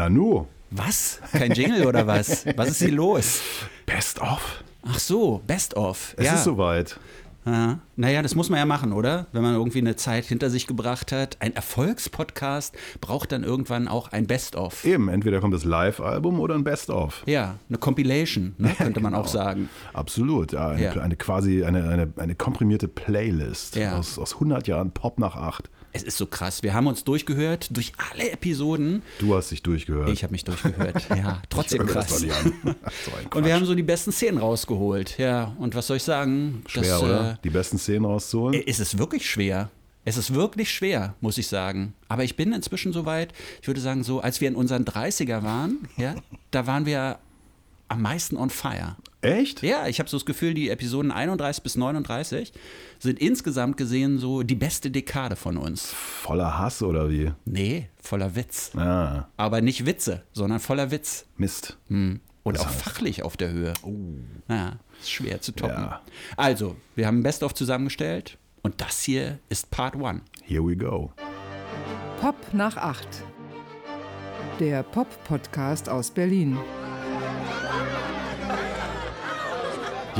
Nanu. 0.00 0.46
Was? 0.70 1.20
Kein 1.32 1.50
Jingle 1.50 1.84
oder 1.84 2.06
was? 2.06 2.46
Was 2.56 2.68
ist 2.70 2.78
hier 2.78 2.92
los? 2.92 3.40
Best 3.86 4.20
of. 4.20 4.62
Ach 4.86 5.00
so, 5.00 5.42
Best 5.48 5.76
of. 5.76 6.14
Es 6.16 6.26
ja. 6.26 6.34
ist 6.34 6.44
soweit. 6.44 7.00
Ja. 7.44 7.80
Naja, 7.96 8.22
das 8.22 8.36
muss 8.36 8.50
man 8.50 8.60
ja 8.60 8.66
machen, 8.66 8.92
oder? 8.92 9.26
Wenn 9.32 9.42
man 9.42 9.54
irgendwie 9.54 9.78
eine 9.78 9.96
Zeit 9.96 10.26
hinter 10.26 10.48
sich 10.48 10.68
gebracht 10.68 11.10
hat. 11.10 11.38
Ein 11.40 11.56
Erfolgspodcast 11.56 12.76
braucht 13.00 13.32
dann 13.32 13.42
irgendwann 13.42 13.88
auch 13.88 14.12
ein 14.12 14.28
Best-of. 14.28 14.84
Eben, 14.84 15.08
entweder 15.08 15.40
kommt 15.40 15.54
das 15.54 15.64
Live-Album 15.64 16.38
oder 16.38 16.54
ein 16.54 16.62
Best 16.62 16.90
of. 16.90 17.24
Ja, 17.26 17.56
eine 17.68 17.78
Compilation, 17.78 18.54
ne, 18.58 18.68
könnte 18.78 19.00
man 19.00 19.12
genau. 19.14 19.24
auch 19.24 19.28
sagen. 19.28 19.70
Absolut, 19.92 20.52
ja. 20.52 20.68
Eine, 20.68 20.82
Ja. 20.82 20.92
eine 21.02 21.16
quasi 21.16 21.64
eine, 21.64 21.88
eine, 21.88 22.12
eine 22.16 22.36
komprimierte 22.36 22.86
Playlist 22.86 23.74
Ja. 23.74 23.98
aus, 23.98 24.20
aus 24.20 24.34
100 24.34 24.68
Jahren 24.68 24.92
Pop 24.92 25.18
nach 25.18 25.34
8. 25.34 25.68
Es 25.92 26.02
ist 26.04 26.16
so 26.18 26.26
krass. 26.26 26.62
Wir 26.62 26.72
haben 26.72 26.86
uns 26.86 27.02
durchgehört 27.04 27.68
durch 27.76 27.92
alle 28.12 28.30
Episoden. 28.30 29.02
Du 29.18 29.34
hast 29.34 29.50
dich 29.50 29.62
durchgehört. 29.62 30.08
Ich 30.10 30.22
habe 30.22 30.32
mich 30.32 30.44
durchgehört. 30.44 31.06
Ja, 31.16 31.42
trotzdem 31.48 31.86
krass. 31.86 32.22
Und 33.34 33.44
wir 33.44 33.54
haben 33.54 33.64
so 33.64 33.74
die 33.74 33.82
besten 33.82 34.12
Szenen 34.12 34.38
rausgeholt. 34.38 35.18
Ja, 35.18 35.54
und 35.58 35.74
was 35.74 35.86
soll 35.88 35.96
ich 35.96 36.02
sagen? 36.02 36.62
Schwer, 36.66 36.82
das, 36.82 37.02
oder? 37.02 37.30
Äh, 37.32 37.36
Die 37.44 37.50
besten 37.50 37.78
Szenen 37.78 38.04
rauszuholen? 38.04 38.62
es 38.66 38.78
ist 38.80 38.98
wirklich 38.98 39.28
schwer. 39.28 39.70
Es 40.04 40.16
ist 40.16 40.32
wirklich 40.32 40.70
schwer, 40.72 41.14
muss 41.20 41.36
ich 41.38 41.46
sagen. 41.48 41.92
Aber 42.08 42.24
ich 42.24 42.36
bin 42.36 42.52
inzwischen 42.52 42.92
so 42.92 43.04
weit, 43.04 43.32
ich 43.60 43.66
würde 43.68 43.80
sagen, 43.80 44.02
so, 44.02 44.20
als 44.20 44.40
wir 44.40 44.48
in 44.48 44.54
unseren 44.54 44.84
30er 44.84 45.42
waren, 45.42 45.88
ja, 45.96 46.14
da 46.52 46.66
waren 46.66 46.86
wir 46.86 47.18
am 47.88 48.00
meisten 48.02 48.36
on 48.36 48.48
fire. 48.50 48.96
Echt? 49.22 49.62
Ja, 49.62 49.86
ich 49.86 49.98
habe 49.98 50.08
so 50.08 50.16
das 50.16 50.24
Gefühl, 50.24 50.54
die 50.54 50.70
Episoden 50.70 51.10
31 51.10 51.62
bis 51.62 51.76
39 51.76 52.52
sind 52.98 53.18
insgesamt 53.18 53.76
gesehen 53.76 54.18
so 54.18 54.42
die 54.42 54.54
beste 54.54 54.90
Dekade 54.90 55.36
von 55.36 55.58
uns. 55.58 55.92
Voller 55.92 56.58
Hass 56.58 56.82
oder 56.82 57.10
wie? 57.10 57.30
Nee, 57.44 57.88
voller 58.00 58.34
Witz. 58.34 58.74
Ah, 58.76 59.28
Aber 59.36 59.60
nicht 59.60 59.84
Witze, 59.84 60.22
sondern 60.32 60.60
voller 60.60 60.90
Witz. 60.90 61.26
Mist. 61.36 61.76
Hm. 61.88 62.20
Und 62.42 62.58
auch 62.58 62.68
fachlich 62.70 63.22
auf 63.22 63.36
der 63.36 63.50
Höhe. 63.50 63.74
Ja, 64.48 64.76
ist 65.00 65.10
schwer 65.10 65.42
zu 65.42 65.52
toppen. 65.52 65.76
Ja. 65.76 66.00
Also, 66.38 66.76
wir 66.94 67.06
haben 67.06 67.18
ein 67.20 67.22
Best-of 67.22 67.52
zusammengestellt 67.54 68.38
und 68.62 68.80
das 68.80 69.02
hier 69.02 69.38
ist 69.50 69.70
Part 69.70 69.94
1. 70.02 70.22
Here 70.44 70.66
we 70.66 70.74
go. 70.74 71.12
Pop 72.20 72.36
nach 72.54 72.78
8. 72.78 73.06
Der 74.58 74.82
Pop-Podcast 74.82 75.88
aus 75.90 76.10
Berlin. 76.10 76.58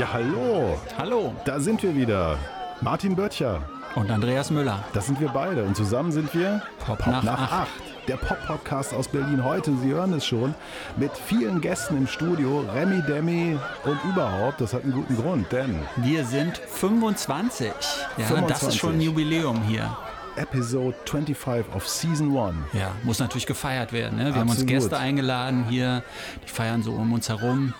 Ja, 0.01 0.13
hallo. 0.13 0.79
Hallo. 0.97 1.35
Da 1.45 1.59
sind 1.59 1.83
wir 1.83 1.95
wieder. 1.95 2.35
Martin 2.81 3.15
Böttcher. 3.15 3.61
Und 3.93 4.09
Andreas 4.09 4.49
Müller. 4.49 4.83
Das 4.93 5.05
sind 5.05 5.21
wir 5.21 5.29
beide. 5.29 5.63
Und 5.63 5.75
zusammen 5.75 6.11
sind 6.11 6.33
wir 6.33 6.63
Pop 6.79 7.05
nach 7.05 7.23
acht. 7.23 7.67
Der 8.07 8.17
Pop-Podcast 8.17 8.95
aus 8.95 9.07
Berlin 9.07 9.43
heute, 9.43 9.77
Sie 9.77 9.89
hören 9.89 10.11
es 10.13 10.25
schon, 10.25 10.55
mit 10.97 11.11
vielen 11.15 11.61
Gästen 11.61 11.97
im 11.97 12.07
Studio, 12.07 12.65
Remy 12.73 13.03
Demi 13.03 13.59
und 13.83 14.03
überhaupt. 14.11 14.59
Das 14.59 14.73
hat 14.73 14.85
einen 14.85 14.93
guten 14.93 15.15
Grund, 15.17 15.51
denn 15.51 15.79
Wir 15.97 16.25
sind 16.25 16.57
25. 16.57 17.67
Ja, 17.67 17.73
das 18.17 18.27
25. 18.29 18.67
ist 18.69 18.77
schon 18.77 18.93
ein 18.93 19.01
Jubiläum 19.01 19.61
hier. 19.61 19.95
Episode 20.35 20.95
25 21.05 21.75
of 21.75 21.87
Season 21.87 22.35
1. 22.35 22.55
Ja, 22.73 22.91
muss 23.03 23.19
natürlich 23.19 23.45
gefeiert 23.45 23.93
werden. 23.93 24.17
Ne? 24.17 24.33
Wir 24.33 24.41
haben 24.41 24.49
uns 24.49 24.61
Absolut. 24.61 24.67
Gäste 24.67 24.97
eingeladen 24.97 25.65
hier, 25.69 26.01
die 26.43 26.49
feiern 26.49 26.81
so 26.81 26.93
um 26.93 27.13
uns 27.13 27.29
herum. 27.29 27.75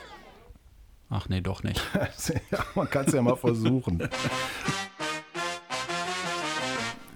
Ach 1.12 1.28
nee, 1.28 1.42
doch 1.42 1.62
nicht. 1.62 1.81
man 2.76 2.90
kann 2.90 3.06
es 3.06 3.14
ja 3.14 3.22
mal 3.22 3.36
versuchen. 3.36 4.08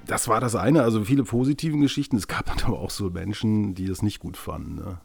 Das 0.06 0.28
war 0.28 0.40
das 0.42 0.54
eine, 0.56 0.84
also 0.84 1.04
viele 1.06 1.24
positive 1.24 1.78
Geschichten. 1.78 2.18
Es 2.18 2.28
gab 2.28 2.52
aber 2.68 2.78
auch 2.78 2.92
so 2.92 3.10
Menschen, 3.10 3.74
die 3.74 3.86
das 3.88 4.02
nicht 4.02 4.20
gut 4.20 4.38
fanden. 4.38 4.76
Ne? 4.76 5.00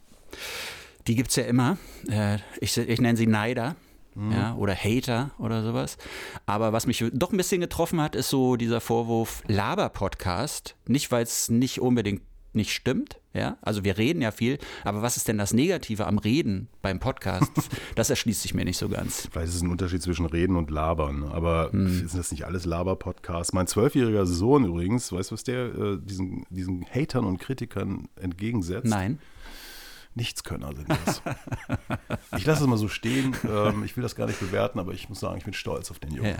Die 1.06 1.14
gibt 1.14 1.30
es 1.30 1.36
ja 1.36 1.44
immer. 1.44 1.78
Äh, 2.08 2.38
Ich, 2.60 2.76
ich 2.76 3.00
nenne 3.00 3.16
sie 3.16 3.26
Neider. 3.26 3.76
Ja, 4.16 4.54
oder 4.56 4.74
Hater 4.74 5.30
oder 5.38 5.62
sowas. 5.62 5.96
Aber 6.44 6.72
was 6.72 6.88
mich 6.88 7.02
doch 7.12 7.30
ein 7.30 7.36
bisschen 7.36 7.60
getroffen 7.60 8.00
hat, 8.00 8.16
ist 8.16 8.28
so 8.28 8.56
dieser 8.56 8.80
Vorwurf 8.80 9.42
Laber-Podcast. 9.46 10.74
Nicht, 10.86 11.12
weil 11.12 11.22
es 11.22 11.48
nicht 11.48 11.80
unbedingt 11.80 12.22
nicht 12.52 12.72
stimmt, 12.74 13.19
ja. 13.32 13.56
Also 13.62 13.84
wir 13.84 13.96
reden 13.98 14.22
ja 14.22 14.30
viel, 14.30 14.58
aber 14.84 15.02
was 15.02 15.16
ist 15.16 15.28
denn 15.28 15.38
das 15.38 15.52
Negative 15.52 16.06
am 16.06 16.18
Reden 16.18 16.68
beim 16.82 16.98
Podcast? 17.00 17.50
Das 17.94 18.08
erschließt 18.10 18.42
sich 18.42 18.54
mir 18.54 18.64
nicht 18.64 18.78
so 18.78 18.88
ganz. 18.88 19.28
Vielleicht 19.30 19.48
ist 19.48 19.56
es 19.56 19.62
ein 19.62 19.70
Unterschied 19.70 20.02
zwischen 20.02 20.26
Reden 20.26 20.56
und 20.56 20.70
Labern. 20.70 21.24
Aber 21.24 21.70
Hm. 21.72 21.88
sind 22.08 22.18
das 22.18 22.30
nicht 22.30 22.44
alles 22.44 22.64
Laber-Podcasts? 22.64 23.52
Mein 23.52 23.66
zwölfjähriger 23.66 24.26
Sohn 24.26 24.64
übrigens, 24.64 25.12
weißt 25.12 25.30
du, 25.30 25.34
was 25.34 25.44
der 25.44 25.66
äh, 25.74 25.98
diesen, 26.00 26.44
diesen 26.50 26.84
Hatern 26.86 27.24
und 27.24 27.38
Kritikern 27.38 28.08
entgegensetzt? 28.16 28.86
Nein. 28.86 29.18
Nichtskönner 30.14 30.74
sind 30.74 30.88
das. 30.88 31.22
ich 32.36 32.44
lasse 32.44 32.62
es 32.64 32.68
mal 32.68 32.76
so 32.76 32.88
stehen. 32.88 33.36
Ähm, 33.48 33.84
ich 33.84 33.96
will 33.96 34.02
das 34.02 34.16
gar 34.16 34.26
nicht 34.26 34.40
bewerten, 34.40 34.80
aber 34.80 34.92
ich 34.92 35.08
muss 35.08 35.20
sagen, 35.20 35.38
ich 35.38 35.44
bin 35.44 35.54
stolz 35.54 35.90
auf 35.92 35.98
den 36.00 36.12
Jungen. 36.14 36.30
Ja. 36.30 36.38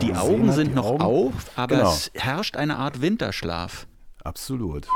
Die 0.00 0.14
Augen 0.14 0.48
hat, 0.48 0.54
sind 0.54 0.68
die 0.70 0.74
noch 0.74 0.86
Augen- 0.86 1.02
auf, 1.02 1.32
aber 1.56 1.76
Genau. 1.76 1.90
es 1.92 2.10
herrscht 2.14 2.56
eine 2.56 2.76
Art 2.76 3.00
Winterschlaf. 3.00 3.86
Absolut. 4.24 4.86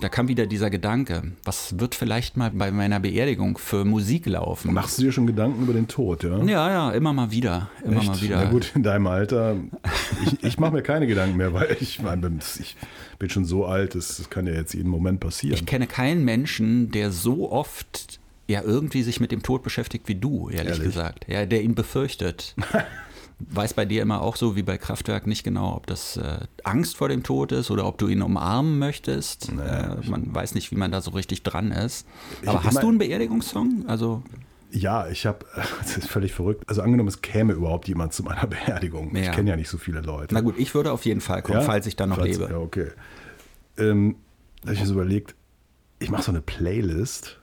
Da 0.00 0.08
kam 0.08 0.26
wieder 0.26 0.46
dieser 0.46 0.70
Gedanke, 0.70 1.32
was 1.44 1.78
wird 1.78 1.94
vielleicht 1.94 2.36
mal 2.36 2.50
bei 2.50 2.70
meiner 2.72 2.98
Beerdigung 2.98 3.56
für 3.56 3.84
Musik 3.84 4.26
laufen? 4.26 4.74
Machst 4.74 4.98
du 4.98 5.02
dir 5.02 5.12
schon 5.12 5.26
Gedanken 5.26 5.62
über 5.62 5.72
den 5.72 5.86
Tod, 5.86 6.24
ja? 6.24 6.42
Ja, 6.42 6.68
ja, 6.68 6.90
immer 6.90 7.12
mal 7.12 7.30
wieder. 7.30 7.70
Immer 7.84 7.98
Echt? 7.98 8.06
mal 8.08 8.20
wieder. 8.20 8.44
Na 8.44 8.50
gut, 8.50 8.72
in 8.74 8.82
deinem 8.82 9.06
Alter. 9.06 9.56
Ich, 10.24 10.42
ich 10.44 10.58
mache 10.58 10.72
mir 10.72 10.82
keine 10.82 11.06
Gedanken 11.06 11.36
mehr, 11.36 11.54
weil 11.54 11.76
ich, 11.80 12.02
mein, 12.02 12.40
ich 12.58 12.76
bin 13.20 13.30
schon 13.30 13.44
so 13.44 13.66
alt, 13.66 13.94
das, 13.94 14.16
das 14.16 14.28
kann 14.28 14.46
ja 14.46 14.52
jetzt 14.54 14.74
jeden 14.74 14.90
Moment 14.90 15.20
passieren. 15.20 15.54
Ich 15.54 15.64
kenne 15.64 15.86
keinen 15.86 16.24
Menschen, 16.24 16.90
der 16.90 17.12
so 17.12 17.50
oft 17.50 18.18
ja 18.48 18.62
irgendwie 18.62 19.02
sich 19.04 19.20
mit 19.20 19.32
dem 19.32 19.42
Tod 19.42 19.62
beschäftigt 19.62 20.08
wie 20.08 20.16
du, 20.16 20.50
ehrlich, 20.50 20.72
Ehrlich? 20.72 20.84
gesagt. 20.84 21.26
Ja, 21.28 21.46
der 21.46 21.62
ihn 21.62 21.74
befürchtet. 21.74 22.54
Weiß 23.38 23.74
bei 23.74 23.84
dir 23.84 24.00
immer 24.02 24.20
auch 24.22 24.36
so 24.36 24.54
wie 24.56 24.62
bei 24.62 24.78
Kraftwerk 24.78 25.26
nicht 25.26 25.42
genau, 25.44 25.74
ob 25.74 25.86
das 25.86 26.16
äh, 26.16 26.38
Angst 26.62 26.96
vor 26.96 27.08
dem 27.08 27.22
Tod 27.24 27.50
ist 27.52 27.70
oder 27.70 27.84
ob 27.86 27.98
du 27.98 28.06
ihn 28.08 28.22
umarmen 28.22 28.78
möchtest. 28.78 29.52
Naja, 29.52 29.94
äh, 30.02 30.08
man 30.08 30.32
weiß 30.34 30.54
nicht, 30.54 30.70
wie 30.70 30.76
man 30.76 30.92
da 30.92 31.00
so 31.00 31.10
richtig 31.10 31.42
dran 31.42 31.72
ist. 31.72 32.06
Aber 32.46 32.60
ich 32.60 32.64
hast 32.66 32.82
du 32.82 32.88
einen 32.88 32.98
Beerdigungssong? 32.98 33.84
Also 33.88 34.22
Ja, 34.70 35.08
ich 35.08 35.26
habe, 35.26 35.44
das 35.82 35.96
ist 35.96 36.08
völlig 36.08 36.32
verrückt. 36.32 36.62
Also 36.68 36.80
angenommen, 36.82 37.08
es 37.08 37.22
käme 37.22 37.52
überhaupt 37.54 37.88
jemand 37.88 38.12
zu 38.12 38.22
meiner 38.22 38.46
Beerdigung. 38.46 39.14
Ich 39.16 39.26
Ja. 39.26 39.32
kenne 39.32 39.50
ja 39.50 39.56
nicht 39.56 39.68
so 39.68 39.78
viele 39.78 40.00
Leute. 40.00 40.32
Na 40.32 40.40
gut, 40.40 40.54
ich 40.58 40.72
würde 40.74 40.92
auf 40.92 41.04
jeden 41.04 41.20
Fall 41.20 41.42
kommen, 41.42 41.58
Ja? 41.60 41.64
falls 41.64 41.86
ich 41.86 41.96
dann 41.96 42.10
noch 42.10 42.18
Falls- 42.18 42.38
lebe. 42.38 42.50
Ja, 42.52 42.58
okay. 42.58 42.88
Ähm, 43.76 44.14
da 44.62 44.66
habe 44.68 44.74
ich 44.74 44.80
mir 44.80 44.86
so 44.86 44.94
überlegt, 44.94 45.34
ich 45.98 46.10
mache 46.10 46.22
so 46.22 46.30
eine 46.30 46.40
Playlist, 46.40 47.38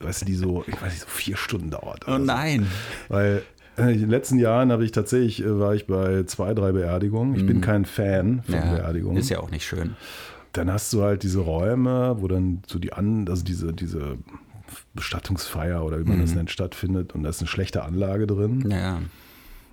weißt 0.00 0.22
du, 0.22 0.24
die 0.24 0.34
so, 0.34 0.64
ich 0.66 0.74
weiß 0.80 0.90
nicht, 0.90 1.02
so 1.02 1.08
vier 1.08 1.36
Stunden 1.36 1.70
dauert. 1.70 2.04
Oh 2.08 2.12
so. 2.12 2.18
nein. 2.18 2.66
Weil 3.08 3.42
in 3.76 3.86
den 4.00 4.10
letzten 4.10 4.38
Jahren 4.38 4.70
habe 4.72 4.84
ich 4.84 4.92
tatsächlich, 4.92 5.42
äh, 5.44 5.58
war 5.58 5.74
ich 5.74 5.86
bei 5.86 6.24
zwei, 6.24 6.54
drei 6.54 6.72
Beerdigungen. 6.72 7.34
Ich 7.36 7.46
bin 7.46 7.60
kein 7.60 7.84
Fan 7.84 8.42
von 8.42 8.54
Mhm. 8.54 8.60
Ja, 8.60 8.74
Beerdigungen. 8.74 9.16
ist 9.18 9.28
ja 9.30 9.40
auch 9.40 9.50
nicht 9.50 9.64
schön. 9.66 9.96
Dann 10.52 10.70
hast 10.70 10.92
du 10.92 11.02
halt 11.02 11.22
diese 11.22 11.40
Räume, 11.40 12.16
wo 12.20 12.28
dann 12.28 12.62
so 12.66 12.78
die 12.78 12.92
an, 12.92 13.26
also 13.28 13.42
diese, 13.42 13.72
diese 13.72 14.18
Bestattungsfeier 14.94 15.84
oder 15.84 15.98
wie 16.00 16.04
man 16.04 16.18
Mhm. 16.18 16.22
das 16.22 16.34
nennt, 16.34 16.50
stattfindet 16.50 17.14
und 17.14 17.22
da 17.22 17.30
ist 17.30 17.40
eine 17.40 17.48
schlechte 17.48 17.82
Anlage 17.84 18.26
drin. 18.26 18.70
Ja. 18.70 19.00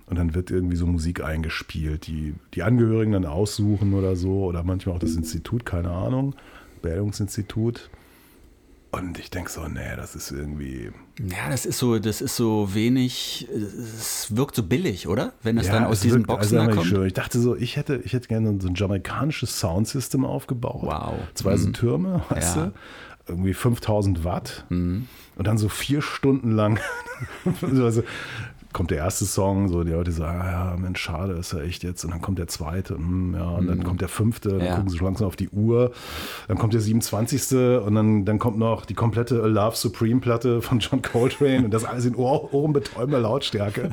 Und 0.05 0.17
dann 0.17 0.33
wird 0.33 0.49
irgendwie 0.49 0.75
so 0.75 0.87
Musik 0.87 1.23
eingespielt, 1.23 2.07
die 2.07 2.33
die 2.55 2.63
Angehörigen 2.63 3.11
dann 3.11 3.25
aussuchen 3.25 3.93
oder 3.93 4.15
so. 4.15 4.45
Oder 4.45 4.63
manchmal 4.63 4.95
auch 4.95 4.99
das 4.99 5.15
Institut, 5.15 5.65
keine 5.65 5.91
Ahnung, 5.91 6.33
Beerdigungsinstitut. 6.81 7.89
Und 8.91 9.19
ich 9.19 9.29
denke 9.29 9.51
so, 9.51 9.67
nee, 9.67 9.95
das 9.95 10.15
ist 10.15 10.31
irgendwie. 10.31 10.91
Ja, 11.19 11.49
das 11.51 11.65
ist 11.67 11.77
so, 11.77 11.99
das 11.99 12.21
ist 12.21 12.35
so 12.35 12.73
wenig, 12.73 13.47
es 13.51 14.35
wirkt 14.35 14.55
so 14.55 14.63
billig, 14.63 15.07
oder? 15.07 15.33
Wenn 15.43 15.57
das 15.57 15.67
ja, 15.67 15.73
dann 15.73 15.83
aus 15.85 15.97
es 15.97 16.01
diesen 16.01 16.19
wirkt- 16.21 16.27
Boxen 16.27 16.57
also 16.57 16.69
da 16.69 16.75
kommt. 16.75 16.87
schön. 16.87 17.05
Ich 17.05 17.13
dachte 17.13 17.39
so, 17.39 17.55
ich 17.55 17.75
hätte, 17.77 17.97
ich 18.03 18.13
hätte 18.13 18.27
gerne 18.27 18.57
so 18.59 18.67
ein 18.67 18.73
jamaikanisches 18.75 19.59
Soundsystem 19.59 20.25
aufgebaut. 20.25 20.81
Wow. 20.83 21.13
Zwei 21.35 21.55
so 21.57 21.69
Türme, 21.69 22.23
weißt 22.29 22.55
Ja. 22.55 22.65
du? 22.67 22.73
Irgendwie 23.27 23.53
5000 23.53 24.23
Watt. 24.23 24.65
Und 24.71 25.07
dann 25.37 25.59
so 25.59 25.69
vier 25.69 26.01
Stunden 26.01 26.51
lang. 26.51 26.79
also, 27.61 28.01
kommt 28.71 28.91
der 28.91 28.99
erste 28.99 29.25
Song, 29.25 29.67
so 29.67 29.83
die 29.83 29.91
Leute 29.91 30.11
sagen, 30.11 30.39
ah, 30.41 30.51
ja, 30.71 30.77
Mensch, 30.77 30.99
schade, 31.01 31.33
ist 31.33 31.53
ja 31.53 31.59
echt 31.61 31.83
jetzt. 31.83 32.03
Und 32.05 32.11
dann 32.11 32.21
kommt 32.21 32.37
der 32.37 32.47
zweite, 32.47 32.95
hm, 32.95 33.33
ja, 33.33 33.49
und 33.49 33.67
dann 33.67 33.83
kommt 33.83 34.01
der 34.01 34.09
fünfte, 34.09 34.49
dann 34.49 34.61
Ja. 34.65 34.75
gucken 34.75 34.89
sie 34.89 34.97
schon 34.97 35.05
langsam 35.05 35.27
auf 35.27 35.35
die 35.35 35.49
Uhr. 35.49 35.91
Dann 36.47 36.57
kommt 36.57 36.73
der 36.73 36.81
27. 36.81 37.79
und 37.85 37.95
dann, 37.95 38.25
dann 38.25 38.37
kommt 38.37 38.57
noch 38.59 38.85
die 38.85 38.93
komplette 38.93 39.41
A 39.41 39.47
Love 39.47 39.75
Supreme 39.75 40.19
Platte 40.19 40.61
von 40.61 40.79
John 40.79 41.01
Coltrane 41.01 41.65
und 41.65 41.71
das 41.73 41.83
alles 41.83 42.05
in 42.05 42.15
Ohr, 42.15 42.53
ohrenbetäubender 42.53 43.19
Lautstärke. 43.19 43.91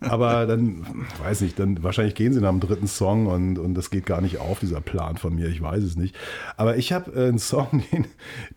Aber 0.00 0.46
dann, 0.46 0.84
weiß 1.22 1.40
nicht, 1.40 1.58
dann 1.58 1.82
wahrscheinlich 1.82 2.14
gehen 2.14 2.32
sie 2.32 2.40
nach 2.40 2.50
dem 2.50 2.60
dritten 2.60 2.86
Song 2.88 3.26
und, 3.26 3.58
und 3.58 3.74
das 3.74 3.90
geht 3.90 4.04
gar 4.06 4.20
nicht 4.20 4.38
auf, 4.38 4.60
dieser 4.60 4.80
Plan 4.80 5.16
von 5.16 5.34
mir, 5.34 5.48
ich 5.48 5.62
weiß 5.62 5.82
es 5.82 5.96
nicht. 5.96 6.14
Aber 6.56 6.76
ich 6.76 6.92
habe 6.92 7.12
äh, 7.12 7.28
einen 7.28 7.38
Song, 7.38 7.82
den, 7.92 8.06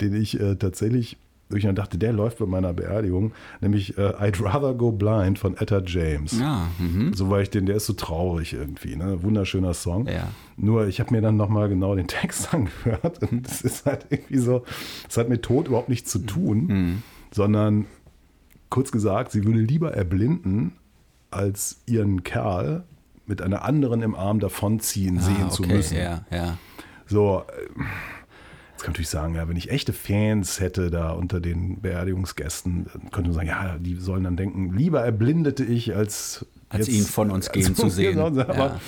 den 0.01 0.13
ich 0.21 0.39
äh, 0.39 0.55
tatsächlich 0.55 1.17
wo 1.49 1.57
ich 1.57 1.63
dann 1.63 1.75
dachte, 1.75 1.97
der 1.97 2.11
läuft 2.11 2.39
bei 2.39 2.45
meiner 2.45 2.73
Beerdigung, 2.73 3.33
nämlich 3.61 3.97
äh, 3.97 4.01
I'd 4.01 4.43
Rather 4.43 4.73
Go 4.73 4.91
Blind 4.91 5.37
von 5.37 5.55
Etta 5.57 5.81
James. 5.85 6.39
Ja, 6.39 6.67
mhm. 6.79 7.13
So 7.13 7.29
war 7.29 7.41
ich 7.41 7.49
den, 7.51 7.65
der 7.67 7.75
ist 7.75 7.85
so 7.85 7.93
traurig 7.93 8.53
irgendwie, 8.53 8.95
ne? 8.95 9.21
Wunderschöner 9.21 9.73
Song. 9.75 10.07
Ja. 10.07 10.29
Nur 10.57 10.87
ich 10.87 10.99
habe 10.99 11.13
mir 11.13 11.21
dann 11.21 11.37
nochmal 11.37 11.69
genau 11.69 11.95
den 11.95 12.07
Text 12.07 12.53
angehört 12.53 13.21
und 13.31 13.47
es 13.47 13.61
ist 13.61 13.85
halt 13.85 14.07
irgendwie 14.09 14.37
so, 14.39 14.63
es 15.07 15.17
hat 15.17 15.29
mit 15.29 15.43
Tod 15.43 15.67
überhaupt 15.67 15.89
nichts 15.89 16.11
zu 16.11 16.19
tun, 16.19 16.65
Mhm. 16.67 17.03
sondern 17.31 17.85
kurz 18.69 18.91
gesagt, 18.91 19.31
sie 19.31 19.45
würde 19.45 19.59
lieber 19.59 19.93
erblinden, 19.93 20.73
als 21.31 21.81
ihren 21.85 22.23
Kerl 22.23 22.83
mit 23.27 23.41
einer 23.41 23.63
anderen 23.63 24.01
im 24.01 24.15
Arm 24.15 24.39
davonziehen 24.39 25.19
sehen 25.19 25.45
ah, 25.45 25.49
zu 25.49 25.63
okay, 25.63 25.73
müssen. 25.75 25.97
Ja, 25.97 26.25
ja. 26.31 26.57
So, 27.07 27.43
äh, 27.47 27.83
kann 28.85 28.93
natürlich 28.93 29.09
sagen, 29.09 29.35
ja, 29.35 29.47
wenn 29.49 29.57
ich 29.57 29.69
echte 29.71 29.93
Fans 29.93 30.59
hätte 30.59 30.89
da 30.91 31.11
unter 31.11 31.39
den 31.39 31.81
Beerdigungsgästen, 31.81 32.85
könnte 33.11 33.29
man 33.29 33.33
sagen, 33.33 33.47
ja, 33.47 33.77
die 33.79 33.95
sollen 33.95 34.23
dann 34.23 34.37
denken, 34.37 34.73
lieber 34.77 35.01
erblindete 35.01 35.63
ich, 35.63 35.95
als 35.95 36.45
Als 36.69 36.87
jetzt- 36.87 36.95
ihn 36.97 37.03
von 37.05 37.31
uns 37.31 37.51
gehen 37.51 37.75
zu 37.75 37.89
sehen. 37.89 38.13
Genau, 38.13 38.27
aber, 38.27 38.55
Ja. 38.55 38.79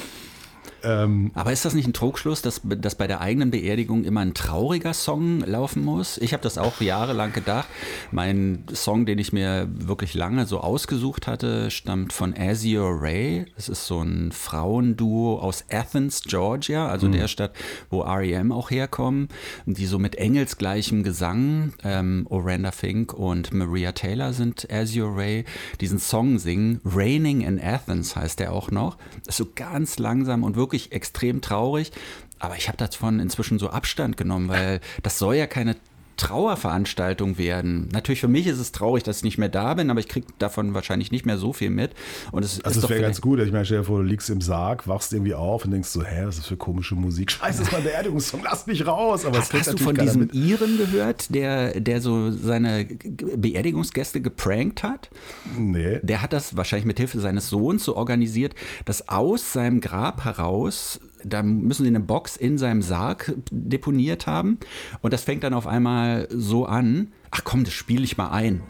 Ähm, 0.88 1.32
Aber 1.34 1.52
ist 1.52 1.66
das 1.66 1.74
nicht 1.74 1.88
ein 1.88 1.94
Trugschluss, 1.94 2.42
dass, 2.42 2.62
dass 2.64 2.96
bei 2.96 3.08
der 3.08 3.20
eigenen 3.20 3.52
Beerdigung 3.52 4.06
immer 4.06 4.22
ein 4.22 4.34
trauriger 4.34 4.94
Song 4.94 5.42
laufen 5.42 5.84
muss? 5.84 6.18
Ich 6.18 6.32
habe 6.32 6.44
das 6.44 6.58
auch 6.58 6.80
jahrelang 6.80 7.34
gedacht. 7.34 7.68
Mein 8.12 8.64
Song, 8.74 9.06
den 9.06 9.20
ich 9.20 9.34
mir 9.34 9.68
wirklich 9.70 10.14
lange 10.14 10.46
so 10.46 10.62
ausgesucht 10.62 11.28
hatte, 11.28 11.72
stammt 11.72 12.14
von 12.14 12.34
Azure 12.38 13.02
Ray. 13.02 13.46
Das 13.56 13.68
ist 13.68 13.86
so 13.86 14.02
ein 14.02 14.32
Frauenduo 14.32 15.40
aus 15.40 15.66
Athens, 15.70 16.24
Georgia, 16.24 16.88
also 16.88 17.10
der 17.10 17.28
Stadt, 17.28 17.52
wo 17.90 18.04
R.E.M. 18.04 18.54
auch 18.54 18.72
herkommen, 18.72 19.28
die 19.66 19.86
so 19.86 20.00
mit 20.00 20.16
engelsgleichem 20.16 21.04
Gesang, 21.04 21.74
ähm, 21.84 22.26
Oranda 22.30 22.72
Fink 22.72 23.14
und 23.14 23.54
Maria 23.54 23.92
Taylor 23.92 24.32
sind 24.32 24.72
Azure 24.72 25.18
Ray, 25.18 25.46
diesen 25.82 26.00
Song 26.00 26.40
singen. 26.40 26.80
Raining 26.86 27.42
in 27.42 27.62
Athens 27.62 28.16
heißt 28.16 28.40
der 28.40 28.54
auch 28.54 28.72
noch. 28.72 28.98
Ist 29.28 29.38
so 29.38 29.48
ganz 29.54 30.00
langsam 30.00 30.44
und 30.44 30.56
wirklich 30.56 30.77
extrem 30.92 31.42
traurig. 31.42 31.92
Aber 32.40 32.56
ich 32.56 32.68
habe 32.68 32.78
davon 32.78 33.20
inzwischen 33.20 33.60
so 33.60 33.70
Abstand 33.70 34.18
genommen, 34.18 34.48
weil 34.48 34.80
das 35.02 35.18
soll 35.18 35.36
ja 35.36 35.48
keine 35.48 35.76
Trauerveranstaltung 36.18 37.38
werden. 37.38 37.90
Natürlich 37.94 38.20
für 38.20 38.28
mich 38.28 38.48
ist 38.48 38.58
es 38.58 38.72
traurig, 38.72 39.04
dass 39.04 39.18
ich 39.18 39.24
nicht 39.24 39.38
mehr 39.38 39.50
da 39.50 39.76
bin, 39.76 39.92
aber 39.92 40.00
ich 40.00 40.08
kriege 40.08 40.28
davon 40.40 40.74
wahrscheinlich 40.74 41.12
nicht 41.12 41.26
mehr 41.26 41.38
so 41.38 41.54
viel 41.54 41.70
mit. 41.70 41.92
Und 42.32 42.44
es 42.44 42.60
also 42.66 42.80
ist 42.80 42.84
es 42.86 42.90
wäre 42.90 43.02
ganz 43.02 43.22
gut. 43.22 43.40
Ich 43.40 43.52
meine, 43.52 43.66
stell 43.66 43.80
dir 43.80 43.84
vor, 43.84 44.00
du 44.00 44.06
liegst 44.06 44.30
im 44.30 44.42
Sarg, 44.42 44.88
wachst 44.88 45.14
irgendwie 45.14 45.36
auf 45.36 45.66
und 45.66 45.72
denkst 45.72 45.90
so, 45.90 46.04
hä, 46.04 46.24
was 46.26 46.36
ist 46.36 46.40
das 46.40 46.48
für 46.48 46.58
komische 46.58 46.96
Musik? 46.96 47.32
Scheiße, 47.32 47.60
das 47.60 47.68
ist 47.68 47.72
mein 47.72 47.84
Beerdigungssong, 47.84 48.42
lass 48.44 48.66
mich 48.66 48.86
raus. 48.86 49.26
Aber 49.26 49.38
es 49.38 49.54
Hast, 49.54 49.74
du 49.74 49.78
von 49.78 49.96
diesem 49.96 50.22
mit. 50.22 50.34
Iren 50.34 50.78
gehört, 50.78 51.34
der, 51.34 51.80
der 51.80 52.02
so 52.02 52.32
seine 52.32 52.86
Beerdigungsgäste 52.86 54.20
geprankt 54.20 54.82
hat? 54.82 55.10
Nee. 55.58 56.00
Der 56.02 56.22
hat 56.24 56.34
das 56.34 56.58
wahrscheinlich 56.58 56.86
mit 56.86 56.98
Hilfe 56.98 57.20
seines 57.20 57.50
Sohns 57.50 57.84
so 57.84 57.96
organisiert, 57.96 58.56
dass 58.86 59.08
aus 59.08 59.54
seinem 59.54 59.82
Grab 59.82 60.26
heraus, 60.26 61.00
da 61.24 61.44
müssen 61.44 61.84
sie 61.84 61.90
eine 61.90 62.00
Box 62.00 62.38
in 62.38 62.58
seinem 62.58 62.82
Sarg 62.82 63.34
deponiert 63.52 64.28
haben. 64.28 64.60
Und 65.02 65.14
das 65.14 65.24
fängt 65.24 65.44
dann 65.44 65.54
auf 65.54 65.68
einmal 65.68 66.28
so 66.32 66.66
an. 66.66 67.12
Ach 67.32 67.44
komm, 67.44 67.64
das 67.64 67.74
spiele 67.74 68.04
ich 68.04 68.18
mal 68.18 68.30
ein. 68.30 68.64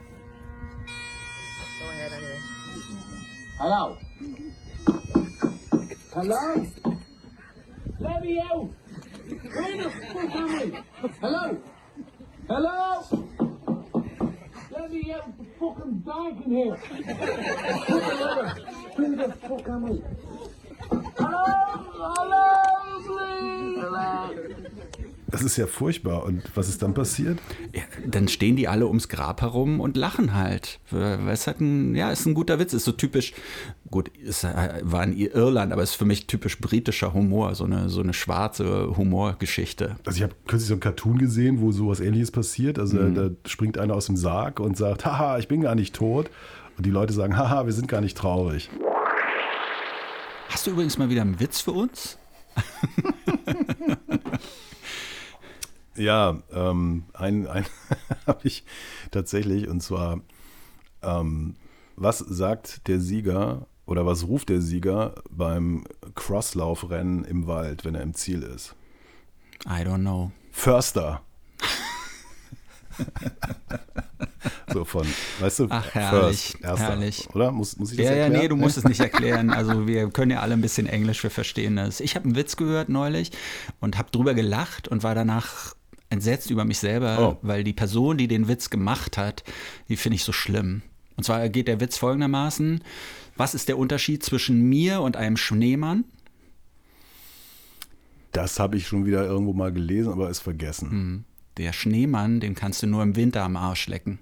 Hello? 3.59 3.97
Hello? 6.13 6.65
Let 7.99 8.23
me 8.23 8.39
out! 8.39 8.69
Where 9.27 9.77
the 9.77 9.89
fuck 9.89 10.35
am 10.35 10.49
I? 10.49 10.71
Hello? 11.21 11.57
Hello? 12.47 13.03
Let 14.71 14.91
me 14.91 15.13
out! 15.13 15.33
It's 15.39 15.59
fucking 15.59 16.03
dark 16.05 16.45
in 16.45 16.51
here! 16.51 16.75
Where 18.95 19.15
the 19.15 19.33
fuck 19.41 19.67
am 19.69 19.85
I? 19.85 20.36
Das 25.29 25.41
ist 25.43 25.57
ja 25.57 25.67
furchtbar. 25.67 26.23
Und 26.23 26.41
was 26.55 26.69
ist 26.69 26.81
dann 26.81 26.93
passiert? 26.93 27.37
Ja, 27.75 27.81
dann 28.07 28.27
stehen 28.29 28.55
die 28.55 28.67
alle 28.69 28.87
ums 28.87 29.09
Grab 29.09 29.41
herum 29.41 29.81
und 29.81 29.97
lachen 29.97 30.33
halt. 30.33 30.79
Es 31.29 31.47
halt 31.47 31.59
ein, 31.59 31.95
ja, 31.95 32.11
ist 32.11 32.25
ein 32.25 32.33
guter 32.33 32.59
Witz. 32.59 32.73
Ist 32.73 32.85
so 32.85 32.93
typisch, 32.93 33.33
gut, 33.91 34.09
es 34.25 34.45
äh, 34.45 34.79
war 34.83 35.03
in 35.03 35.15
Irland, 35.17 35.73
aber 35.73 35.83
ist 35.83 35.95
für 35.95 36.05
mich 36.05 36.27
typisch 36.27 36.59
britischer 36.59 37.13
Humor, 37.13 37.55
so 37.55 37.65
eine, 37.65 37.89
so 37.89 37.99
eine 37.99 38.13
schwarze 38.13 38.95
Humorgeschichte. 38.95 39.97
Also 40.05 40.17
ich 40.17 40.23
habe 40.23 40.33
kürzlich 40.47 40.69
so 40.69 40.75
ein 40.75 40.79
Cartoon 40.79 41.17
gesehen, 41.17 41.59
wo 41.59 41.71
sowas 41.73 41.99
ähnliches 41.99 42.31
passiert. 42.31 42.79
Also 42.79 42.97
Mhm. 42.97 43.13
da 43.15 43.29
springt 43.49 43.77
einer 43.77 43.95
aus 43.95 44.05
dem 44.05 44.15
Sarg 44.15 44.59
und 44.61 44.77
sagt, 44.77 45.05
haha, 45.05 45.37
ich 45.39 45.49
bin 45.49 45.59
gar 45.61 45.75
nicht 45.75 45.93
tot. 45.93 46.31
Und 46.77 46.85
die 46.85 46.91
Leute 46.91 47.11
sagen, 47.11 47.35
haha, 47.37 47.65
wir 47.65 47.73
sind 47.73 47.89
gar 47.89 48.01
nicht 48.01 48.17
traurig. 48.17 48.69
Hast 50.49 50.67
du 50.67 50.71
übrigens 50.71 50.97
mal 50.97 51.09
wieder 51.09 51.21
einen 51.21 51.39
Witz 51.39 51.61
für 51.61 51.71
uns? 51.71 52.17
Ja, 55.97 56.37
ähm, 56.53 57.05
einen, 57.13 57.47
einen 57.47 57.65
habe 58.27 58.47
ich 58.47 58.63
tatsächlich, 59.11 59.67
und 59.67 59.81
zwar, 59.81 60.21
ähm, 61.01 61.55
was 61.95 62.19
sagt 62.19 62.87
der 62.87 62.99
Sieger 62.99 63.65
oder 63.87 64.05
was 64.05 64.27
ruft 64.27 64.49
der 64.49 64.61
Sieger 64.61 65.15
beim 65.29 65.85
Crosslaufrennen 66.13 67.25
im 67.25 67.47
Wald, 67.47 67.83
wenn 67.83 67.95
er 67.95 68.03
im 68.03 68.13
Ziel 68.13 68.43
ist? 68.43 68.75
I 69.65 69.81
don't 69.83 70.01
know. 70.01 70.31
Förster. 70.51 71.21
so 74.73 74.85
von, 74.85 75.05
weißt 75.39 75.59
du, 75.59 75.67
Ach, 75.69 75.93
herrlich, 75.93 76.51
First, 76.51 76.63
erster, 76.63 76.87
herrlich. 76.89 77.27
oder? 77.33 77.51
Muss, 77.51 77.77
muss 77.77 77.91
ich 77.91 77.97
das 77.97 78.05
Ja, 78.05 78.11
ja, 78.13 78.17
erklären? 78.23 78.41
nee, 78.43 78.47
du 78.49 78.55
musst 78.55 78.77
es 78.77 78.83
nicht 78.83 78.99
erklären. 79.07 79.49
Also 79.49 79.87
wir 79.87 80.09
können 80.09 80.31
ja 80.31 80.39
alle 80.41 80.53
ein 80.53 80.61
bisschen 80.61 80.87
Englisch, 80.87 81.21
wir 81.23 81.29
verstehen 81.31 81.75
das. 81.75 81.99
Ich 81.99 82.15
habe 82.15 82.25
einen 82.25 82.35
Witz 82.35 82.55
gehört 82.55 82.89
neulich 82.89 83.31
und 83.79 83.97
habe 83.97 84.09
drüber 84.11 84.33
gelacht 84.33 84.87
und 84.87 85.03
war 85.03 85.15
danach 85.15 85.75
entsetzt 86.09 86.49
über 86.51 86.63
mich 86.65 86.79
selber, 86.79 87.17
Oh. 87.19 87.37
weil 87.41 87.63
die 87.63 87.73
Person, 87.73 88.17
die 88.17 88.27
den 88.27 88.47
Witz 88.47 88.69
gemacht 88.69 89.17
hat, 89.17 89.43
die 89.89 89.97
finde 89.97 90.15
ich 90.15 90.23
so 90.23 90.31
schlimm. 90.31 90.81
Und 91.17 91.23
zwar 91.23 91.47
geht 91.49 91.67
der 91.67 91.79
Witz 91.81 91.97
folgendermaßen. 91.97 92.83
Was 93.35 93.53
ist 93.55 93.67
der 93.67 93.77
Unterschied 93.77 94.23
zwischen 94.23 94.69
mir 94.69 95.01
und 95.01 95.17
einem 95.17 95.35
Schneemann? 95.37 96.05
Das 98.31 98.59
habe 98.59 98.77
ich 98.77 98.87
schon 98.87 99.05
wieder 99.05 99.25
irgendwo 99.25 99.53
mal 99.53 99.71
gelesen, 99.71 100.11
aber 100.11 100.29
ist 100.29 100.39
vergessen. 100.39 100.91
Hm. 100.91 101.23
Der 101.57 101.73
Schneemann, 101.73 102.39
den 102.39 102.55
kannst 102.55 102.83
du 102.83 102.87
nur 102.87 103.03
im 103.03 103.15
Winter 103.15 103.43
am 103.43 103.55
Arsch 103.57 103.87
lecken. 103.87 104.19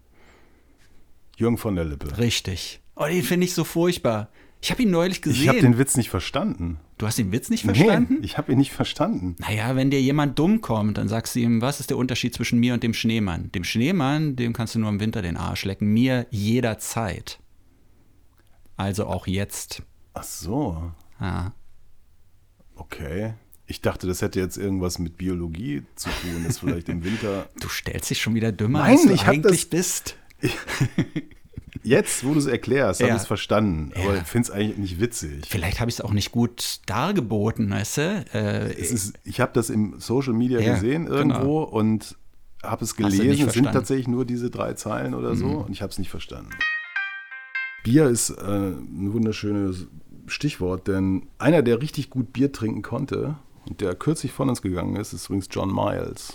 Jürgen 1.38 1.58
von 1.58 1.76
der 1.76 1.86
Lippe. 1.86 2.18
Richtig. 2.18 2.82
Oh, 2.96 3.06
den 3.06 3.24
finde 3.24 3.46
ich 3.46 3.54
so 3.54 3.64
furchtbar. 3.66 4.30
Ich 4.62 4.72
habe 4.72 4.82
ihn 4.84 4.90
neulich 4.90 5.22
gesehen. 5.22 5.42
Ich 5.44 5.48
habe 5.50 5.60
den 5.60 5.78
Witz 5.78 5.98
nicht 5.98 6.10
verstanden. 6.10 6.80
du 6.98 7.06
hast 7.06 7.18
den 7.20 7.32
Witz 7.34 7.50
nicht 7.50 7.66
verstanden? 7.66 8.16
Nee, 8.22 8.26
ich 8.26 8.38
habe 8.38 8.52
ihn 8.54 8.58
nicht 8.58 8.72
verstanden. 8.72 9.36
Naja, 9.40 9.76
wenn 9.76 9.92
dir 9.92 10.02
jemand 10.02 10.40
dumm 10.40 10.62
kommt, 10.62 10.98
dann 10.98 11.08
sagst 11.10 11.36
du 11.36 11.40
ihm, 11.40 11.62
was 11.62 11.80
ist 11.82 11.90
der 11.90 11.98
Unterschied 11.98 12.34
zwischen 12.34 12.60
mir 12.60 12.74
und 12.74 12.82
dem 12.84 12.94
Schneemann? 12.94 13.52
Dem 13.52 13.64
Schneemann, 13.66 14.36
dem 14.38 14.54
kannst 14.54 14.74
du 14.76 14.80
nur 14.80 14.90
im 14.90 15.00
Winter 15.02 15.22
den 15.22 15.36
Arsch 15.38 15.66
lecken, 15.66 15.94
mir 15.94 16.26
jederzeit. 16.32 17.40
Also 18.78 19.06
auch 19.08 19.28
jetzt. 19.28 19.84
Ach 20.14 20.24
so, 20.24 20.92
Ja. 21.20 21.54
okay. 22.76 23.34
Ich 23.68 23.82
dachte, 23.82 24.06
das 24.08 24.22
hätte 24.22 24.40
jetzt 24.40 24.58
irgendwas 24.58 25.00
mit 25.00 25.18
Biologie 25.18 25.84
zu 25.96 26.10
tun, 26.10 26.44
dass 26.46 26.60
vielleicht 26.60 26.88
im 26.90 27.04
Winter. 27.04 27.50
Du 27.60 27.68
stellst 27.68 28.10
dich 28.10 28.22
schon 28.22 28.36
wieder 28.36 28.52
dümmer, 28.52 28.80
Nein, 28.80 28.92
als 28.92 29.04
du 29.08 29.14
ich 29.14 29.26
eigentlich 29.26 29.70
das- 29.70 29.80
bist. 29.80 30.16
Jetzt, 31.84 32.26
wo 32.26 32.34
du 32.34 32.40
es 32.40 32.46
erklärst, 32.48 33.02
habe 33.02 33.10
Ja. 33.10 33.16
ich 33.16 33.22
es 33.22 33.28
verstanden. 33.28 33.92
Aber 33.96 34.16
Ja. 34.16 34.22
ich 34.22 34.28
finde 34.28 34.46
es 34.48 34.52
eigentlich 34.52 34.78
nicht 34.78 35.00
witzig. 35.00 35.46
Vielleicht 35.48 35.80
habe 35.80 35.90
ich 35.90 35.96
es 35.98 36.02
auch 36.02 36.14
nicht 36.14 36.32
gut 36.32 36.80
dargeboten, 36.88 37.70
weißt 37.70 37.98
du? 37.98 38.26
Äh, 38.34 38.74
ist, 38.74 39.14
ich 39.24 39.40
habe 39.40 39.52
das 39.54 39.70
im 39.70 40.00
Social 40.00 40.34
Media 40.34 40.60
Ja, 40.60 40.74
gesehen 40.76 41.06
irgendwo 41.06 41.62
und 41.62 42.18
habe 42.64 42.84
es 42.84 42.96
gelesen. 42.96 43.30
Es 43.48 43.54
sind 43.54 43.66
tatsächlich 43.72 44.08
nur 44.08 44.26
diese 44.26 44.50
drei 44.50 44.74
Zeilen 44.74 45.14
oder 45.14 45.36
so 45.36 45.46
Mhm. 45.46 45.56
und 45.58 45.72
ich 45.72 45.82
habe 45.84 45.92
es 45.92 46.00
nicht 46.00 46.10
verstanden. 46.10 46.50
Bier 47.84 48.06
ist 48.08 48.32
äh, 48.32 48.42
ein 48.42 49.14
wunderschönes 49.14 49.86
Stichwort, 50.26 50.88
denn 50.88 51.28
einer, 51.38 51.62
der 51.62 51.84
richtig 51.84 52.10
gut 52.10 52.34
Bier 52.34 52.52
trinken 52.52 52.82
konnte 52.82 53.36
der 53.68 53.96
kürzlich 53.96 54.32
von 54.32 54.50
uns 54.50 54.62
gegangen 54.62 54.96
ist, 54.96 55.14
ist 55.14 55.26
übrigens 55.26 55.48
John 55.52 55.74
Miles. 55.74 56.34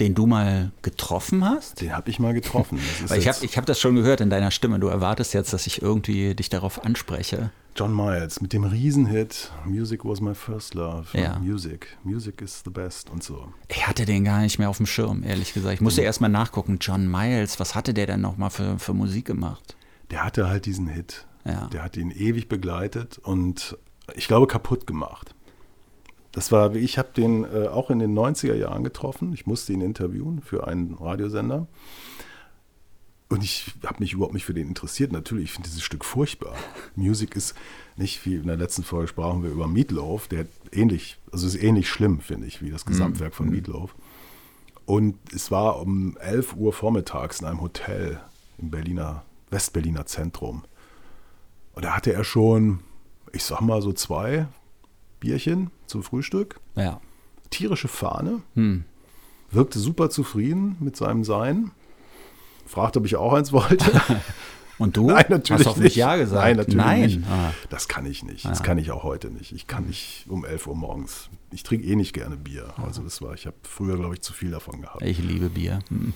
den 0.00 0.14
du 0.14 0.26
mal 0.26 0.72
getroffen 0.82 1.44
hast? 1.44 1.80
Den 1.80 1.94
habe 1.94 2.10
ich 2.10 2.18
mal 2.18 2.34
getroffen. 2.34 2.78
Ich 3.16 3.28
habe 3.28 3.44
ich 3.44 3.56
hab 3.56 3.66
das 3.66 3.78
schon 3.80 3.94
gehört 3.94 4.20
in 4.20 4.30
deiner 4.30 4.50
Stimme. 4.50 4.78
Du 4.80 4.88
erwartest 4.88 5.34
jetzt, 5.34 5.52
dass 5.52 5.66
ich 5.66 5.82
irgendwie 5.82 6.34
dich 6.34 6.48
darauf 6.48 6.84
anspreche. 6.84 7.50
John 7.76 7.94
Miles 7.94 8.40
mit 8.40 8.52
dem 8.52 8.64
Riesenhit 8.64 9.50
Music 9.66 10.04
was 10.04 10.20
my 10.20 10.34
first 10.34 10.74
love. 10.74 11.06
Ja. 11.12 11.38
Music. 11.38 11.96
Music 12.04 12.40
is 12.40 12.62
the 12.64 12.70
best 12.70 13.10
und 13.10 13.22
so. 13.22 13.52
Ich 13.68 13.86
hatte 13.86 14.04
den 14.04 14.24
gar 14.24 14.40
nicht 14.40 14.58
mehr 14.58 14.70
auf 14.70 14.76
dem 14.78 14.86
Schirm, 14.86 15.22
ehrlich 15.24 15.54
gesagt. 15.54 15.74
Ich 15.74 15.80
musste 15.80 16.02
erst 16.02 16.20
mal 16.20 16.28
nachgucken. 16.28 16.78
John 16.80 17.10
Miles, 17.10 17.58
was 17.60 17.74
hatte 17.74 17.92
der 17.92 18.06
denn 18.06 18.20
nochmal 18.20 18.50
für, 18.50 18.78
für 18.78 18.94
Musik 18.94 19.26
gemacht? 19.26 19.76
Der 20.10 20.24
hatte 20.24 20.48
halt 20.48 20.66
diesen 20.66 20.86
Hit. 20.88 21.26
Ja. 21.44 21.66
Der 21.72 21.82
hat 21.82 21.96
ihn 21.96 22.10
ewig 22.10 22.48
begleitet 22.48 23.18
und 23.18 23.76
ich 24.14 24.28
glaube 24.28 24.46
kaputt 24.46 24.86
gemacht. 24.86 25.34
Das 26.34 26.50
war, 26.50 26.74
ich 26.74 26.98
habe 26.98 27.10
den 27.16 27.44
äh, 27.44 27.68
auch 27.68 27.90
in 27.90 28.00
den 28.00 28.12
90er 28.12 28.54
Jahren 28.54 28.82
getroffen. 28.82 29.32
Ich 29.32 29.46
musste 29.46 29.72
ihn 29.72 29.80
interviewen 29.80 30.42
für 30.42 30.66
einen 30.66 30.94
Radiosender. 30.94 31.68
Und 33.28 33.44
ich 33.44 33.72
habe 33.86 34.00
mich 34.00 34.14
überhaupt 34.14 34.34
nicht 34.34 34.44
für 34.44 34.52
den 34.52 34.66
interessiert. 34.66 35.12
Natürlich, 35.12 35.44
ich 35.44 35.52
finde 35.52 35.68
dieses 35.68 35.84
Stück 35.84 36.04
furchtbar. 36.04 36.56
Music 36.96 37.36
ist 37.36 37.54
nicht 37.96 38.26
wie 38.26 38.34
in 38.34 38.48
der 38.48 38.56
letzten 38.56 38.82
Folge 38.82 39.06
sprachen 39.06 39.44
wir 39.44 39.50
über 39.50 39.68
Meatloaf, 39.68 40.26
der 40.26 40.46
ähnlich, 40.72 41.18
also 41.30 41.46
ist 41.46 41.62
ähnlich 41.62 41.88
schlimm, 41.88 42.20
finde 42.20 42.48
ich, 42.48 42.60
wie 42.60 42.70
das 42.70 42.84
Gesamtwerk 42.84 43.32
von 43.32 43.48
Meatloaf. 43.48 43.94
Und 44.86 45.16
es 45.32 45.52
war 45.52 45.80
um 45.80 46.16
11 46.16 46.56
Uhr 46.56 46.72
vormittags 46.72 47.40
in 47.40 47.46
einem 47.46 47.60
Hotel 47.60 48.20
im 48.58 48.70
Berliner, 48.70 49.22
Westberliner 49.50 50.06
Zentrum. 50.06 50.64
Und 51.74 51.84
da 51.84 51.94
hatte 51.94 52.12
er 52.12 52.24
schon, 52.24 52.80
ich 53.30 53.44
sag 53.44 53.60
mal, 53.60 53.80
so 53.80 53.92
zwei 53.92 54.48
Bierchen 55.20 55.70
zum 55.94 56.02
Frühstück, 56.02 56.58
Ja. 56.74 57.00
tierische 57.50 57.86
Fahne, 57.86 58.40
wirkte 59.52 59.78
super 59.78 60.10
zufrieden 60.10 60.76
mit 60.80 60.96
seinem 60.96 61.22
Sein. 61.22 61.70
Fragte, 62.66 62.98
ob 62.98 63.06
ich 63.06 63.14
auch 63.14 63.32
eins 63.32 63.52
wollte. 63.52 63.84
Und 64.78 64.96
du? 64.96 65.06
Nein, 65.06 65.26
natürlich 65.28 65.60
Hast 65.60 65.66
hoffentlich 65.66 65.92
nicht. 65.92 65.96
Ja 66.00 66.16
gesagt. 66.16 66.42
Nein, 66.42 66.56
natürlich 66.56 66.84
Nein. 66.84 67.00
nicht. 67.02 67.20
Ah. 67.30 67.52
Das 67.70 67.86
kann 67.86 68.06
ich 68.06 68.24
nicht. 68.24 68.44
Das 68.44 68.64
kann 68.64 68.76
ich 68.76 68.90
auch 68.90 69.04
heute 69.04 69.30
nicht. 69.30 69.52
Ich 69.52 69.68
kann 69.68 69.86
nicht 69.86 70.24
um 70.28 70.44
11 70.44 70.66
Uhr 70.66 70.74
morgens. 70.74 71.28
Ich 71.52 71.62
trinke 71.62 71.86
eh 71.86 71.94
nicht 71.94 72.12
gerne 72.12 72.36
Bier. 72.36 72.74
Also 72.84 73.02
das 73.02 73.22
war, 73.22 73.34
ich 73.34 73.46
habe 73.46 73.54
früher, 73.62 73.96
glaube 73.96 74.14
ich, 74.14 74.22
zu 74.22 74.32
viel 74.32 74.50
davon 74.50 74.80
gehabt. 74.80 75.00
Ich 75.02 75.18
liebe 75.22 75.48
Bier. 75.48 75.78
Hm. 75.90 76.12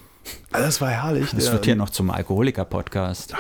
Also 0.50 0.66
das 0.66 0.80
war 0.80 0.90
herrlich. 0.90 1.30
Das 1.30 1.44
Der- 1.44 1.52
wird 1.52 1.66
hier 1.66 1.76
noch 1.76 1.90
zum 1.90 2.10
Alkoholiker-Podcast. 2.10 3.36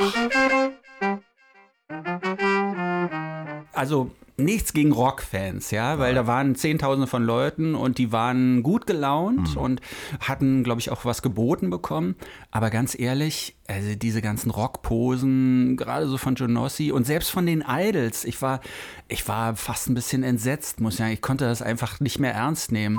Also 3.72 4.12
nichts 4.38 4.72
gegen 4.72 4.92
Rockfans, 4.92 5.70
ja, 5.70 5.98
weil 5.98 6.14
da 6.14 6.26
waren 6.26 6.54
Zehntausende 6.54 7.06
von 7.06 7.24
Leuten 7.24 7.74
und 7.74 7.98
die 7.98 8.12
waren 8.12 8.62
gut 8.62 8.86
gelaunt 8.86 9.56
und 9.56 9.80
hatten, 10.20 10.62
glaube 10.62 10.80
ich, 10.80 10.90
auch 10.90 11.04
was 11.04 11.22
geboten 11.22 11.70
bekommen. 11.70 12.14
Aber 12.50 12.70
ganz 12.70 12.98
ehrlich, 12.98 13.56
also 13.66 13.94
diese 13.96 14.22
ganzen 14.22 14.50
Rockposen, 14.50 15.76
gerade 15.76 16.06
so 16.06 16.18
von 16.18 16.36
Jonossi 16.36 16.92
und 16.92 17.04
selbst 17.04 17.30
von 17.30 17.46
den 17.46 17.64
Idols, 17.66 18.24
ich 18.24 18.40
war, 18.40 18.60
ich 19.08 19.26
war 19.26 19.56
fast 19.56 19.88
ein 19.88 19.94
bisschen 19.94 20.22
entsetzt, 20.22 20.80
muss 20.80 20.94
ich 20.94 20.98
sagen. 20.98 21.12
Ich 21.12 21.22
konnte 21.22 21.44
das 21.44 21.60
einfach 21.60 22.00
nicht 22.00 22.18
mehr 22.18 22.32
ernst 22.32 22.70
nehmen. 22.70 22.98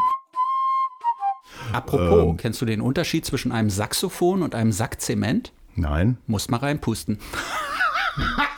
Apropos, 1.72 2.36
kennst 2.38 2.62
du 2.62 2.66
den 2.66 2.82
Unterschied 2.82 3.26
zwischen 3.26 3.52
einem 3.52 3.70
Saxophon 3.70 4.44
und 4.44 4.56
einem 4.56 4.72
Sack 4.72 5.02
Zement? 5.02 5.52
Nein. 5.76 6.18
Muss 6.28 6.50
mal 6.50 6.58
reinpusten. 6.58 7.20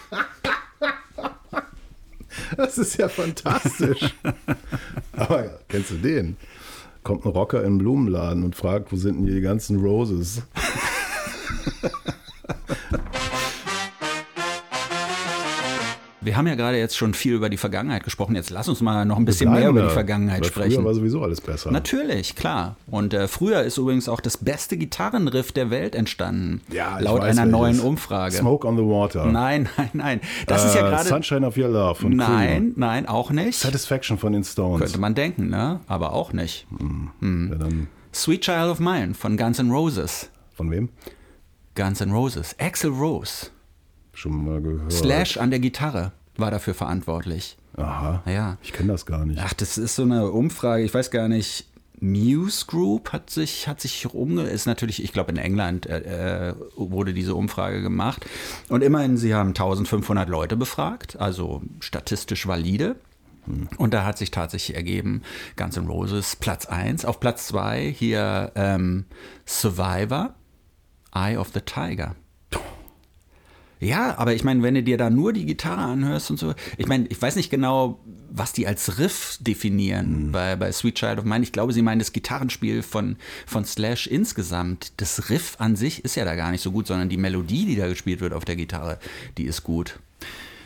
Das 2.57 2.77
ist 2.77 2.97
ja 2.97 3.07
fantastisch. 3.07 4.13
Aber 5.13 5.59
kennst 5.67 5.91
du 5.91 5.95
den? 5.95 6.37
Kommt 7.03 7.25
ein 7.25 7.31
Rocker 7.31 7.63
in 7.63 7.73
den 7.73 7.77
Blumenladen 7.79 8.43
und 8.43 8.55
fragt, 8.55 8.91
wo 8.91 8.95
sind 8.95 9.17
denn 9.17 9.25
hier 9.25 9.35
die 9.35 9.41
ganzen 9.41 9.79
Roses? 9.79 10.43
Wir 16.23 16.37
haben 16.37 16.45
ja 16.45 16.53
gerade 16.53 16.77
jetzt 16.77 16.95
schon 16.95 17.15
viel 17.15 17.33
über 17.33 17.49
die 17.49 17.57
Vergangenheit 17.57 18.03
gesprochen. 18.03 18.35
Jetzt 18.35 18.51
lass 18.51 18.69
uns 18.69 18.79
mal 18.81 19.05
noch 19.05 19.17
ein 19.17 19.25
bisschen 19.25 19.51
mehr 19.51 19.69
über 19.69 19.81
die 19.81 19.89
Vergangenheit 19.89 20.45
sprechen. 20.45 20.75
Früher 20.75 20.85
war 20.85 20.93
sowieso 20.93 21.23
alles 21.23 21.41
besser. 21.41 21.71
Natürlich, 21.71 22.35
klar. 22.35 22.75
Und 22.85 23.13
äh, 23.15 23.27
früher 23.27 23.63
ist 23.63 23.77
übrigens 23.79 24.07
auch 24.07 24.19
das 24.21 24.37
beste 24.37 24.77
Gitarrenriff 24.77 25.51
der 25.51 25.71
Welt 25.71 25.95
entstanden. 25.95 26.61
Ja, 26.71 26.99
laut 26.99 27.21
weiß 27.21 27.37
einer 27.39 27.49
neuen 27.51 27.79
Umfrage. 27.79 28.35
Smoke 28.37 28.67
on 28.67 28.77
the 28.77 28.83
Water. 28.83 29.25
Nein, 29.25 29.67
nein, 29.77 29.89
nein. 29.93 30.21
Das 30.45 30.63
ist 30.63 30.75
ja 30.75 30.85
Äh, 30.87 30.89
gerade. 30.91 31.09
Sunshine 31.09 31.45
of 31.47 31.57
Your 31.57 31.69
Love 31.69 31.95
von 32.01 32.15
Nein, 32.15 32.47
Queen. 32.61 32.73
nein, 32.75 33.07
auch 33.07 33.31
nicht. 33.31 33.57
Satisfaction 33.57 34.19
von 34.19 34.31
den 34.33 34.43
Stones. 34.43 34.79
Könnte 34.81 34.99
man 34.99 35.15
denken, 35.15 35.49
ne? 35.49 35.79
Aber 35.87 36.13
auch 36.13 36.33
nicht. 36.33 36.67
Ja, 36.79 37.55
dann, 37.55 37.87
Sweet 38.13 38.41
Child 38.41 38.69
of 38.71 38.79
Mine 38.79 39.15
von 39.15 39.37
Guns 39.37 39.57
N' 39.57 39.71
Roses. 39.71 40.29
von 40.53 40.69
wem? 40.69 40.89
Guns 41.75 41.99
N' 42.01 42.11
Roses. 42.11 42.55
Axel 42.59 42.91
Rose. 42.91 43.47
Schon 44.13 44.45
mal 44.45 44.61
gehört. 44.61 44.91
Slash 44.91 45.37
an 45.37 45.49
der 45.51 45.59
Gitarre 45.59 46.11
war 46.37 46.51
dafür 46.51 46.73
verantwortlich. 46.73 47.57
Aha. 47.77 48.23
Ja. 48.25 48.57
Ich 48.61 48.73
kenne 48.73 48.91
das 48.91 49.05
gar 49.05 49.25
nicht. 49.25 49.39
Ach, 49.41 49.53
das 49.53 49.77
ist 49.77 49.95
so 49.95 50.03
eine 50.03 50.31
Umfrage, 50.31 50.83
ich 50.83 50.93
weiß 50.93 51.11
gar 51.11 51.27
nicht. 51.27 51.67
Muse 51.99 52.65
Group 52.65 53.13
hat 53.13 53.29
sich, 53.29 53.67
hat 53.67 53.79
sich 53.79 54.11
umge... 54.11 54.43
Ist 54.43 54.65
natürlich, 54.65 55.03
ich 55.03 55.13
glaube, 55.13 55.31
in 55.31 55.37
England 55.37 55.85
äh, 55.85 56.49
äh, 56.49 56.55
wurde 56.75 57.13
diese 57.13 57.35
Umfrage 57.35 57.83
gemacht. 57.83 58.25
Und 58.69 58.81
immerhin, 58.81 59.17
sie 59.17 59.35
haben 59.35 59.49
1500 59.49 60.27
Leute 60.27 60.57
befragt, 60.57 61.19
also 61.19 61.61
statistisch 61.79 62.47
valide. 62.47 62.95
Und 63.77 63.93
da 63.93 64.03
hat 64.03 64.17
sich 64.17 64.31
tatsächlich 64.31 64.75
ergeben, 64.75 65.21
Guns 65.57 65.77
N' 65.77 65.87
Roses 65.87 66.35
Platz 66.35 66.65
1. 66.65 67.05
Auf 67.05 67.19
Platz 67.19 67.47
2 67.47 67.93
hier 67.95 68.51
ähm, 68.55 69.05
Survivor, 69.45 70.33
Eye 71.13 71.37
of 71.37 71.49
the 71.53 71.61
Tiger. 71.61 72.15
Ja, 73.81 74.17
aber 74.19 74.35
ich 74.35 74.43
meine, 74.43 74.61
wenn 74.61 74.75
du 74.75 74.83
dir 74.83 74.97
da 74.97 75.09
nur 75.09 75.33
die 75.33 75.45
Gitarre 75.45 75.81
anhörst 75.81 76.29
und 76.29 76.37
so, 76.37 76.53
ich 76.77 76.87
meine, 76.87 77.07
ich 77.07 77.19
weiß 77.19 77.35
nicht 77.35 77.49
genau, 77.49 77.99
was 78.29 78.53
die 78.53 78.67
als 78.67 78.99
Riff 78.99 79.39
definieren 79.41 80.31
bei, 80.31 80.55
bei 80.55 80.71
Sweet 80.71 80.95
Child 80.95 81.19
of 81.19 81.25
Mine. 81.25 81.41
Ich 81.43 81.51
glaube, 81.51 81.73
sie 81.73 81.81
meinen 81.81 81.99
das 81.99 82.13
Gitarrenspiel 82.13 82.83
von, 82.83 83.17
von 83.47 83.65
Slash 83.65 84.05
insgesamt. 84.07 84.93
Das 84.97 85.29
Riff 85.31 85.55
an 85.57 85.75
sich 85.75 86.05
ist 86.05 86.15
ja 86.15 86.25
da 86.25 86.35
gar 86.35 86.51
nicht 86.51 86.61
so 86.61 86.71
gut, 86.71 86.85
sondern 86.87 87.09
die 87.09 87.17
Melodie, 87.17 87.65
die 87.65 87.75
da 87.75 87.87
gespielt 87.87 88.21
wird 88.21 88.33
auf 88.33 88.45
der 88.45 88.55
Gitarre, 88.55 88.99
die 89.37 89.45
ist 89.45 89.63
gut. 89.63 89.99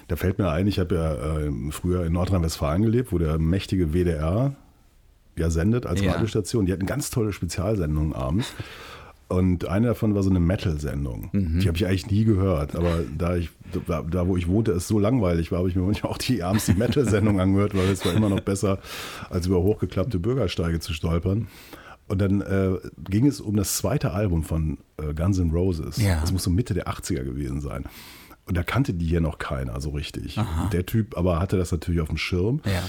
Da 0.09 0.17
fällt 0.17 0.37
mir 0.37 0.51
ein, 0.51 0.67
ich 0.67 0.77
habe 0.77 0.93
ja 0.95 1.39
äh, 1.39 1.51
früher 1.71 2.05
in 2.05 2.13
Nordrhein-Westfalen 2.13 2.83
gelebt, 2.83 3.11
wo 3.11 3.17
der 3.17 3.39
mächtige 3.39 3.93
WDR 3.93 4.53
ja 5.37 5.49
sendet 5.49 5.85
als 5.85 6.01
Ja. 6.01 6.11
Radiostation. 6.11 6.65
Die 6.65 6.73
hatten 6.73 6.85
ganz 6.85 7.09
tolle 7.09 7.33
Spezialsendungen 7.33 8.13
abends. 8.13 8.53
Und 9.27 9.67
eine 9.67 9.87
davon 9.87 10.13
war 10.13 10.21
so 10.21 10.29
eine 10.29 10.39
Metal-Sendung. 10.39 11.29
Mhm. 11.31 11.59
Die 11.59 11.67
habe 11.67 11.77
ich 11.77 11.85
eigentlich 11.87 12.11
nie 12.11 12.25
gehört. 12.25 12.75
Aber 12.75 12.99
da, 13.17 13.35
ich, 13.35 13.49
da, 13.87 14.03
da, 14.03 14.27
wo 14.27 14.37
ich 14.37 14.47
wohnte, 14.47 14.71
es 14.71 14.87
so 14.87 14.99
langweilig 14.99 15.51
war, 15.51 15.59
habe 15.59 15.69
ich 15.69 15.75
mir 15.75 15.81
manchmal 15.85 16.11
auch 16.11 16.17
die 16.17 16.43
abends 16.43 16.67
die 16.67 16.73
Metal-Sendung 16.73 17.39
angehört, 17.39 17.75
weil 17.75 17.87
es 17.89 18.05
war 18.05 18.13
immer 18.13 18.29
noch 18.29 18.41
besser, 18.41 18.79
als 19.29 19.47
über 19.47 19.61
hochgeklappte 19.63 20.19
Bürgersteige 20.19 20.79
zu 20.79 20.93
stolpern. 20.93 21.47
Und 22.07 22.21
dann 22.21 22.41
äh, 22.41 22.77
ging 23.09 23.25
es 23.25 23.41
um 23.41 23.55
das 23.55 23.77
zweite 23.77 24.11
Album 24.11 24.43
von 24.43 24.77
äh, 24.97 25.13
Guns 25.15 25.39
N' 25.39 25.49
Roses. 25.49 25.97
Ja. 25.97 26.21
Das 26.21 26.31
muss 26.31 26.43
so 26.43 26.51
Mitte 26.51 26.75
der 26.75 26.87
80er 26.87 27.23
gewesen 27.23 27.61
sein. 27.61 27.85
Und 28.45 28.55
da 28.55 28.61
kannte 28.61 28.93
die 28.93 29.07
hier 29.07 29.21
noch 29.21 29.39
keiner 29.39 29.81
so 29.81 29.89
richtig. 29.89 30.39
Der 30.71 30.85
Typ 30.85 31.17
aber 31.17 31.39
hatte 31.39 31.57
das 31.57 31.71
natürlich 31.71 31.99
auf 32.01 32.09
dem 32.09 32.17
Schirm. 32.17 32.61
Ja. 32.63 32.83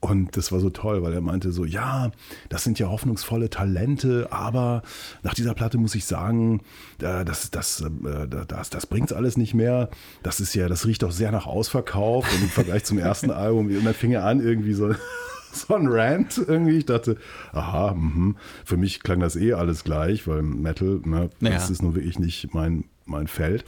Und 0.00 0.36
das 0.36 0.52
war 0.52 0.60
so 0.60 0.70
toll, 0.70 1.02
weil 1.02 1.14
er 1.14 1.20
meinte 1.20 1.52
so, 1.52 1.64
ja, 1.64 2.10
das 2.48 2.64
sind 2.64 2.78
ja 2.78 2.88
hoffnungsvolle 2.88 3.48
Talente, 3.50 4.28
aber 4.30 4.82
nach 5.22 5.34
dieser 5.34 5.54
Platte 5.54 5.78
muss 5.78 5.94
ich 5.94 6.04
sagen, 6.04 6.60
das, 6.98 7.50
das, 7.50 7.80
äh, 7.80 8.28
das, 8.46 8.70
das 8.70 8.86
bringt's 8.86 9.12
alles 9.12 9.36
nicht 9.36 9.54
mehr. 9.54 9.88
Das 10.22 10.38
ist 10.38 10.54
ja, 10.54 10.68
das 10.68 10.86
riecht 10.86 11.02
doch 11.02 11.12
sehr 11.12 11.32
nach 11.32 11.46
Ausverkauf 11.46 12.30
und 12.32 12.42
im 12.42 12.48
Vergleich 12.50 12.84
zum 12.84 12.98
ersten 12.98 13.30
Album. 13.32 13.66
Und 13.66 13.84
dann 13.84 13.94
fing 13.94 14.12
er 14.12 14.24
an, 14.24 14.40
irgendwie 14.40 14.74
so, 14.74 14.94
so 15.52 15.74
ein 15.74 15.88
Rant 15.88 16.38
irgendwie. 16.46 16.78
Ich 16.78 16.86
dachte, 16.86 17.16
aha, 17.52 17.94
mhm. 17.94 18.36
für 18.64 18.76
mich 18.76 19.02
klang 19.02 19.20
das 19.20 19.34
eh 19.34 19.54
alles 19.54 19.82
gleich, 19.82 20.28
weil 20.28 20.42
Metal, 20.42 21.00
ne, 21.04 21.30
Ja. 21.40 21.50
das 21.50 21.70
ist 21.70 21.82
nun 21.82 21.94
wirklich 21.94 22.18
nicht 22.18 22.52
mein, 22.54 22.84
mein 23.06 23.26
Feld. 23.28 23.64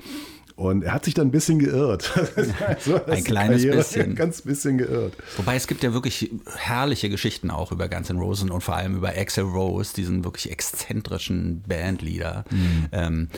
Und 0.58 0.82
er 0.82 0.92
hat 0.92 1.04
sich 1.04 1.14
dann 1.14 1.28
ein 1.28 1.30
bisschen 1.30 1.60
geirrt. 1.60 2.02
so, 2.80 3.00
Ein 3.04 3.22
kleines 3.22 3.62
bisschen. 3.62 4.14
Ganz 4.16 4.42
bisschen 4.42 4.78
geirrt. 4.78 5.12
Wobei 5.36 5.54
es 5.54 5.68
gibt 5.68 5.84
ja 5.84 5.94
wirklich 5.94 6.32
herrliche 6.56 7.08
Geschichten 7.08 7.52
auch 7.52 7.70
über 7.70 7.88
Guns 7.88 8.10
N' 8.10 8.18
Roses 8.18 8.50
und 8.50 8.60
vor 8.60 8.74
allem 8.74 8.96
über 8.96 9.10
Axel 9.10 9.44
Rose, 9.44 9.94
diesen 9.94 10.24
wirklich 10.24 10.50
exzentrischen 10.50 11.62
Bandleader. 11.62 12.44
Ähm, 12.90 13.28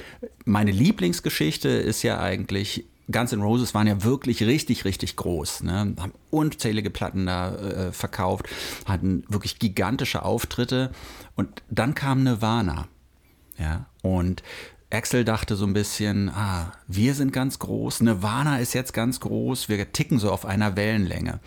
meine 0.46 0.70
Lieblingsgeschichte 0.70 1.68
ist 1.68 2.02
ja 2.02 2.18
eigentlich, 2.20 2.86
Guns 3.12 3.34
N' 3.34 3.42
Roses 3.42 3.74
waren 3.74 3.86
ja 3.86 4.02
wirklich 4.02 4.42
richtig, 4.42 4.86
richtig 4.86 5.16
groß. 5.16 5.64
Ne? 5.64 5.94
Haben 6.00 6.12
unzählige 6.30 6.88
Platten 6.88 7.26
da 7.26 7.54
äh, 7.54 7.92
verkauft, 7.92 8.46
hatten 8.86 9.24
wirklich 9.28 9.58
gigantische 9.58 10.24
Auftritte 10.24 10.90
und 11.36 11.50
dann 11.68 11.94
kam 11.94 12.22
Nirvana. 12.22 12.88
Ja, 13.58 13.90
und 14.00 14.42
Axel 14.92 15.24
dachte 15.24 15.54
so 15.54 15.64
ein 15.66 15.72
bisschen, 15.72 16.30
ah, 16.30 16.72
wir 16.88 17.14
sind 17.14 17.32
ganz 17.32 17.60
groß, 17.60 18.00
Nirvana 18.00 18.58
ist 18.58 18.74
jetzt 18.74 18.92
ganz 18.92 19.20
groß, 19.20 19.68
wir 19.68 19.92
ticken 19.92 20.18
so 20.18 20.32
auf 20.32 20.44
einer 20.44 20.76
Wellenlänge. 20.76 21.38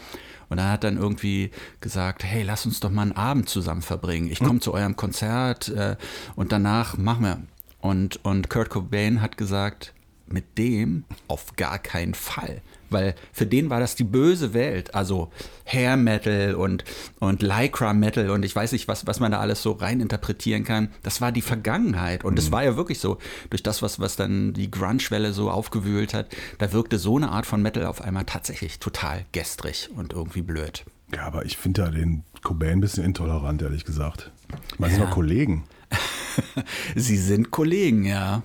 Und 0.50 0.60
er 0.60 0.72
hat 0.72 0.84
dann 0.84 0.98
irgendwie 0.98 1.52
gesagt, 1.82 2.24
hey, 2.24 2.44
lass 2.44 2.66
uns 2.66 2.80
doch 2.80 2.90
mal 2.90 3.02
einen 3.02 3.12
Abend 3.14 3.50
zusammen 3.50 3.82
verbringen. 3.82 4.30
Ich 4.30 4.40
komme 4.40 4.60
zu 4.60 4.74
eurem 4.74 4.96
Konzert 4.96 5.70
äh, 5.70 5.96
und 6.36 6.52
danach 6.52 6.98
machen 6.98 7.24
wir. 7.24 7.42
Und, 7.82 8.24
und 8.24 8.50
Kurt 8.50 8.70
Cobain 8.70 9.22
hat 9.22 9.38
gesagt, 9.38 9.94
mit 10.28 10.58
dem 10.58 11.04
auf 11.28 11.56
gar 11.56 11.80
keinen 11.80 12.14
Fall. 12.14 12.62
Weil 12.94 13.16
für 13.32 13.46
den 13.46 13.70
war 13.70 13.80
das 13.80 13.96
die 13.96 14.04
böse 14.06 14.54
Welt. 14.54 14.96
Also 14.96 15.32
Hair 15.66 15.98
Metal 15.98 16.56
und, 16.56 16.84
und 17.20 17.42
Lycra 17.42 17.94
Metal 17.94 18.30
und 18.30 18.44
ich 18.46 18.56
weiß 18.56 18.72
nicht, 18.72 18.88
was, 18.88 19.06
was 19.08 19.20
man 19.20 19.32
da 19.32 19.40
alles 19.40 19.62
so 19.62 19.72
rein 19.74 20.00
interpretieren 20.00 20.64
kann. 20.64 20.90
Das 21.04 21.20
war 21.20 21.32
die 21.32 21.42
Vergangenheit. 21.42 22.24
Und 22.24 22.38
es 22.40 22.52
war 22.52 22.64
ja 22.64 22.78
wirklich 22.78 23.00
so, 23.00 23.18
durch 23.50 23.64
das, 23.64 23.82
was, 23.82 24.00
was 24.00 24.16
dann 24.16 24.54
die 24.54 24.70
Grunge-Welle 24.72 25.34
so 25.34 25.50
aufgewühlt 25.50 26.14
hat, 26.14 26.28
da 26.60 26.72
wirkte 26.72 27.00
so 27.00 27.18
eine 27.18 27.30
Art 27.30 27.46
von 27.46 27.62
Metal 27.62 27.86
auf 27.86 28.02
einmal 28.02 28.26
tatsächlich 28.26 28.80
total 28.80 29.26
gestrig 29.32 29.90
und 29.96 30.14
irgendwie 30.14 30.42
blöd. 30.42 30.86
Ja, 31.14 31.24
aber 31.26 31.46
ich 31.46 31.58
finde 31.58 31.82
ja 31.84 31.90
den 31.92 32.24
Cobain 32.44 32.74
ein 32.78 32.82
bisschen 32.82 33.04
intolerant, 33.04 33.62
ehrlich 33.62 33.86
gesagt. 33.86 34.32
Man 34.78 34.90
sind 34.90 35.00
Ja. 35.00 35.06
doch 35.06 35.14
Kollegen. 35.14 35.64
Sie 36.96 37.18
sind 37.18 37.52
Kollegen, 37.52 38.04
ja. 38.06 38.44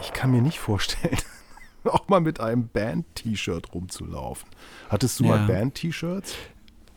Ich 0.00 0.12
kann 0.12 0.30
mir 0.30 0.42
nicht 0.42 0.58
vorstellen, 0.58 1.16
auch 1.92 2.08
mal 2.08 2.20
mit 2.20 2.40
einem 2.40 2.68
Band-T-Shirt 2.68 3.74
rumzulaufen. 3.74 4.48
Hattest 4.88 5.20
du 5.20 5.24
Ja. 5.24 5.30
mal 5.36 5.46
Band-T-Shirts? 5.46 6.34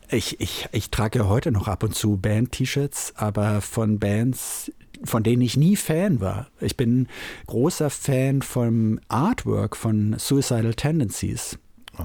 Ich, 0.10 0.40
ich, 0.40 0.68
ich 0.72 0.90
trage 0.90 1.20
ja 1.20 1.28
heute 1.28 1.52
noch 1.52 1.68
ab 1.68 1.84
und 1.84 1.94
zu 1.94 2.18
Band-T-Shirts, 2.18 3.14
aber 3.18 3.60
von 3.62 4.00
Bands, 4.00 4.72
von 5.04 5.22
denen 5.24 5.42
ich 5.42 5.58
nie 5.58 5.76
Fan 5.76 6.22
war. 6.22 6.48
Ich 6.62 6.78
bin 6.78 7.08
großer 7.48 7.90
Fan 7.90 8.42
vom 8.42 9.00
Artwork 9.10 9.76
von 9.76 10.16
Suicidal 10.18 10.74
Tendencies. 10.76 11.60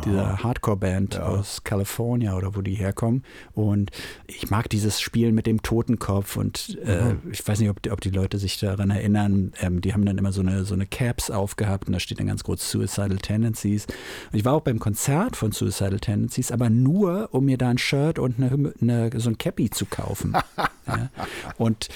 Dieser 0.05 0.43
Hardcore-Band 0.43 1.21
aus 1.21 1.65
California 1.65 2.37
oder 2.37 2.55
wo 2.57 2.61
die 2.63 2.75
herkommen. 2.75 3.25
Und 3.55 3.91
ich 4.27 4.51
mag 4.51 4.69
dieses 4.71 5.01
Spiel 5.01 5.33
mit 5.33 5.47
dem 5.47 5.63
Totenkopf 5.63 6.37
und 6.37 6.79
äh, 6.85 7.15
ich 7.31 7.47
weiß 7.47 7.61
nicht, 7.61 7.71
ob 7.71 7.83
die, 7.83 7.91
ob 7.91 8.01
die 8.01 8.11
Leute 8.11 8.39
sich 8.39 8.59
daran 8.59 8.91
erinnern. 8.91 9.53
Ähm, 9.61 9.81
die 9.81 9.93
haben 9.93 10.05
dann 10.05 10.19
immer 10.19 10.33
so 10.33 10.41
eine, 10.41 10.65
so 10.65 10.75
eine 10.75 10.87
Caps 10.87 11.31
aufgehabt 11.31 11.87
und 11.87 11.93
da 11.93 12.01
steht 12.01 12.21
dann 12.21 12.27
ganz 12.27 12.45
groß 12.45 12.71
Suicidal 12.71 13.19
Tendencies. 13.19 13.87
Und 13.87 14.39
ich 14.39 14.45
war 14.45 14.55
auch 14.55 14.63
beim 14.63 14.79
Konzert 14.79 15.37
von 15.37 15.53
Suicidal 15.53 16.01
Tendencies, 16.01 16.51
aber 16.51 16.71
nur, 16.71 17.29
um 17.33 17.45
mir 17.45 17.59
da 17.59 17.69
ein 17.69 17.79
Shirt 17.79 18.19
und 18.19 18.39
eine, 18.39 18.73
eine, 18.81 19.11
so 19.21 19.31
ein 19.31 19.39
Cappy 19.39 19.71
zu 19.71 19.87
kaufen. 19.87 20.35
ja. 20.87 21.11
Und 21.59 21.89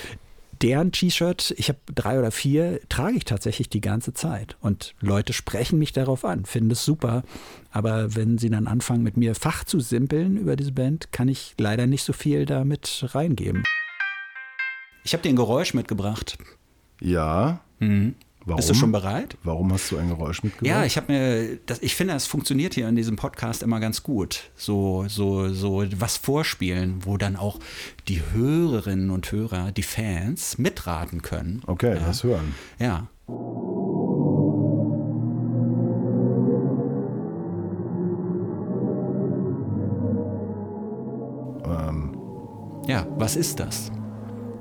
deren 0.62 0.92
T-Shirt, 0.92 1.54
ich 1.56 1.68
habe 1.68 1.78
drei 1.94 2.18
oder 2.18 2.30
vier, 2.30 2.80
trage 2.88 3.16
ich 3.16 3.25
tatsächlich 3.25 3.68
die 3.68 3.80
ganze 3.80 4.14
Zeit. 4.14 4.56
Und 4.60 4.94
Leute 5.00 5.32
sprechen 5.32 5.78
mich 5.78 5.92
darauf 5.92 6.25
an, 6.25 6.44
finden 6.44 6.70
es 6.70 6.84
super. 6.84 7.22
Aber 7.70 8.14
wenn 8.14 8.38
sie 8.38 8.50
dann 8.50 8.66
anfangen, 8.66 9.02
mit 9.02 9.16
mir 9.16 9.34
Fach 9.34 9.64
zu 9.64 9.80
simpeln 9.80 10.36
über 10.36 10.56
diese 10.56 10.72
Band, 10.72 11.12
kann 11.12 11.28
ich 11.28 11.54
leider 11.58 11.86
nicht 11.86 12.02
so 12.02 12.12
viel 12.12 12.46
damit 12.46 13.04
reingeben. 13.14 13.62
Ich 15.04 15.12
habe 15.12 15.22
dir 15.22 15.30
ein 15.30 15.36
Geräusch 15.36 15.75
mitgebracht. 15.75 16.36
Ja. 17.00 17.60
Warum? 18.47 18.59
Bist 18.59 18.71
du 18.71 18.75
schon 18.75 18.93
bereit? 18.93 19.37
Warum 19.43 19.73
hast 19.73 19.91
du 19.91 19.97
ein 19.97 20.09
Geräusch 20.09 20.45
mitgebracht? 20.45 20.69
Ja, 20.69 20.85
ich 20.85 20.97
habe 20.97 21.12
mir, 21.12 21.59
das, 21.67 21.83
ich 21.83 21.97
finde, 21.97 22.15
es 22.15 22.29
funktioniert 22.29 22.75
hier 22.75 22.88
in 22.88 22.95
diesem 22.95 23.17
Podcast 23.17 23.61
immer 23.65 23.81
ganz 23.81 24.05
gut. 24.05 24.50
So, 24.55 25.07
so, 25.09 25.49
so 25.49 25.85
was 25.97 26.17
vorspielen, 26.17 27.05
wo 27.05 27.17
dann 27.17 27.35
auch 27.35 27.59
die 28.07 28.23
Hörerinnen 28.33 29.11
und 29.11 29.33
Hörer, 29.33 29.73
die 29.73 29.83
Fans 29.83 30.59
mitraten 30.59 31.23
können. 31.23 31.61
Okay, 31.67 31.97
ja. 31.97 32.03
lass 32.07 32.23
hören. 32.23 32.55
Ja. 32.79 33.09
Ähm, 41.67 42.17
Ja, 42.87 43.09
was 43.19 43.35
ist 43.35 43.59
das? 43.59 43.91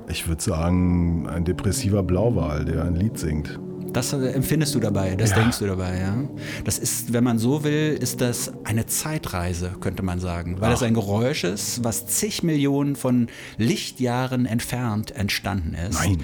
ich 0.08 0.28
würde 0.28 0.42
sagen, 0.42 1.28
ein 1.28 1.44
depressiver 1.44 2.02
Blauwal, 2.02 2.64
der 2.64 2.84
ein 2.84 2.94
Lied 2.94 3.18
singt. 3.18 3.58
Das 3.96 4.12
äh, 4.12 4.28
empfindest 4.32 4.74
du 4.74 4.80
dabei, 4.80 5.16
das 5.16 5.30
Ja. 5.30 5.36
denkst 5.36 5.58
du 5.58 5.66
dabei, 5.66 5.98
ja. 5.98 6.16
Das 6.64 6.78
ist, 6.78 7.12
wenn 7.12 7.24
man 7.24 7.38
so 7.38 7.64
will, 7.64 7.96
ist 8.00 8.20
das 8.20 8.52
eine 8.64 8.86
Zeitreise, 8.86 9.72
könnte 9.80 10.02
man 10.02 10.20
sagen. 10.20 10.60
Weil 10.60 10.70
das 10.70 10.82
ein 10.82 10.92
Geräusch 10.94 11.44
ist, 11.44 11.82
was 11.82 12.06
zig 12.06 12.42
Millionen 12.42 12.94
von 12.94 13.28
Lichtjahren 13.56 14.44
entfernt 14.46 15.12
entstanden 15.12 15.74
ist. 15.74 15.94
Nein. 15.94 16.18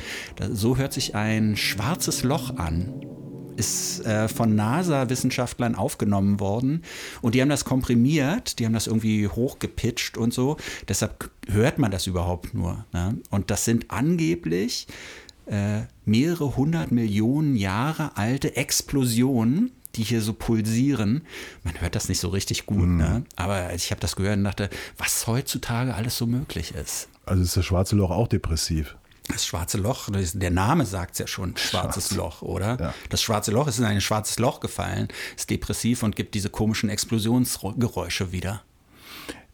So 0.52 0.76
hört 0.76 0.92
sich 0.92 1.14
ein 1.14 1.56
schwarzes 1.56 2.22
Loch 2.22 2.56
an. 2.56 2.92
Ist 3.56 4.04
äh, 4.06 4.28
von 4.28 4.54
NASA-Wissenschaftlern 4.54 5.74
aufgenommen 5.74 6.40
worden 6.40 6.82
und 7.20 7.34
die 7.34 7.42
haben 7.42 7.50
das 7.50 7.64
komprimiert, 7.66 8.58
die 8.58 8.64
haben 8.64 8.72
das 8.72 8.86
irgendwie 8.86 9.28
hochgepitcht 9.28 10.16
und 10.16 10.32
so. 10.32 10.56
Deshalb 10.88 11.30
hört 11.48 11.78
man 11.78 11.90
das 11.90 12.06
überhaupt 12.06 12.54
nur. 12.54 12.86
Ne? 12.94 13.18
Und 13.30 13.50
das 13.50 13.66
sind 13.66 13.90
angeblich 13.90 14.86
äh, 15.46 15.82
mehrere 16.04 16.56
hundert 16.56 16.92
Millionen 16.92 17.56
Jahre 17.56 18.16
alte 18.16 18.56
Explosionen, 18.56 19.72
die 19.94 20.02
hier 20.02 20.22
so 20.22 20.32
pulsieren. 20.32 21.22
Man 21.64 21.80
hört 21.80 21.94
das 21.94 22.08
nicht 22.08 22.20
so 22.20 22.28
richtig 22.28 22.66
gut, 22.66 22.88
ne? 22.88 23.25
aber 23.37 23.75
ich 23.75 23.90
habe 23.90 24.00
das 24.00 24.16
gehört 24.16 24.38
und 24.38 24.44
dachte, 24.44 24.70
was 24.96 25.26
heutzutage 25.26 25.94
alles 25.94 26.16
so 26.16 26.26
möglich 26.26 26.75
ist. 26.75 27.08
Also 27.26 27.42
ist 27.42 27.56
das 27.56 27.64
schwarze 27.64 27.96
Loch 27.96 28.11
auch 28.11 28.28
depressiv. 28.28 28.96
Das 29.28 29.46
schwarze 29.46 29.78
Loch, 29.78 30.08
der 30.11 30.50
Name 30.50 30.84
sagt 30.84 31.12
es 31.12 31.18
ja 31.18 31.26
schon, 31.26 31.57
schwarzes 31.57 32.09
Schwarz. 32.09 32.16
Loch, 32.16 32.42
oder? 32.42 32.78
Ja. 32.81 32.94
Das 33.09 33.22
schwarze 33.22 33.52
Loch 33.52 33.68
ist 33.68 33.78
in 33.78 33.85
ein 33.85 34.00
schwarzes 34.00 34.38
Loch 34.38 34.61
gefallen, 34.61 35.09
ist 35.37 35.48
depressiv 35.48 36.02
und 36.02 36.16
gibt 36.16 36.35
diese 36.35 36.50
komischen 36.50 36.90
Explosionsgeräusche 36.90 38.33
wieder. 38.33 38.62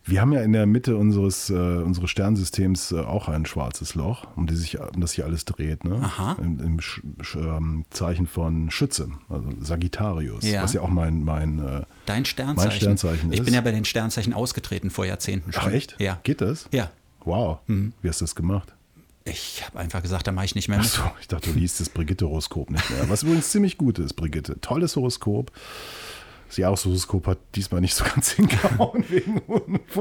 Wir 0.09 0.21
haben 0.21 0.33
ja 0.33 0.41
in 0.43 0.53
der 0.53 0.67
Mitte 0.67 0.97
unseres, 0.97 1.51
äh, 1.51 1.55
unseres 1.55 2.11
Sternsystems 2.11 2.93
äh, 2.93 3.01
auch 3.01 3.29
ein 3.29 3.45
schwarzes 3.47 3.95
Loch, 3.95 4.27
um, 4.37 4.47
die 4.47 4.57
sich, 4.57 4.79
um 4.81 5.01
das 5.01 5.11
sich 5.13 5.25
alles 5.25 5.45
dreht. 5.45 5.85
Ne? 5.85 6.01
Aha. 6.03 6.37
Im, 6.41 6.59
im 6.61 6.81
Sch 6.81 7.03
Sch 7.21 7.37
ähm, 7.37 7.85
Zeichen 7.91 8.27
von 8.27 8.71
Schütze, 8.71 9.11
also 9.29 9.51
Sagittarius, 9.61 10.45
Ja. 10.45 10.63
was 10.63 10.73
ja 10.73 10.81
auch 10.81 10.89
mein, 10.89 11.23
mein 11.25 11.59
äh, 11.59 11.83
Dein 12.07 12.25
Sternzeichen. 12.25 12.69
Mein 12.71 12.77
Sternzeichen 12.79 13.33
ich 13.33 13.41
ist- 13.41 13.45
bin 13.45 13.55
ja 13.55 13.61
bei 13.61 13.73
den 13.73 13.85
Sternzeichen 13.85 14.33
ausgetreten 14.33 14.91
vor 14.91 15.05
Jahrzehnten 15.05 15.53
schon. 15.53 15.63
Ach 15.67 15.71
echt? 15.73 15.97
Ja. 15.99 16.19
Geht 16.23 16.41
das? 16.41 16.69
Ja. 16.73 16.91
Wow. 17.25 17.59
Wie 17.67 18.09
hast 18.09 18.21
du 18.21 18.25
das 18.25 18.35
gemacht? 18.35 18.75
Ich 19.25 19.63
habe 19.67 19.79
einfach 19.79 20.01
gesagt, 20.01 20.27
da 20.27 20.33
mache 20.33 20.47
ich 20.47 20.55
nicht 20.55 20.69
mehr 20.69 20.79
mit. 20.79 20.87
Achso, 20.87 21.03
ich 21.21 21.29
dachte, 21.29 21.53
du 21.53 21.59
liest 21.59 21.81
das 21.81 21.91
Brigitte-Horoskop 21.91 22.71
nicht 22.71 22.89
mehr. 22.89 23.11
Was 23.11 23.25
übrigens 23.25 23.51
ziemlich 23.51 23.77
gut 23.77 23.99
ist, 23.99 24.15
Brigitte. 24.15 24.59
Tolles 24.63 24.97
Horoskop. 24.97 25.53
Das 26.49 26.57
Jahreshoroskop 26.57 27.27
hat 27.27 27.39
diesmal 27.55 27.81
nicht 27.83 27.95
so 27.95 28.05
ganz 28.05 28.31
hingehauen 28.33 29.05
wegen 29.09 29.41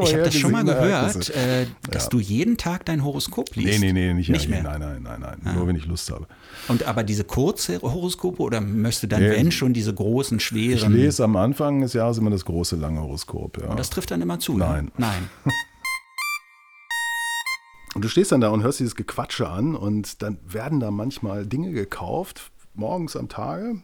Ich 0.01 0.13
habe 0.13 0.23
das 0.23 0.35
schon 0.35 0.51
mal 0.53 0.63
gehört, 0.63 1.29
äh, 1.31 1.67
dass 1.91 2.05
Ja. 2.05 2.09
du 2.09 2.19
jeden 2.19 2.55
Tag 2.57 2.85
dein 2.85 3.03
Horoskop 3.03 3.53
liest. 3.55 3.79
Nee, 3.81 3.91
nee, 3.91 4.07
nee, 4.07 4.13
nicht, 4.13 4.29
nicht 4.29 4.47
mehr. 4.49 4.63
Nein, 4.63 4.79
nein, 4.79 5.01
nein, 5.03 5.37
nein. 5.43 5.55
Nur 5.55 5.67
wenn 5.67 5.75
ich 5.75 5.85
Lust 5.85 6.09
habe. 6.09 6.25
Und 6.69 6.83
aber 6.83 7.03
diese 7.03 7.25
Kurzhoroskope 7.25 8.41
oder 8.41 8.61
möchtest 8.61 9.03
du 9.03 9.07
dann, 9.07 9.21
Nee. 9.23 9.31
wenn 9.31 9.51
schon, 9.51 9.73
diese 9.73 9.93
großen, 9.93 10.37
Ich 10.37 10.45
schweren? 10.45 10.93
lese 10.93 11.25
am 11.25 11.35
Anfang 11.35 11.81
des 11.81 11.91
Jahres 11.93 12.17
immer 12.17 12.29
das 12.29 12.45
große, 12.45 12.77
lange 12.77 13.01
Horoskop. 13.01 13.61
Ja. 13.61 13.67
Und 13.67 13.77
das 13.79 13.89
trifft 13.89 14.11
dann 14.11 14.21
immer 14.21 14.39
zu. 14.39 14.57
Nein. 14.57 14.85
Ne? 14.85 14.91
Nein. 14.97 15.29
Und 17.95 18.03
du 18.03 18.09
stehst 18.09 18.31
dann 18.31 18.41
da 18.41 18.49
und 18.49 18.61
hörst 18.61 18.79
dieses 18.79 18.95
Gequatsche 18.95 19.49
an 19.49 19.75
und 19.75 20.21
dann 20.21 20.37
werden 20.45 20.79
da 20.79 20.91
manchmal 20.91 21.47
Dinge 21.47 21.71
gekauft, 21.71 22.51
morgens 22.75 23.15
am 23.15 23.27
Tage, 23.27 23.81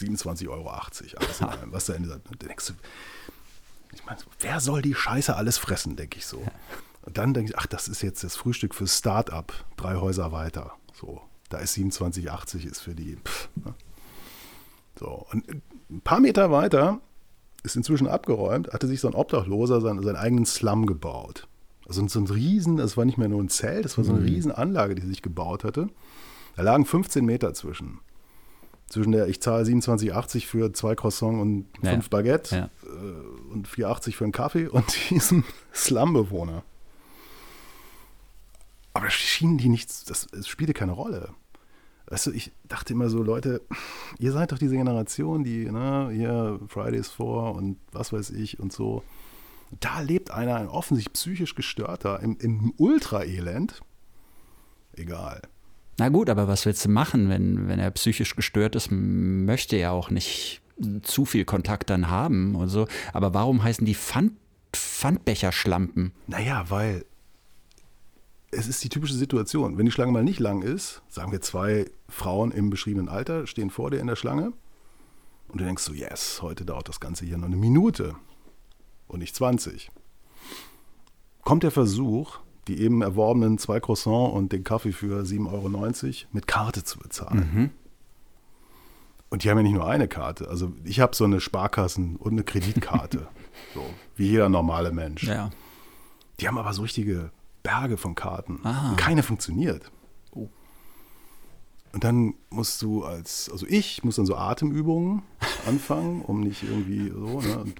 27,80 0.00 0.48
Euro, 0.48 0.68
alles 0.70 1.40
in 1.40 1.46
allem, 1.46 1.72
was 1.72 1.86
da 1.86 1.94
in 1.94 2.08
dann 2.08 2.22
denkst 2.42 2.68
du, 2.68 2.72
ich 3.92 4.04
meine, 4.04 4.20
wer 4.40 4.60
soll 4.60 4.82
die 4.82 4.94
Scheiße 4.94 5.34
alles 5.34 5.58
fressen, 5.58 5.96
denke 5.96 6.18
ich 6.18 6.26
so. 6.26 6.42
Und 7.02 7.18
dann 7.18 7.34
denke 7.34 7.52
ich, 7.52 7.58
ach, 7.58 7.66
das 7.66 7.88
ist 7.88 8.02
jetzt 8.02 8.22
das 8.22 8.36
Frühstück 8.36 8.74
für 8.74 8.86
Start-up, 8.86 9.52
drei 9.76 9.96
Häuser 9.96 10.32
weiter. 10.32 10.72
So, 10.92 11.22
da 11.48 11.58
ist 11.58 11.76
27,80 11.76 12.66
ist 12.70 12.80
für 12.80 12.94
die. 12.94 13.16
Pff, 13.16 13.48
ne? 13.56 13.74
So, 14.98 15.26
und 15.32 15.48
ein 15.90 16.00
paar 16.02 16.20
Meter 16.20 16.50
weiter 16.50 17.00
ist 17.62 17.76
inzwischen 17.76 18.06
abgeräumt, 18.06 18.72
hatte 18.72 18.86
sich 18.86 19.00
so 19.00 19.08
ein 19.08 19.14
Obdachloser 19.14 19.80
seinen, 19.80 20.02
seinen 20.02 20.16
eigenen 20.16 20.46
Slum 20.46 20.86
gebaut. 20.86 21.48
Also 21.86 22.06
so 22.06 22.20
ein 22.20 22.26
riesen, 22.26 22.76
das 22.76 22.96
war 22.96 23.04
nicht 23.04 23.18
mehr 23.18 23.28
nur 23.28 23.42
ein 23.42 23.48
Zelt, 23.48 23.84
das 23.84 23.98
war 23.98 24.04
so 24.04 24.12
eine 24.12 24.24
riesen 24.24 24.52
Anlage, 24.52 24.94
die 24.94 25.06
sich 25.06 25.22
gebaut 25.22 25.64
hatte. 25.64 25.88
Da 26.54 26.62
lagen 26.62 26.84
15 26.84 27.24
Meter 27.24 27.54
zwischen. 27.54 28.00
Zwischen 28.90 29.12
der, 29.12 29.28
ich 29.28 29.40
zahle 29.40 29.64
27,80 29.64 30.46
für 30.46 30.72
zwei 30.74 30.94
Croissants 30.94 31.40
und 31.40 31.66
Ja. 31.82 31.92
fünf 31.92 32.10
Baguette 32.10 32.54
Ja. 32.56 32.70
äh, 32.84 33.52
und 33.52 33.66
4,80 33.68 34.14
für 34.16 34.24
einen 34.24 34.32
Kaffee 34.32 34.66
und 34.66 34.84
diesem 35.10 35.44
Slum-Bewohner. 35.72 36.62
Aber 38.92 39.06
das 39.06 39.14
schien 39.14 39.56
die 39.58 39.68
nichts, 39.68 40.04
das, 40.04 40.26
es 40.32 40.48
spielte 40.48 40.72
keine 40.74 40.92
Rolle. 40.92 41.30
Weißt 42.06 42.26
du, 42.26 42.32
ich 42.32 42.50
dachte 42.64 42.92
immer 42.92 43.08
so, 43.08 43.22
Leute, 43.22 43.62
ihr 44.18 44.32
seid 44.32 44.50
doch 44.50 44.58
diese 44.58 44.74
Generation, 44.74 45.44
die, 45.44 45.70
ne, 45.70 46.10
hier 46.12 46.58
Fridays 46.66 47.08
for 47.08 47.54
und 47.54 47.78
was 47.92 48.12
weiß 48.12 48.30
ich 48.30 48.58
und 48.58 48.72
so. 48.72 49.04
Da 49.78 50.00
lebt 50.00 50.32
einer, 50.32 50.56
ein 50.56 50.66
offensichtlich 50.66 51.12
psychisch 51.12 51.54
gestörter, 51.54 52.18
im, 52.18 52.36
im 52.40 52.74
Ultra-Elend. 52.76 53.80
Egal. 54.96 55.42
Na 56.00 56.08
gut, 56.08 56.30
aber 56.30 56.48
was 56.48 56.64
willst 56.64 56.82
du 56.86 56.88
machen, 56.88 57.28
wenn, 57.28 57.68
wenn 57.68 57.78
er 57.78 57.90
psychisch 57.90 58.34
gestört 58.34 58.74
ist, 58.74 58.88
möchte 58.90 59.76
er 59.76 59.92
auch 59.92 60.08
nicht 60.08 60.62
zu 61.02 61.26
viel 61.26 61.44
Kontakt 61.44 61.90
dann 61.90 62.08
haben 62.08 62.54
und 62.54 62.70
so. 62.70 62.88
Aber 63.12 63.34
warum 63.34 63.62
heißen 63.62 63.84
die 63.84 63.94
Pfand, 63.94 64.32
Pfandbecherschlampen? 64.72 66.12
Naja, 66.26 66.64
weil 66.70 67.04
es 68.50 68.66
ist 68.66 68.82
die 68.82 68.88
typische 68.88 69.12
Situation. 69.12 69.76
Wenn 69.76 69.84
die 69.84 69.92
Schlange 69.92 70.10
mal 70.10 70.24
nicht 70.24 70.40
lang 70.40 70.62
ist, 70.62 71.02
sagen 71.10 71.32
wir 71.32 71.42
zwei 71.42 71.90
Frauen 72.08 72.50
im 72.50 72.70
beschriebenen 72.70 73.10
Alter 73.10 73.46
stehen 73.46 73.68
vor 73.68 73.90
dir 73.90 74.00
in 74.00 74.06
der 74.06 74.16
Schlange 74.16 74.54
und 75.48 75.60
du 75.60 75.64
denkst 75.66 75.82
so, 75.82 75.92
yes, 75.92 76.40
heute 76.40 76.64
dauert 76.64 76.88
das 76.88 77.00
Ganze 77.00 77.26
hier 77.26 77.36
nur 77.36 77.48
eine 77.48 77.56
Minute 77.56 78.14
und 79.06 79.18
nicht 79.18 79.36
20. 79.36 79.90
Kommt 81.42 81.62
der 81.62 81.70
Versuch, 81.70 82.38
die 82.70 82.80
eben 82.80 83.02
erworbenen 83.02 83.58
zwei 83.58 83.80
Croissants 83.80 84.32
und 84.32 84.52
den 84.52 84.62
Kaffee 84.62 84.92
für 84.92 85.22
7,90 85.22 85.46
Euro 85.52 86.26
mit 86.32 86.46
Karte 86.46 86.84
zu 86.84 86.98
bezahlen. 86.98 87.70
Und 89.28 89.42
die 89.42 89.50
haben 89.50 89.58
ja 89.58 89.62
nicht 89.64 89.74
nur 89.74 89.88
eine 89.88 90.06
Karte. 90.06 90.48
Also 90.48 90.72
ich 90.84 91.00
habe 91.00 91.16
so 91.16 91.24
eine 91.24 91.40
Sparkassen- 91.40 92.16
und 92.16 92.32
eine 92.32 92.44
Kreditkarte. 92.44 93.28
So, 93.74 93.84
wie 94.16 94.28
jeder 94.28 94.48
normale 94.48 94.90
Mensch. 94.90 95.24
Ja. 95.24 95.50
Die 96.38 96.48
haben 96.48 96.56
aber 96.56 96.72
so 96.72 96.80
richtige 96.80 97.30
Berge 97.62 97.98
von 97.98 98.14
Karten. 98.14 98.56
Und 98.90 98.96
keine 98.96 99.22
funktioniert. 99.22 99.90
Oh. 100.30 100.48
Und 101.92 102.02
dann 102.02 102.34
musst 102.48 102.80
du 102.80 103.04
als, 103.04 103.50
also 103.52 103.66
ich 103.68 104.02
muss 104.02 104.16
dann 104.16 104.24
so 104.24 104.34
Atemübungen 104.34 105.22
anfangen, 105.66 106.22
um 106.22 106.40
nicht 106.40 106.62
irgendwie 106.62 107.10
so, 107.10 107.40
ne? 107.42 107.58
Und 107.58 107.74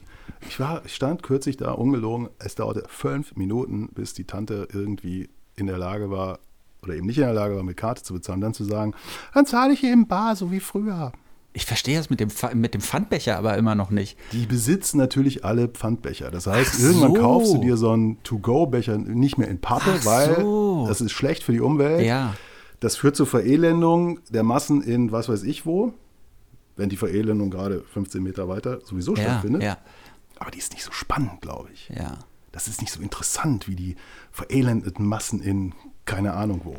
ich 0.48 0.58
war, 0.60 0.82
ich 0.84 0.94
stand 0.94 1.22
kürzlich 1.22 1.56
da, 1.56 1.72
ungelogen, 1.72 2.28
es 2.38 2.54
dauerte 2.54 2.84
fünf 2.88 3.36
Minuten, 3.36 3.88
bis 3.94 4.14
die 4.14 4.24
Tante 4.24 4.68
irgendwie 4.72 5.28
in 5.56 5.66
der 5.66 5.78
Lage 5.78 6.10
war, 6.10 6.38
oder 6.82 6.94
eben 6.94 7.06
nicht 7.06 7.18
in 7.18 7.24
der 7.24 7.34
Lage 7.34 7.56
war, 7.56 7.62
mit 7.62 7.76
Karte 7.76 8.02
zu 8.02 8.14
bezahlen, 8.14 8.40
dann 8.40 8.54
zu 8.54 8.64
sagen, 8.64 8.94
dann 9.34 9.46
zahle 9.46 9.72
ich 9.72 9.84
eben 9.84 10.06
bar, 10.06 10.36
so 10.36 10.50
wie 10.50 10.60
früher. 10.60 11.12
Ich 11.52 11.66
verstehe 11.66 11.98
das 11.98 12.10
mit 12.10 12.20
dem, 12.20 12.28
mit 12.54 12.74
dem 12.74 12.80
Pfandbecher 12.80 13.36
aber 13.36 13.58
immer 13.58 13.74
noch 13.74 13.90
nicht. 13.90 14.16
Die 14.32 14.46
besitzen 14.46 14.98
natürlich 14.98 15.44
alle 15.44 15.66
Pfandbecher. 15.66 16.30
Das 16.30 16.46
heißt, 16.46 16.74
Ach 16.76 16.80
irgendwann 16.80 17.14
so. 17.16 17.20
kaufst 17.20 17.54
du 17.54 17.58
dir 17.60 17.76
so 17.76 17.90
einen 17.90 18.22
To-Go-Becher 18.22 18.96
nicht 18.98 19.36
mehr 19.36 19.48
in 19.48 19.60
Pappe, 19.60 19.90
Ach 19.98 20.04
weil 20.06 20.36
so. 20.40 20.84
das 20.86 21.00
ist 21.00 21.10
schlecht 21.10 21.42
für 21.42 21.50
die 21.52 21.60
Umwelt. 21.60 22.06
Ja. 22.06 22.34
Das 22.78 22.96
führt 22.96 23.16
zur 23.16 23.26
Verelendung 23.26 24.20
der 24.30 24.44
Massen 24.44 24.80
in 24.80 25.10
was 25.10 25.28
weiß 25.28 25.42
ich 25.42 25.66
wo, 25.66 25.92
wenn 26.76 26.88
die 26.88 26.96
Verelendung 26.96 27.50
gerade 27.50 27.82
15 27.92 28.22
Meter 28.22 28.48
weiter 28.48 28.78
sowieso 28.84 29.16
Ja, 29.16 29.22
stattfindet. 29.22 29.62
ja, 29.64 29.76
Aber 30.40 30.50
die 30.50 30.59
ist 30.59 30.72
nicht 30.72 30.83
so 30.83 30.90
spannend, 30.90 31.40
glaube 31.40 31.68
ich. 31.72 31.88
ja. 31.90 32.18
Das 32.53 32.66
ist 32.66 32.81
nicht 32.81 32.92
so 32.92 33.00
interessant 33.00 33.68
wie 33.68 33.76
die 33.76 33.94
verelendeten 34.33 35.07
Massen 35.07 35.40
in 35.40 35.72
keine 36.05 36.35
Ahnung 36.35 36.62
wo. 36.64 36.74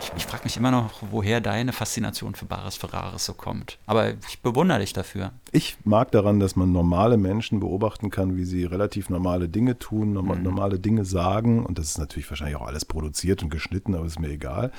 Ich, 0.00 0.10
ich 0.16 0.26
frage 0.26 0.42
mich 0.42 0.56
immer 0.56 0.72
noch, 0.72 0.90
woher 1.12 1.40
deine 1.40 1.72
Faszination 1.72 2.34
für 2.34 2.46
Bares 2.46 2.74
Ferraris 2.74 3.24
so 3.24 3.34
kommt. 3.34 3.78
Aber 3.86 4.14
ich 4.28 4.40
bewundere 4.42 4.80
dich 4.80 4.92
dafür. 4.92 5.30
Ich 5.52 5.76
mag 5.84 6.10
daran, 6.10 6.40
dass 6.40 6.56
man 6.56 6.72
normale 6.72 7.16
Menschen 7.16 7.60
beobachten 7.60 8.10
kann, 8.10 8.36
wie 8.36 8.44
sie 8.44 8.64
relativ 8.64 9.08
normale 9.10 9.48
Dinge 9.48 9.78
tun, 9.78 10.14
norma 10.14 10.34
normale 10.34 10.80
Dinge 10.80 11.04
sagen. 11.04 11.64
Und 11.64 11.78
das 11.78 11.86
ist 11.86 11.98
natürlich 11.98 12.28
wahrscheinlich 12.28 12.56
auch 12.56 12.66
alles 12.66 12.84
produziert 12.84 13.44
und 13.44 13.50
geschnitten, 13.50 13.94
aber 13.94 14.06
ist 14.06 14.18
mir 14.18 14.30
egal. 14.30 14.72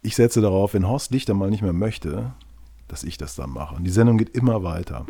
Ich 0.00 0.16
setze 0.16 0.40
darauf, 0.40 0.72
wenn 0.72 0.88
Horst 0.88 1.10
Lichter 1.10 1.34
mal 1.34 1.50
nicht 1.50 1.62
mehr 1.62 1.74
möchte, 1.74 2.32
dass 2.86 3.04
ich 3.04 3.18
das 3.18 3.34
dann 3.34 3.50
mache. 3.50 3.74
Und 3.76 3.84
die 3.84 3.90
Sendung 3.90 4.16
geht 4.16 4.30
immer 4.30 4.62
weiter. 4.62 5.04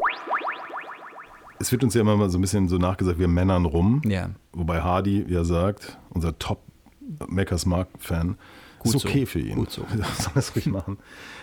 Es 1.60 1.72
wird 1.72 1.82
uns 1.84 1.94
ja 1.94 2.00
immer 2.00 2.16
mal 2.16 2.30
so 2.30 2.38
ein 2.38 2.40
bisschen 2.40 2.68
so 2.68 2.78
nachgesagt, 2.78 3.18
wir 3.18 3.28
Männern 3.28 3.64
rum. 3.64 4.02
Ja. 4.04 4.30
Wobei 4.52 4.80
Hardy 4.82 5.24
ja 5.28 5.44
sagt, 5.44 5.98
unser 6.10 6.38
Top-Mackers 6.38 7.66
Mark-Fan, 7.66 8.36
Gut 8.78 8.94
ist 8.94 9.04
okay 9.04 9.20
so. 9.20 9.26
für 9.26 9.40
ihn. 9.40 9.56
Gut 9.56 9.70
so. 9.70 9.82
Soll 10.18 10.32
das 10.34 10.54
ruhig 10.54 10.66
machen. 10.70 10.98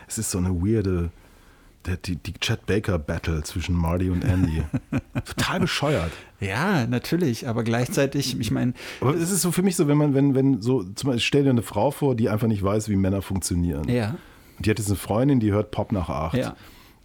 Es 0.08 0.18
ist 0.18 0.32
so 0.32 0.38
eine 0.38 0.50
weirde, 0.50 1.10
der, 1.86 1.98
die, 1.98 2.16
die 2.16 2.34
Chad 2.34 2.66
Baker 2.66 2.98
Battle 2.98 3.44
zwischen 3.44 3.76
Marty 3.76 4.10
und 4.10 4.24
Andy. 4.24 4.64
Total 5.26 5.60
bescheuert. 5.60 6.12
Ja, 6.40 6.88
natürlich, 6.88 7.48
aber 7.48 7.64
gleichzeitig, 7.64 8.40
ich 8.40 8.52
meine, 8.52 8.74
Aber 9.02 9.14
es 9.16 9.32
ist 9.32 9.42
so 9.42 9.52
für 9.52 9.64
mich 9.64 9.76
so, 9.76 9.88
wenn 9.88 9.98
man, 9.98 10.14
wenn, 10.14 10.34
wenn 10.34 10.62
so, 10.62 10.84
zum 10.84 11.10
Beispiel 11.10 11.20
stell 11.20 11.44
dir 11.44 11.50
eine 11.50 11.62
Frau 11.62 11.92
vor, 11.92 12.16
die 12.16 12.30
einfach 12.30 12.48
nicht 12.48 12.64
weiß, 12.64 12.90
wie 12.90 12.96
Männer 12.96 13.22
funktionieren. 13.22 13.88
ja, 13.90 14.16
Und 14.58 14.66
die 14.66 14.70
hat 14.70 14.80
jetzt 14.80 14.88
eine 14.88 14.98
Freundin, 14.98 15.40
die 15.40 15.52
hört 15.52 15.72
Pop 15.72 15.92
nach 15.92 16.10
acht. 16.10 16.38
Ja. 16.38 16.56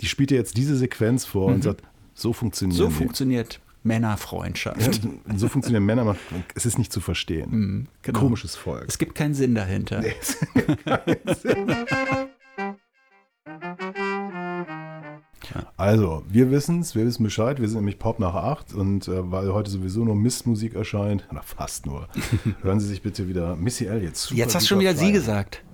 Die 0.01 0.07
spielt 0.07 0.31
dir 0.31 0.37
jetzt 0.37 0.57
diese 0.57 0.77
Sequenz 0.77 1.27
vor 1.27 1.47
und 1.47 1.63
sagt, 1.63 1.83
so 2.21 2.33
funktionieren 2.33 2.77
so 2.77 2.91
funktioniert 2.91 3.61
Männerfreundschaft. 3.83 4.79
Ja, 5.29 5.37
so 5.37 5.49
funktionieren 5.49 5.85
Männer. 5.85 6.17
Es 6.55 6.67
ist 6.67 6.79
nicht 6.79 6.93
zu 6.93 7.01
verstehen. 7.01 7.89
genau. 8.03 8.19
Komisches 8.19 8.57
Volk. 8.57 8.85
Es 8.89 8.99
gibt 8.99 9.15
keinen 9.15 9.35
Sinn 9.35 9.55
dahinter. 9.55 10.03
Also, 15.77 16.23
wir 16.29 16.51
wissen 16.51 16.81
es, 16.81 16.95
wir 16.95 17.07
wissen 17.07 17.25
Bescheid, 17.25 17.61
wir 17.61 17.69
sind 17.69 17.79
nämlich 17.79 17.99
Pop 17.99 18.21
nach 18.21 18.35
acht 18.35 18.75
und 18.75 19.09
äh, 19.09 19.31
weil 19.31 19.53
heute 19.53 19.71
sowieso 19.71 20.05
nur 20.05 20.15
Mistmusik 20.15 20.75
erscheint, 20.75 21.27
na 21.33 21.41
fast 21.43 21.87
nur, 21.87 22.09
hören 22.63 22.81
Sie 22.81 22.87
sich 22.87 23.03
bitte 23.03 23.29
wieder 23.29 23.57
Missy 23.57 23.87
Elliott 23.87 24.17
zu. 24.17 24.35
Jetzt 24.35 24.55
hast 24.55 24.65
du 24.65 24.69
schon 24.69 24.81
wieder 24.81 24.95
sie 24.95 25.13
gesagt. 25.13 25.65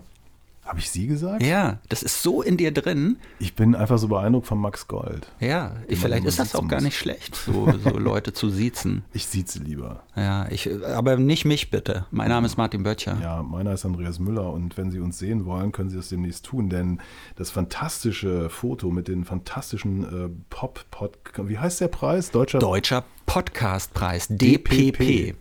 Habe 0.66 0.80
ich 0.80 0.90
sie 0.90 1.06
gesagt? 1.06 1.44
Ja, 1.44 1.78
das 1.88 2.02
ist 2.02 2.22
so 2.22 2.42
in 2.42 2.56
dir 2.56 2.72
drin. 2.72 3.18
Ich 3.38 3.54
bin 3.54 3.76
einfach 3.76 3.98
so 3.98 4.08
beeindruckt 4.08 4.48
von 4.48 4.58
Max 4.58 4.88
Gold. 4.88 5.30
Ja, 5.38 5.76
ich, 5.86 6.00
vielleicht 6.00 6.24
ist 6.24 6.40
das 6.40 6.56
auch 6.56 6.66
gar 6.66 6.78
muss. 6.78 6.86
nicht 6.86 6.98
schlecht, 6.98 7.36
so, 7.36 7.72
so 7.84 7.90
Leute 7.90 8.32
zu 8.32 8.50
siezen. 8.50 9.04
Ich 9.12 9.26
sieze 9.26 9.60
lieber. 9.60 10.02
Ja, 10.16 10.48
ich, 10.50 10.68
aber 10.84 11.16
nicht 11.18 11.44
mich 11.44 11.70
bitte. 11.70 12.06
Mein 12.10 12.30
Name 12.30 12.46
ist 12.46 12.56
Martin 12.56 12.82
Böttcher. 12.82 13.16
Ja, 13.22 13.44
meiner 13.44 13.74
ist 13.74 13.86
Andreas 13.86 14.18
Müller 14.18 14.52
und 14.52 14.76
wenn 14.76 14.90
Sie 14.90 14.98
uns 14.98 15.18
sehen 15.18 15.44
wollen, 15.44 15.70
können 15.70 15.88
Sie 15.88 15.96
das 15.96 16.08
demnächst 16.08 16.44
tun, 16.44 16.68
denn 16.68 17.00
das 17.36 17.50
fantastische 17.50 18.50
Foto 18.50 18.90
mit 18.90 19.06
den 19.06 19.24
fantastischen 19.24 20.02
äh, 20.02 20.28
Pop-Pod, 20.50 21.16
wie 21.44 21.58
heißt 21.58 21.80
der 21.80 21.88
Preis? 21.88 22.32
Deutscher 22.32 22.58
Deutscher 22.58 23.04
Podcastpreis, 23.26 24.26
DPP. 24.28 25.36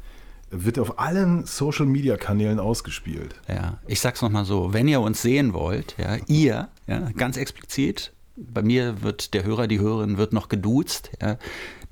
Wird 0.51 0.79
auf 0.79 0.99
allen 0.99 1.45
Social-Media-Kanälen 1.45 2.59
ausgespielt. 2.59 3.35
Ja, 3.47 3.79
ich 3.87 3.99
sag's 3.99 4.21
nochmal 4.21 4.45
so, 4.45 4.73
wenn 4.73 4.87
ihr 4.87 5.01
uns 5.01 5.21
sehen 5.21 5.53
wollt, 5.53 5.95
ja, 5.97 6.17
ihr, 6.27 6.69
ja, 6.87 7.09
ganz 7.11 7.37
explizit, 7.37 8.13
bei 8.37 8.61
mir 8.61 9.01
wird 9.01 9.33
der 9.33 9.43
Hörer, 9.43 9.67
die 9.67 9.79
Hörerin 9.79 10.17
wird 10.17 10.33
noch 10.33 10.49
geduzt, 10.49 11.11
ja, 11.21 11.37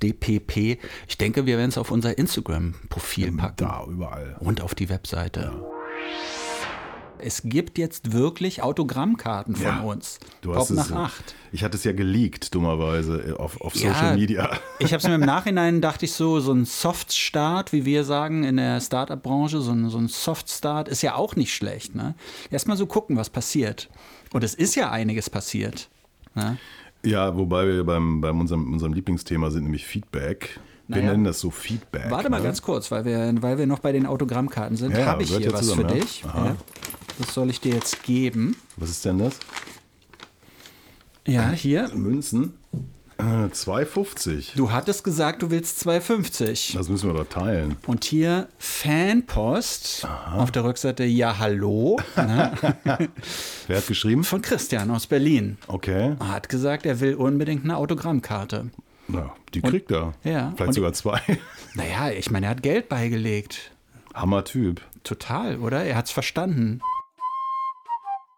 DPP. 0.01 0.79
Ich 1.07 1.17
denke, 1.17 1.45
wir 1.45 1.57
werden 1.57 1.69
es 1.69 1.77
auf 1.77 1.89
unser 1.91 2.17
Instagram-Profil 2.17 3.31
packen. 3.37 3.55
Da, 3.57 3.85
überall. 3.87 4.35
Und 4.39 4.61
auf 4.61 4.75
die 4.75 4.89
Webseite. 4.89 5.53
Es 7.23 7.41
gibt 7.43 7.77
jetzt 7.77 8.11
wirklich 8.11 8.61
Autogrammkarten 8.61 9.55
von 9.55 9.65
Ja, 9.65 9.81
uns. 9.81 10.19
Du 10.41 10.49
Pop 10.49 10.59
hast 10.59 10.69
es, 10.71 10.89
nach 10.89 10.91
acht. 10.91 11.35
Ich 11.51 11.63
hatte 11.63 11.77
es 11.77 11.83
ja 11.83 11.93
geleakt, 11.93 12.53
dummerweise, 12.53 13.29
äh, 13.29 13.31
auf, 13.33 13.61
auf 13.61 13.75
Ja, 13.75 13.93
Social 13.93 14.17
Media. 14.17 14.49
Ich 14.79 14.91
habe 14.91 14.97
es 14.97 15.07
mir 15.07 15.15
im 15.15 15.21
Nachhinein, 15.21 15.79
dachte 15.79 16.05
ich 16.05 16.11
so, 16.11 16.39
so 16.39 16.51
ein 16.51 16.65
Soft-Start, 16.65 17.71
wie 17.71 17.85
wir 17.85 18.03
sagen 18.03 18.43
in 18.43 18.57
der 18.57 18.81
Startup-Branche, 18.81 19.61
so 19.61 19.71
ein, 19.71 19.89
so 19.89 19.97
ein 19.97 20.09
Soft-Start 20.09 20.89
ist 20.89 21.01
ja 21.01 21.15
auch 21.15 21.35
nicht 21.35 21.53
schlecht. 21.53 21.95
Ne? 21.95 22.15
Erstmal 22.51 22.75
so 22.75 22.85
gucken, 22.85 23.15
was 23.15 23.29
passiert. 23.29 23.89
Und 24.33 24.43
es 24.43 24.53
ist 24.53 24.75
ja 24.75 24.91
einiges 24.91 25.29
passiert. 25.29 25.89
Ne? 26.35 26.57
Ja, 27.05 27.35
wobei 27.37 27.67
wir 27.67 27.83
beim, 27.85 28.19
beim 28.21 28.39
unserem, 28.41 28.73
unserem 28.73 28.93
Lieblingsthema 28.93 29.49
sind, 29.51 29.63
nämlich 29.63 29.85
Feedback. 29.85 30.59
Wir 30.87 30.97
Naja. 30.97 31.11
nennen 31.11 31.23
das 31.23 31.39
so 31.39 31.49
Feedback. 31.49 32.09
Warte 32.09 32.29
mal 32.29 32.37
ne? 32.37 32.43
ganz 32.43 32.61
kurz, 32.61 32.91
weil 32.91 33.05
wir, 33.05 33.33
weil 33.41 33.57
wir 33.57 33.67
noch 33.67 33.79
bei 33.79 33.93
den 33.93 34.05
Autogrammkarten 34.05 34.75
sind. 34.75 34.91
Ja, 34.91 35.05
habe 35.05 35.23
ich 35.23 35.35
hier 35.35 35.53
was 35.53 35.61
zusammen, 35.61 35.87
für 35.87 35.95
ja. 35.95 36.01
dich. 36.01 36.23
Ja. 36.23 36.55
Das 37.19 37.33
soll 37.33 37.49
ich 37.49 37.59
dir 37.61 37.73
jetzt 37.73 38.03
geben. 38.03 38.55
Was 38.77 38.89
ist 38.89 39.05
denn 39.05 39.19
das? 39.19 39.39
Ja, 41.25 41.51
hier. 41.51 41.89
Münzen? 41.93 42.53
Äh, 43.17 43.23
2,50. 43.23 44.55
Du 44.55 44.71
hattest 44.71 45.03
gesagt, 45.03 45.43
du 45.43 45.51
willst 45.51 45.85
2,50. 45.87 46.73
Das 46.75 46.89
müssen 46.89 47.09
wir 47.09 47.13
doch 47.23 47.29
teilen. 47.29 47.77
Und 47.85 48.03
hier 48.03 48.49
Fanpost 48.57 50.05
auf 50.31 50.51
der 50.51 50.63
Rückseite 50.63 51.03
Ja 51.05 51.37
Hallo 51.37 51.99
ne, 52.17 52.51
Wer 53.67 53.77
hat 53.77 53.87
geschrieben? 53.87 54.23
von 54.23 54.41
Christian 54.41 54.89
aus 54.91 55.05
Berlin. 55.07 55.57
Okay. 55.67 56.15
Er 56.19 56.27
hat 56.27 56.49
gesagt, 56.49 56.85
er 56.85 56.99
will 56.99 57.13
unbedingt 57.15 57.63
eine 57.63 57.77
Autogrammkarte. 57.77 58.71
Na, 59.07 59.33
die 59.53 59.61
kriegt 59.61 59.91
er. 59.91 60.13
Ja, 60.23 60.51
Vielleicht 60.55 60.69
und- 60.69 60.73
sogar 60.73 60.93
zwei. 60.93 61.21
Naja, 61.75 62.09
ich 62.11 62.29
meine, 62.31 62.47
er 62.47 62.49
hat 62.51 62.63
Geld 62.63 62.89
beigelegt. 62.89 63.71
Hammer-Typ. 64.13 64.81
Total, 65.03 65.57
oder? 65.59 65.83
Er 65.83 65.95
hat's 65.97 66.11
verstanden. 66.11 66.81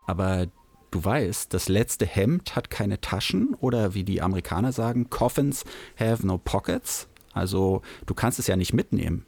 Aber 0.08 0.48
du 0.92 1.04
weißt, 1.04 1.54
das 1.54 1.68
letzte 1.70 2.06
Hemd 2.06 2.56
hat 2.56 2.70
keine 2.70 3.02
Taschen 3.02 3.54
oder 3.60 3.94
wie 3.94 4.04
die 4.04 4.22
Amerikaner 4.22 4.72
sagen, 4.72 5.10
Coffins 5.10 5.64
have 6.00 6.26
no 6.26 6.38
pockets. 6.38 7.08
Also 7.34 7.82
du 8.06 8.14
kannst 8.14 8.40
es 8.40 8.48
ja 8.48 8.56
nicht 8.56 8.74
mitnehmen, 8.74 9.26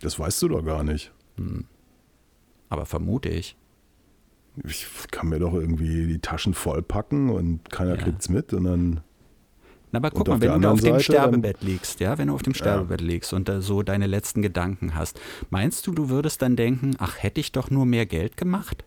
Das 0.00 0.18
weißt 0.18 0.40
du 0.42 0.48
doch 0.48 0.64
gar 0.64 0.82
nicht. 0.82 1.12
aber 2.68 2.86
vermute 2.86 3.28
ich. 3.28 3.56
Ich 4.64 4.86
kann 5.12 5.28
mir 5.28 5.38
doch 5.38 5.54
irgendwie 5.54 6.06
die 6.08 6.18
Taschen 6.18 6.52
vollpacken 6.54 7.30
und 7.30 7.70
keiner 7.70 7.94
Ja. 7.96 8.02
kriegt's 8.02 8.28
mit 8.28 8.52
und 8.52 8.64
dann. 8.64 9.00
Na, 9.92 9.98
aber 9.98 10.10
guck 10.10 10.26
mal, 10.28 10.40
wenn 10.40 10.52
du 10.54 10.60
da 10.60 10.72
auf 10.72 10.80
dem 10.80 10.82
Seite 10.82 10.92
dann- 10.92 11.00
Sterbebett 11.02 11.62
liegst, 11.62 12.00
ja, 12.00 12.18
wenn 12.18 12.26
du 12.28 12.34
auf 12.34 12.42
dem 12.42 12.52
Sterbebett 12.54 13.00
liegst 13.00 13.32
und 13.32 13.48
da 13.48 13.60
so 13.62 13.82
deine 13.84 14.06
letzten 14.08 14.42
Gedanken 14.42 14.94
hast, 14.96 15.18
meinst 15.50 15.86
du, 15.86 15.92
du 15.92 16.08
würdest 16.10 16.42
dann 16.42 16.56
denken, 16.56 16.96
ach, 16.98 17.22
hätte 17.22 17.40
ich 17.40 17.52
doch 17.52 17.70
nur 17.70 17.86
mehr 17.86 18.04
Geld 18.04 18.36
gemacht? 18.36 18.84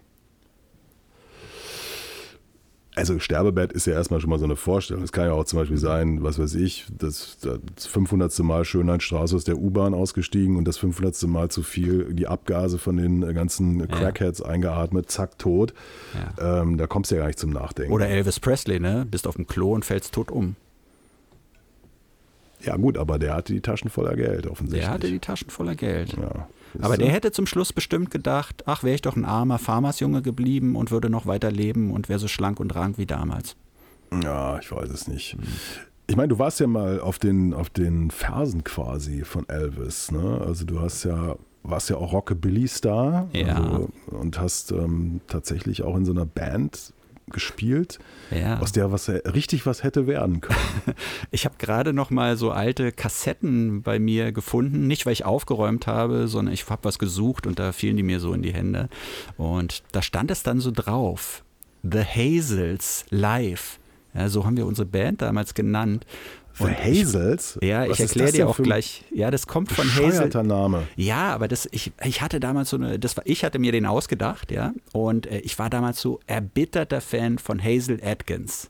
Also 2.93 3.19
Sterbebett 3.19 3.71
ist 3.71 3.87
ja 3.87 3.93
erstmal 3.93 4.19
schon 4.19 4.29
mal 4.29 4.37
so 4.37 4.43
eine 4.43 4.57
Vorstellung. 4.57 5.01
Es 5.03 5.13
kann 5.13 5.25
ja 5.25 5.31
auch 5.31 5.45
zum 5.45 5.59
Beispiel 5.59 5.77
sein, 5.77 6.23
was 6.23 6.37
weiß 6.37 6.55
ich, 6.55 6.87
das, 6.91 7.37
das 7.39 7.85
500. 7.85 8.37
Mal 8.39 8.65
Schönheitsstraße 8.65 9.33
aus 9.33 9.45
der 9.45 9.57
U-Bahn 9.57 9.93
ausgestiegen 9.93 10.57
und 10.57 10.67
das 10.67 10.77
500. 10.77 11.23
Mal 11.23 11.49
zu 11.49 11.63
viel 11.63 12.13
die 12.13 12.27
Abgase 12.27 12.77
von 12.77 12.97
den 12.97 13.21
ganzen 13.33 13.87
Crackheads 13.87 14.41
eingeatmet, 14.41 15.09
zack, 15.09 15.37
tot. 15.39 15.73
Ähm, 16.39 16.77
da 16.77 16.85
kommst 16.85 17.11
du 17.11 17.15
ja 17.15 17.21
gar 17.21 17.27
nicht 17.27 17.39
zum 17.39 17.51
Nachdenken. 17.51 17.93
Oder 17.93 18.09
Elvis 18.09 18.41
Presley, 18.41 18.81
ne? 18.81 19.07
Bist 19.09 19.25
auf 19.25 19.35
dem 19.37 19.47
Klo 19.47 19.73
und 19.73 19.85
fällst 19.85 20.13
tot 20.13 20.29
um. 20.29 20.57
ja 22.61 22.75
gut, 22.75 22.97
aber 22.97 23.19
der 23.19 23.35
hatte 23.35 23.53
die 23.53 23.61
Taschen 23.61 23.89
voller 23.89 24.15
Geld 24.17 24.47
offensichtlich. 24.47 24.83
Der 24.83 24.93
hatte 24.93 25.07
die 25.07 25.19
Taschen 25.19 25.49
voller 25.49 25.75
Geld. 25.75 26.13
ja. 26.17 26.47
Aber 26.79 26.97
der 26.97 27.09
hätte 27.11 27.31
zum 27.31 27.45
Schluss 27.45 27.73
bestimmt 27.73 28.11
gedacht, 28.11 28.63
ach, 28.65 28.83
wäre 28.83 28.95
ich 28.95 29.01
doch 29.01 29.15
ein 29.15 29.25
armer 29.25 29.59
Farmersjunge 29.59 30.21
geblieben 30.21 30.75
und 30.75 30.91
würde 30.91 31.09
noch 31.09 31.25
weiter 31.25 31.51
leben 31.51 31.91
und 31.91 32.09
wäre 32.09 32.19
so 32.19 32.27
schlank 32.27 32.59
und 32.59 32.75
rank 32.75 32.97
wie 32.97 33.05
damals. 33.05 33.55
Ja, 34.23 34.59
ich 34.59 34.71
weiß 34.71 34.89
es 34.89 35.07
nicht. 35.07 35.37
Ich 36.07 36.15
meine, 36.15 36.29
du 36.29 36.39
warst 36.39 36.59
ja 36.59 36.67
mal 36.67 36.99
auf 36.99 37.19
den, 37.19 37.53
auf 37.53 37.69
den 37.69 38.11
Fersen 38.11 38.63
quasi 38.63 39.23
von 39.23 39.47
Elvis, 39.47 40.11
ne? 40.11 40.41
Also 40.45 40.65
du 40.65 40.81
hast 40.81 41.03
ja, 41.05 41.35
warst 41.63 41.89
ja 41.89 41.97
auch 41.97 42.11
Rockabilly-Star 42.11 43.29
Ja. 43.33 43.55
also, 43.55 43.89
und 44.07 44.39
hast 44.39 44.71
ähm, 44.71 45.21
tatsächlich 45.27 45.83
auch 45.83 45.95
in 45.95 46.05
so 46.05 46.11
einer 46.11 46.25
Band 46.25 46.93
gespielt, 47.31 47.99
Ja. 48.29 48.59
aus 48.59 48.71
der 48.71 48.91
was 48.91 49.09
richtig 49.09 49.65
was 49.65 49.83
hätte 49.83 50.07
werden 50.07 50.41
können. 50.41 50.57
Ich 51.31 51.45
habe 51.45 51.55
gerade 51.57 51.93
noch 51.93 52.09
mal 52.09 52.37
so 52.37 52.51
alte 52.51 52.91
Kassetten 52.91 53.81
bei 53.81 53.99
mir 53.99 54.31
gefunden, 54.31 54.87
nicht 54.87 55.05
weil 55.05 55.13
ich 55.13 55.25
aufgeräumt 55.25 55.87
habe, 55.87 56.27
sondern 56.27 56.53
ich 56.53 56.69
habe 56.69 56.83
was 56.83 56.99
gesucht 56.99 57.47
und 57.47 57.57
da 57.59 57.71
fielen 57.71 57.97
die 57.97 58.03
mir 58.03 58.19
so 58.19 58.33
in 58.33 58.41
die 58.41 58.53
Hände 58.53 58.89
und 59.37 59.83
da 59.91 60.01
stand 60.01 60.29
es 60.31 60.43
dann 60.43 60.59
so 60.59 60.71
drauf: 60.71 61.43
The 61.83 62.03
Hazels 62.03 63.05
live. 63.09 63.79
Ja, 64.13 64.27
so 64.27 64.45
haben 64.45 64.57
wir 64.57 64.65
unsere 64.65 64.85
Band 64.85 65.21
damals 65.21 65.53
genannt. 65.53 66.05
Ich- 66.69 67.05
Hazels? 67.05 67.57
Ja, 67.61 67.87
Was 67.89 67.99
ich 67.99 68.05
erkläre 68.05 68.31
dir 68.31 68.47
auch 68.49 68.57
gleich. 68.57 69.03
Ja, 69.13 69.31
das 69.31 69.47
kommt 69.47 69.71
von 69.71 69.87
Hazel. 69.95 70.43
Name. 70.43 70.83
Ja, 70.95 71.33
aber 71.33 71.47
das, 71.47 71.67
ich, 71.71 71.91
ich 72.03 72.21
hatte 72.21 72.39
damals 72.39 72.69
so 72.69 72.77
eine, 72.77 72.99
das 72.99 73.17
war, 73.17 73.23
ich 73.25 73.43
hatte 73.43 73.59
mir 73.59 73.71
den 73.71 73.85
ausgedacht, 73.85 74.51
ja. 74.51 74.73
Und 74.91 75.27
äh, 75.27 75.39
ich 75.39 75.57
war 75.59 75.69
damals 75.69 76.01
so 76.01 76.19
erbitterter 76.27 77.01
Fan 77.01 77.37
von 77.39 77.63
Hazel 77.63 77.99
Atkins. 78.03 78.69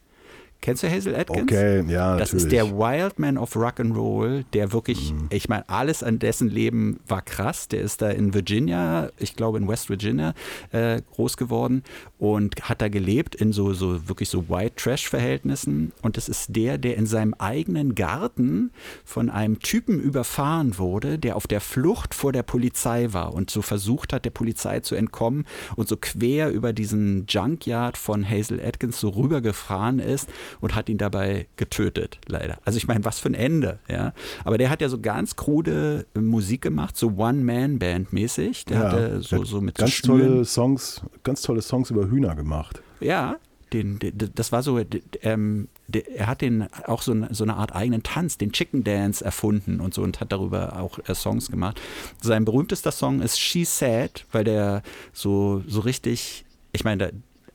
Kennst 0.61 0.83
du 0.83 0.89
Hazel 0.91 1.15
Atkins? 1.15 1.41
Okay, 1.41 1.83
ja, 1.91 2.17
Das 2.17 2.33
natürlich. 2.33 2.43
ist 2.43 2.51
der 2.51 2.77
Wildman 2.77 3.37
of 3.39 3.55
Rock'n'Roll, 3.55 4.45
der 4.53 4.71
wirklich, 4.71 5.11
Mhm. 5.11 5.27
ich 5.31 5.49
meine, 5.49 5.67
alles 5.67 6.03
an 6.03 6.19
dessen 6.19 6.49
Leben 6.49 6.99
war 7.07 7.23
krass. 7.23 7.67
Der 7.67 7.81
ist 7.81 8.03
da 8.03 8.11
in 8.11 8.35
Virginia, 8.35 9.09
ich 9.17 9.35
glaube 9.35 9.57
in 9.57 9.67
West 9.67 9.89
Virginia, 9.89 10.35
äh, 10.71 11.01
groß 11.15 11.37
geworden 11.37 11.81
und 12.19 12.69
hat 12.69 12.79
da 12.81 12.89
gelebt 12.89 13.33
in 13.33 13.53
so, 13.53 13.73
so 13.73 14.07
wirklich 14.07 14.29
so 14.29 14.49
White 14.49 14.75
Trash-Verhältnissen. 14.75 15.93
Und 16.03 16.15
das 16.15 16.29
ist 16.29 16.55
der, 16.55 16.77
der 16.77 16.95
in 16.95 17.07
seinem 17.07 17.33
eigenen 17.39 17.95
Garten 17.95 18.69
von 19.03 19.31
einem 19.31 19.59
Typen 19.59 19.99
überfahren 19.99 20.77
wurde, 20.77 21.17
der 21.17 21.37
auf 21.37 21.47
der 21.47 21.61
Flucht 21.61 22.13
vor 22.13 22.31
der 22.33 22.43
Polizei 22.43 23.13
war 23.13 23.33
und 23.33 23.49
so 23.49 23.63
versucht 23.63 24.13
hat, 24.13 24.25
der 24.25 24.29
Polizei 24.29 24.79
zu 24.81 24.93
entkommen 24.93 25.45
und 25.75 25.87
so 25.87 25.97
quer 25.97 26.51
über 26.51 26.71
diesen 26.71 27.25
Junkyard 27.27 27.97
von 27.97 28.27
Hazel 28.29 28.59
Atkins 28.63 28.99
so 28.99 29.09
rübergefahren 29.09 29.97
ist 29.97 30.29
und 30.59 30.75
hat 30.75 30.89
ihn 30.89 30.97
dabei 30.97 31.47
getötet, 31.55 32.19
leider. 32.27 32.57
Also 32.65 32.77
ich 32.77 32.87
meine, 32.87 33.05
was 33.05 33.19
für 33.19 33.29
ein 33.29 33.33
Ende, 33.35 33.79
ja. 33.87 34.13
Aber 34.43 34.57
der 34.57 34.69
hat 34.69 34.81
ja 34.81 34.89
so 34.89 34.99
ganz 34.99 35.35
krude 35.35 36.05
äh, 36.15 36.19
Musik 36.19 36.61
gemacht, 36.61 36.97
so 36.97 37.13
One-Man-Band 37.17 38.11
mäßig. 38.13 38.65
Der 38.65 38.79
hatte 38.79 39.21
so, 39.21 39.43
so 39.43 39.61
mit 39.61 39.75
ganz 39.75 39.91
Schnüren- 39.91 40.27
tolle 40.27 40.45
Songs, 40.45 41.01
ganz 41.23 41.41
tolle 41.41 41.61
Songs 41.61 41.89
über 41.91 42.09
Hühner 42.09 42.35
gemacht. 42.35 42.81
ja, 42.99 43.37
den, 43.73 43.99
den, 43.99 44.11
das 44.35 44.51
war 44.51 44.63
so, 44.63 44.81
ähm, 45.21 45.69
der, 45.87 46.05
er 46.13 46.27
hat 46.27 46.41
den 46.41 46.67
auch 46.87 47.01
so, 47.01 47.13
eine- 47.13 47.33
so 47.33 47.45
eine 47.45 47.55
Art 47.55 47.73
eigenen 47.73 48.03
Tanz, 48.03 48.37
den 48.37 48.51
Chicken 48.51 48.83
Dance 48.83 49.23
erfunden 49.23 49.79
und 49.79 49.93
so 49.93 50.01
und 50.01 50.19
hat 50.19 50.33
darüber 50.33 50.77
auch 50.77 50.99
äh, 51.07 51.15
Songs 51.15 51.49
gemacht. 51.49 51.79
Sein 52.21 52.43
berühmtester 52.43 52.91
Song 52.91 53.21
ist 53.21 53.39
She 53.39 53.63
Said, 53.63 54.25
weil 54.33 54.43
der 54.43 54.83
so, 55.13 55.63
so 55.67 55.79
richtig, 55.79 56.43
ich 56.73 56.83
meine, 56.83 57.13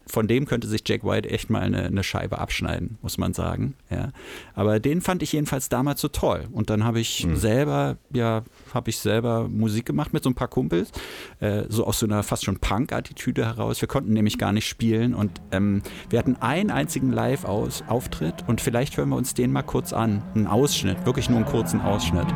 von 0.09 0.29
dem 0.29 0.47
könnte 0.47 0.69
sich 0.69 0.83
Jack 0.87 1.05
White 1.05 1.29
echt 1.29 1.51
mal 1.51 1.63
eine, 1.63 1.85
eine 1.85 2.05
Scheibe 2.05 2.39
abschneiden, 2.39 2.99
muss 3.03 3.19
man 3.19 3.33
sagen. 3.33 3.75
Ja. 3.91 4.13
Aber 4.55 4.79
den 4.79 5.01
fand 5.01 5.23
ich 5.23 5.33
jedenfalls 5.33 5.69
damals 5.69 6.01
so 6.01 6.09
toll. 6.09 6.49
Und 6.53 6.71
dann 6.71 6.85
habe 6.85 7.01
ich 7.01 7.27
selber, 7.35 7.97
ja, 8.13 8.45
habe 8.73 8.91
ich 8.91 8.99
selber 8.99 9.49
Musik 9.49 9.87
gemacht 9.87 10.13
mit 10.13 10.23
so 10.23 10.31
ein 10.31 10.35
paar 10.35 10.49
Kumpels, 10.49 10.93
äh, 11.41 11.65
so 11.69 11.85
aus 11.87 11.99
so 11.99 12.07
einer 12.07 12.23
fast 12.23 12.45
schon 12.45 12.59
Punk-Attitüde 12.59 13.45
heraus. 13.45 13.81
Wir 13.81 13.89
konnten 13.89 14.13
nämlich 14.13 14.39
gar 14.39 14.53
nicht 14.53 14.69
spielen 14.69 15.15
und 15.15 15.41
ähm, 15.51 15.83
wir 16.09 16.19
hatten 16.19 16.37
einen 16.37 16.71
einzigen 16.71 17.11
Live-Auftritt 17.11 18.45
und 18.47 18.61
vielleicht 18.61 18.97
hören 18.97 19.09
wir 19.09 19.17
uns 19.17 19.35
den 19.35 19.51
mal 19.53 19.63
kurz 19.63 19.93
an. 19.93 20.23
Einen 20.35 20.47
Ausschnitt, 20.47 21.05
wirklich 21.05 21.29
nur 21.29 21.39
einen 21.39 21.47
kurzen 21.47 21.81
Ausschnitt. 21.81 22.27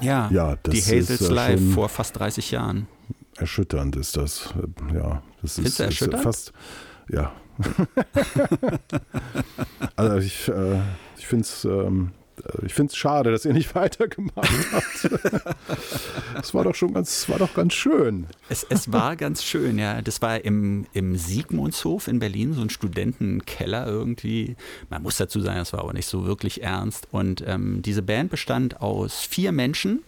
Ja, 0.00 0.28
Ja, 0.30 0.56
das 0.62 0.72
die 0.72 0.78
ist, 0.80 0.86
Hazels 1.10 1.30
äh, 1.30 1.32
Live 1.32 1.74
vor 1.74 1.88
fast 1.88 2.18
30 2.18 2.50
Jahren. 2.50 2.86
Erschütternd 3.36 3.96
ist 3.96 4.16
das. 4.16 4.54
äh, 4.56 4.94
Ja, 4.96 5.22
das 5.42 5.54
Findest 5.54 5.56
ist, 5.56 5.66
ist 5.68 5.80
erschütternd? 5.80 6.24
fast. 6.24 6.52
Ja. 7.08 7.32
also 9.96 10.16
ich, 10.18 10.48
äh, 10.48 10.80
ich 11.16 11.26
finde 11.26 11.44
es. 11.44 11.64
Ähm, 11.64 12.12
ich 12.64 12.74
finde 12.74 12.90
es 12.90 12.96
schade, 12.96 13.30
dass 13.30 13.44
ihr 13.44 13.52
nicht 13.52 13.74
weitergemacht 13.74 14.50
habt. 14.72 15.10
Es 16.40 16.54
war 16.54 16.64
doch 16.64 16.74
schon 16.74 16.94
ganz, 16.94 17.28
war 17.28 17.38
doch 17.38 17.54
ganz 17.54 17.74
schön. 17.74 18.26
Es, 18.48 18.66
es 18.68 18.92
war 18.92 19.16
ganz 19.16 19.42
schön, 19.44 19.78
ja. 19.78 20.02
Das 20.02 20.22
war 20.22 20.44
im, 20.44 20.86
im 20.92 21.16
Sigmundshof 21.16 22.08
in 22.08 22.18
Berlin, 22.18 22.54
so 22.54 22.62
ein 22.62 22.70
Studentenkeller 22.70 23.86
irgendwie. 23.86 24.56
Man 24.90 25.02
muss 25.02 25.16
dazu 25.16 25.40
sagen, 25.40 25.58
das 25.58 25.72
war 25.72 25.80
aber 25.80 25.92
nicht 25.92 26.06
so 26.06 26.24
wirklich 26.24 26.62
ernst. 26.62 27.08
Und 27.10 27.44
ähm, 27.46 27.82
diese 27.82 28.02
Band 28.02 28.30
bestand 28.30 28.80
aus 28.80 29.20
vier 29.22 29.52
Menschen. 29.52 30.02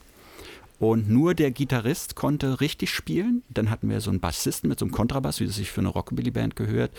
Und 0.78 1.10
nur 1.10 1.34
der 1.34 1.50
Gitarrist 1.50 2.16
konnte 2.16 2.60
richtig 2.62 2.90
spielen. 2.90 3.42
Dann 3.50 3.68
hatten 3.68 3.90
wir 3.90 4.00
so 4.00 4.08
einen 4.08 4.20
Bassisten 4.20 4.68
mit 4.68 4.78
so 4.78 4.86
einem 4.86 4.92
Kontrabass, 4.92 5.38
wie 5.38 5.44
es 5.44 5.56
sich 5.56 5.70
für 5.70 5.82
eine 5.82 5.90
Rockabilly-Band 5.90 6.56
gehört. 6.56 6.90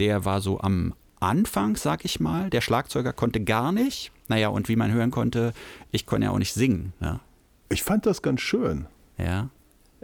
Der 0.00 0.24
war 0.24 0.40
so 0.40 0.60
am 0.60 0.94
Anfang, 1.20 1.76
sag 1.76 2.04
ich 2.04 2.20
mal. 2.20 2.50
Der 2.50 2.60
Schlagzeuger 2.60 3.12
konnte 3.12 3.40
gar 3.42 3.72
nicht. 3.72 4.12
Naja, 4.28 4.48
und 4.48 4.68
wie 4.68 4.76
man 4.76 4.92
hören 4.92 5.10
konnte, 5.10 5.52
ich 5.90 6.06
konnte 6.06 6.26
ja 6.26 6.30
auch 6.30 6.38
nicht 6.38 6.52
singen. 6.52 6.92
Ne? 7.00 7.20
Ich 7.68 7.82
fand 7.82 8.06
das 8.06 8.22
ganz 8.22 8.40
schön. 8.40 8.86
Ja. 9.16 9.50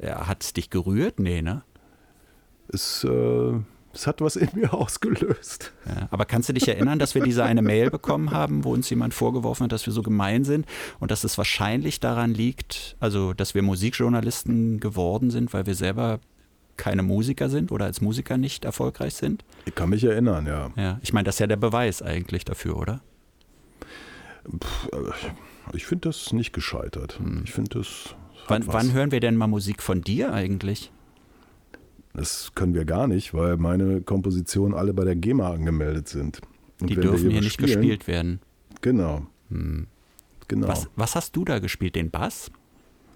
ja 0.01 0.27
Hat 0.27 0.43
es 0.43 0.53
dich 0.53 0.71
gerührt? 0.71 1.21
Nee, 1.21 1.43
ne? 1.43 1.63
Es, 2.73 3.05
äh, 3.05 3.53
es 3.93 4.07
hat 4.07 4.21
was 4.21 4.37
in 4.37 4.49
mir 4.55 4.73
ausgelöst. 4.75 5.73
Ja, 5.87 6.09
aber 6.11 6.25
kannst 6.25 6.49
du 6.49 6.53
dich 6.53 6.67
erinnern, 6.69 6.99
dass 6.99 7.15
wir 7.15 7.23
diese 7.23 7.45
eine 7.45 7.63
Mail 7.63 7.91
bekommen 7.91 8.31
haben, 8.31 8.65
wo 8.65 8.73
uns 8.73 8.91
jemand 8.91 9.15
vorgeworfen 9.15 9.65
hat, 9.65 9.73
dass 9.73 9.87
wir 9.87 9.93
so 9.93 10.03
gemein 10.03 10.45
sind 10.45 10.67
und 11.01 11.11
dass 11.11 11.25
es 11.25 11.39
wahrscheinlich 11.39 12.01
daran 12.01 12.35
liegt, 12.35 12.97
also 13.01 13.33
dass 13.33 13.55
wir 13.55 13.63
Musikjournalisten 13.63 14.81
geworden 14.81 15.31
sind, 15.31 15.53
weil 15.53 15.67
wir 15.67 15.75
selber 15.75 16.19
keine 16.77 17.03
Musiker 17.03 17.49
sind 17.49 17.71
oder 17.73 17.85
als 17.87 18.01
Musiker 18.01 18.37
nicht 18.37 18.65
erfolgreich 18.65 19.15
sind? 19.15 19.45
Ich 19.67 19.75
kann 19.75 19.91
mich 19.91 20.05
erinnern, 20.05 20.47
ja. 20.47 20.71
Ja, 20.77 20.99
ich 21.03 21.13
meine, 21.13 21.25
das 21.25 21.37
ist 21.37 21.39
ja 21.41 21.47
der 21.47 21.57
Beweis 21.57 22.03
eigentlich 22.03 22.45
dafür, 22.45 22.77
oder? 22.77 23.01
Ich 25.73 25.87
finde 25.87 26.09
das 26.09 26.33
nicht 26.33 26.53
gescheitert. 26.53 27.19
Ich 27.45 27.53
finde 27.53 27.79
das. 27.79 27.87
Hm. 28.11 28.17
Wann, 28.49 28.67
wann 28.67 28.93
hören 28.93 29.11
wir 29.11 29.21
denn 29.21 29.37
mal 29.37 29.47
Musik 29.47 29.83
von 29.83 30.03
dir 30.03 30.33
eigentlich? 30.33 30.91
Das 32.13 32.53
können 32.55 32.75
wir 32.75 32.85
gar 32.85 33.09
nicht, 33.09 33.33
weil 33.35 33.57
meine 33.57 34.03
Kompositionen 34.03 34.77
alle 34.77 34.93
bei 34.93 35.05
der 35.05 35.17
GEMA 35.17 35.51
angemeldet 35.51 36.09
sind. 36.09 36.41
Und 36.81 36.91
Die 36.91 36.95
dürfen 36.97 37.31
hier 37.31 37.41
nicht 37.41 37.55
spielen- 37.55 37.81
gespielt 37.81 38.07
werden. 38.07 38.41
Genau. 38.83 39.27
Genau. 40.49 40.69
Was, 40.69 40.89
was 40.95 41.15
hast 41.17 41.35
du 41.37 41.45
da 41.45 41.59
gespielt? 41.59 41.97
Den 41.97 42.11
Bass? 42.11 42.51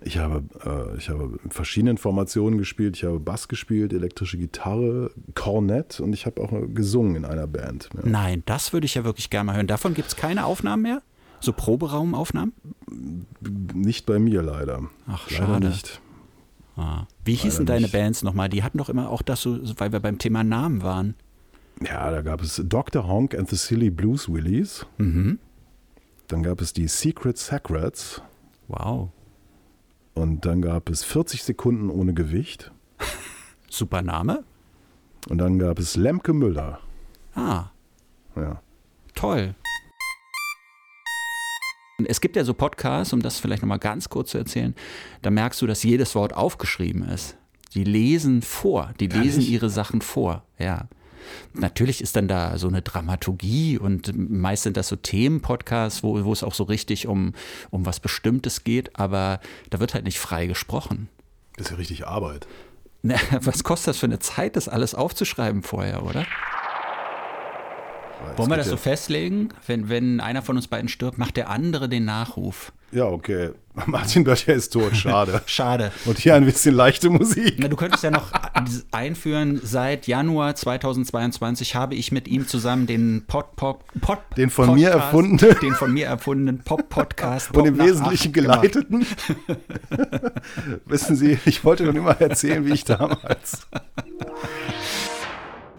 Ich 0.01 0.19
habe, 0.19 0.45
äh, 0.65 0.97
ich 0.97 1.09
habe 1.09 1.39
in 1.43 1.51
verschiedenen 1.51 1.99
Formationen 1.99 2.59
gespielt. 2.59 2.97
Ich 2.97 3.05
habe 3.05 3.19
Bass 3.19 3.49
gespielt, 3.49 3.93
elektrische 3.93 4.39
Gitarre, 4.39 5.11
Kornett 5.35 6.01
und 6.01 6.13
ich 6.13 6.27
habe 6.27 6.41
auch 6.41 6.53
gesungen 6.73 7.17
in 7.17 7.25
einer 7.25 7.47
Band. 7.47 7.89
Ja. 7.95 8.03
Nein, 8.05 8.43
das 8.47 8.73
würde 8.73 8.85
ich 8.85 8.95
ja 8.95 9.05
wirklich 9.05 9.31
gerne 9.31 9.47
mal 9.47 9.57
hören. 9.57 9.67
Davon 9.67 9.95
gibt 9.95 10.09
es 10.09 10.17
keine 10.17 10.45
Aufnahmen 10.45 10.83
mehr? 10.83 11.03
So 11.41 11.53
Proberaumaufnahmen? 11.53 12.53
Nicht 13.75 14.07
bei 14.07 14.19
mir 14.19 14.43
leider. 14.43 14.83
Ach, 15.07 15.31
leider 15.31 15.47
schade. 15.47 15.69
nicht. 15.69 16.01
Ah. 16.77 17.07
Wie 17.25 17.35
hießen 17.35 17.67
deine 17.67 17.83
nicht. 17.83 17.93
Bands 17.93 18.23
nochmal? 18.23 18.49
Die 18.49 18.63
hatten 18.63 18.79
doch 18.79 18.89
immer 18.89 19.11
auch 19.11 19.23
das 19.23 19.43
so, 19.43 19.59
weil 19.79 19.93
wir 19.93 20.01
beim 20.01 20.19
Thema 20.19 20.45
Namen 20.45 20.83
waren. 20.83 21.15
Ja, 21.85 22.11
da 22.11 22.23
gab 22.23 22.41
es 22.41 22.63
Dr. 22.65 23.07
Honk 23.07 23.37
and 23.37 23.49
the 23.49 23.57
Silly 23.57 23.91
Blues 23.91 24.29
Willies. 24.29 24.87
Mhm. 24.99 25.39
Dann 26.29 26.43
gab 26.43 26.61
es 26.61 26.73
die 26.73 26.89
Secret 26.89 27.39
Sacrets. 27.39 28.23
Wow. 28.69 29.11
Und 30.19 30.45
dann 30.47 30.63
gab 30.63 30.91
es 30.91 31.05
40 31.05 31.45
Sekunden 31.45 31.91
ohne 31.91 32.13
Gewicht. 32.13 32.73
Super 33.71 34.03
Name. 34.03 34.43
Und 35.29 35.39
dann 35.39 35.59
gab 35.61 35.79
es 35.79 35.95
Lemke 35.97 36.33
Müller. 36.33 36.81
Ah, 37.35 37.67
Ja. 38.35 38.61
toll. 39.15 39.55
Es 42.07 42.21
gibt 42.21 42.35
ja 42.37 42.45
so 42.45 42.55
Podcasts, 42.55 43.13
um 43.13 43.21
das 43.23 43.39
vielleicht 43.39 43.63
nochmal 43.63 43.79
ganz 43.79 44.09
kurz 44.09 44.31
zu 44.31 44.39
erzählen, 44.39 44.75
da 45.23 45.31
merkst 45.31 45.61
du, 45.63 45.67
dass 45.67 45.83
jedes 45.83 46.15
Wort 46.15 46.35
aufgeschrieben 46.35 47.03
ist. 47.03 47.37
Die 47.75 47.85
lesen 47.85 48.43
vor, 48.43 48.93
die 48.99 49.07
lesen 49.09 49.41
Ehrlich? 49.41 49.51
ihre 49.51 49.71
Sachen 49.71 50.01
vor, 50.01 50.45
ja. 50.59 50.89
Natürlich 51.55 52.01
ist 52.01 52.17
dann 52.17 52.29
da 52.29 52.59
so 52.59 52.69
eine 52.69 52.83
Dramaturgie 52.83 53.79
und 53.79 54.13
meist 54.17 54.63
sind 54.63 54.77
das 54.77 54.89
so 54.89 54.97
Themenpodcasts, 54.97 56.03
wo, 56.03 56.25
wo 56.25 56.33
es 56.33 56.43
auch 56.43 56.55
so 56.55 56.65
richtig 56.65 57.07
um, 57.07 57.35
um 57.71 57.87
was 57.87 58.01
Bestimmtes 58.01 58.65
geht, 58.65 58.99
aber 58.99 59.41
da 59.71 59.81
wird 59.81 59.95
halt 59.95 60.05
nicht 60.05 60.19
frei 60.19 60.47
gesprochen. 60.47 61.09
Das 61.57 61.67
ist 61.67 61.71
ja 61.73 61.77
richtig 61.77 62.07
Arbeit. 62.07 62.47
Na, 63.03 63.17
was 63.41 63.65
kostet 63.65 63.89
das 63.89 63.99
für 63.99 64.07
eine 64.07 64.19
Zeit, 64.19 64.57
das 64.57 64.69
alles 64.69 64.95
aufzuschreiben 64.95 65.63
vorher, 65.63 66.03
oder? 66.03 66.27
Wollen 68.37 68.51
wir 68.51 68.57
das 68.57 68.69
so 68.69 68.77
festlegen? 68.77 69.49
Wenn, 69.67 69.89
wenn 69.89 70.21
einer 70.21 70.43
von 70.43 70.57
uns 70.57 70.69
beiden 70.69 70.89
stirbt, 70.89 71.19
macht 71.19 71.37
der 71.37 71.51
andere 71.51 71.89
den 71.89 72.05
Nachruf. 72.05 72.73
Ja, 72.91 73.05
okay. 73.05 73.51
Martin 73.87 74.25
Böttcher 74.25 74.55
ist 74.55 74.71
tot, 74.73 74.97
schade. 74.97 75.43
Schade. 75.47 75.93
Und 76.07 76.19
hier 76.19 76.35
ein 76.35 76.45
bisschen 76.45 76.75
leichte 76.75 77.11
Musik. 77.11 77.57
Na, 77.59 77.69
du 77.69 77.77
könntest 77.77 78.03
ja 78.03 78.11
noch 78.11 78.33
einführen, 78.93 79.61
seit 79.63 80.07
Januar 80.09 80.55
2022 80.57 81.75
habe 81.77 81.95
ich 81.95 82.11
mit 82.11 82.27
ihm 82.29 82.49
zusammen 82.49 82.87
den 82.87 83.25
Pod, 83.29 83.55
Pod, 83.57 83.81
Pod 84.01 84.19
Den 84.37 84.51
von 84.51 84.75
mir 84.75 84.91
Podcast- 84.93 85.13
erfundenen- 85.13 85.61
den 85.61 85.75
von 85.75 85.93
mir 85.93 86.07
erfundenen 86.07 86.59
Pop-Podcast 86.65 87.55
Und 87.55 87.67
im 87.67 87.77
Pop 87.77 87.87
Wesentlichen 87.87 88.33
geleiteten. 88.33 89.07
Wissen 90.87 91.15
Sie, 91.17 91.39
ich 91.45 91.65
wollte 91.65 91.85
schon 91.87 91.97
immer 91.97 92.21
erzählen, 92.21 92.65
wie 92.65 92.73
ich 92.73 92.85
damals. 92.85 93.67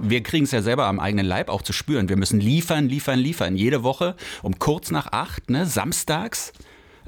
Wir 0.02 0.24
kriegen 0.24 0.46
es 0.46 0.52
ja 0.52 0.62
selber 0.62 0.86
am 0.86 1.00
eigenen 1.00 1.26
Leib 1.26 1.50
auch 1.50 1.62
zu 1.62 1.74
spüren. 1.74 2.08
Wir 2.08 2.18
müssen 2.18 2.40
liefern, 2.40 2.88
liefern, 2.88 3.20
liefern. 3.20 3.56
Jede 3.58 3.84
Woche 3.84 4.16
um 4.42 4.58
kurz 4.58 4.92
nach 4.92 5.12
acht, 5.12 5.50
ne, 5.50 5.66
samstags, 5.66 6.54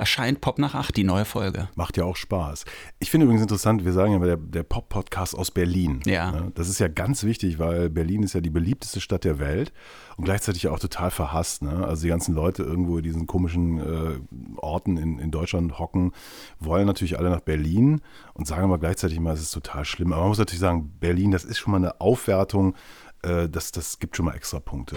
erscheint 0.01 0.41
Pop 0.41 0.57
nach 0.57 0.73
acht, 0.73 0.97
die 0.97 1.03
neue 1.03 1.25
Folge. 1.25 1.69
Macht 1.75 1.95
ja 1.95 2.05
auch 2.05 2.15
Spaß. 2.15 2.65
Ich 2.97 3.11
finde 3.11 3.25
übrigens 3.25 3.43
interessant, 3.43 3.85
wir 3.85 3.93
sagen 3.93 4.11
ja 4.11 4.17
immer 4.17 4.25
der, 4.25 4.37
der 4.37 4.63
Pop-Podcast 4.63 5.37
aus 5.37 5.51
Berlin. 5.51 6.01
Ja. 6.07 6.31
Ne? 6.31 6.51
Das 6.55 6.69
ist 6.69 6.79
ja 6.79 6.87
ganz 6.87 7.23
wichtig, 7.23 7.59
weil 7.59 7.91
Berlin 7.91 8.23
ist 8.23 8.33
ja 8.33 8.41
die 8.41 8.49
beliebteste 8.49 8.99
Stadt 8.99 9.25
der 9.25 9.37
Welt 9.37 9.71
und 10.17 10.25
gleichzeitig 10.25 10.67
auch 10.69 10.79
total 10.79 11.11
verhasst. 11.11 11.61
Ne? 11.61 11.85
Also 11.85 12.01
die 12.01 12.09
ganzen 12.09 12.33
Leute 12.33 12.63
irgendwo 12.63 12.97
in 12.97 13.03
diesen 13.03 13.27
komischen 13.27 13.77
äh, 13.77 14.19
Orten 14.57 14.97
in, 14.97 15.19
in 15.19 15.29
Deutschland 15.29 15.77
hocken, 15.77 16.13
wollen 16.59 16.87
natürlich 16.87 17.19
alle 17.19 17.29
nach 17.29 17.41
Berlin 17.41 18.01
und 18.33 18.47
sagen 18.47 18.63
aber 18.63 18.79
gleichzeitig 18.79 19.17
immer, 19.17 19.33
es 19.33 19.41
ist 19.41 19.51
total 19.51 19.85
schlimm. 19.85 20.13
Aber 20.13 20.21
man 20.21 20.29
muss 20.29 20.39
natürlich 20.39 20.61
sagen, 20.61 20.91
Berlin, 20.99 21.29
das 21.29 21.43
ist 21.43 21.59
schon 21.59 21.71
mal 21.71 21.77
eine 21.77 22.01
Aufwertung, 22.01 22.73
äh, 23.21 23.47
das, 23.47 23.71
das 23.71 23.99
gibt 23.99 24.17
schon 24.17 24.25
mal 24.25 24.35
extra 24.35 24.59
Punkte. 24.59 24.95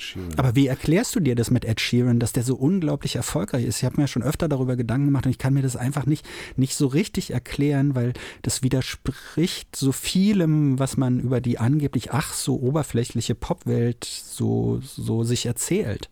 Ed 0.00 0.02
Sheeran. 0.02 0.38
Aber 0.38 0.56
wie 0.56 0.66
erklärst 0.66 1.14
du 1.14 1.20
dir 1.20 1.34
das 1.34 1.50
mit 1.50 1.64
Ed 1.64 1.80
Sheeran, 1.80 2.18
dass 2.18 2.32
der 2.32 2.42
so 2.42 2.56
unglaublich 2.56 3.16
erfolgreich 3.16 3.64
ist? 3.64 3.78
Ich 3.78 3.84
habe 3.84 4.00
mir 4.00 4.08
schon 4.08 4.22
öfter 4.22 4.48
darüber 4.48 4.76
Gedanken 4.76 5.06
gemacht 5.06 5.26
und 5.26 5.30
ich 5.30 5.38
kann 5.38 5.54
mir 5.54 5.62
das 5.62 5.76
einfach 5.76 6.06
nicht, 6.06 6.26
nicht 6.56 6.74
so 6.74 6.86
richtig 6.86 7.32
erklären, 7.32 7.94
weil 7.94 8.14
das 8.42 8.62
widerspricht 8.62 9.76
so 9.76 9.92
vielem, 9.92 10.78
was 10.78 10.96
man 10.96 11.20
über 11.20 11.40
die 11.40 11.58
angeblich 11.58 12.12
ach 12.12 12.32
so 12.32 12.58
oberflächliche 12.60 13.34
Popwelt 13.34 14.04
so, 14.04 14.80
so 14.82 15.22
sich 15.24 15.46
erzählt. 15.46 16.10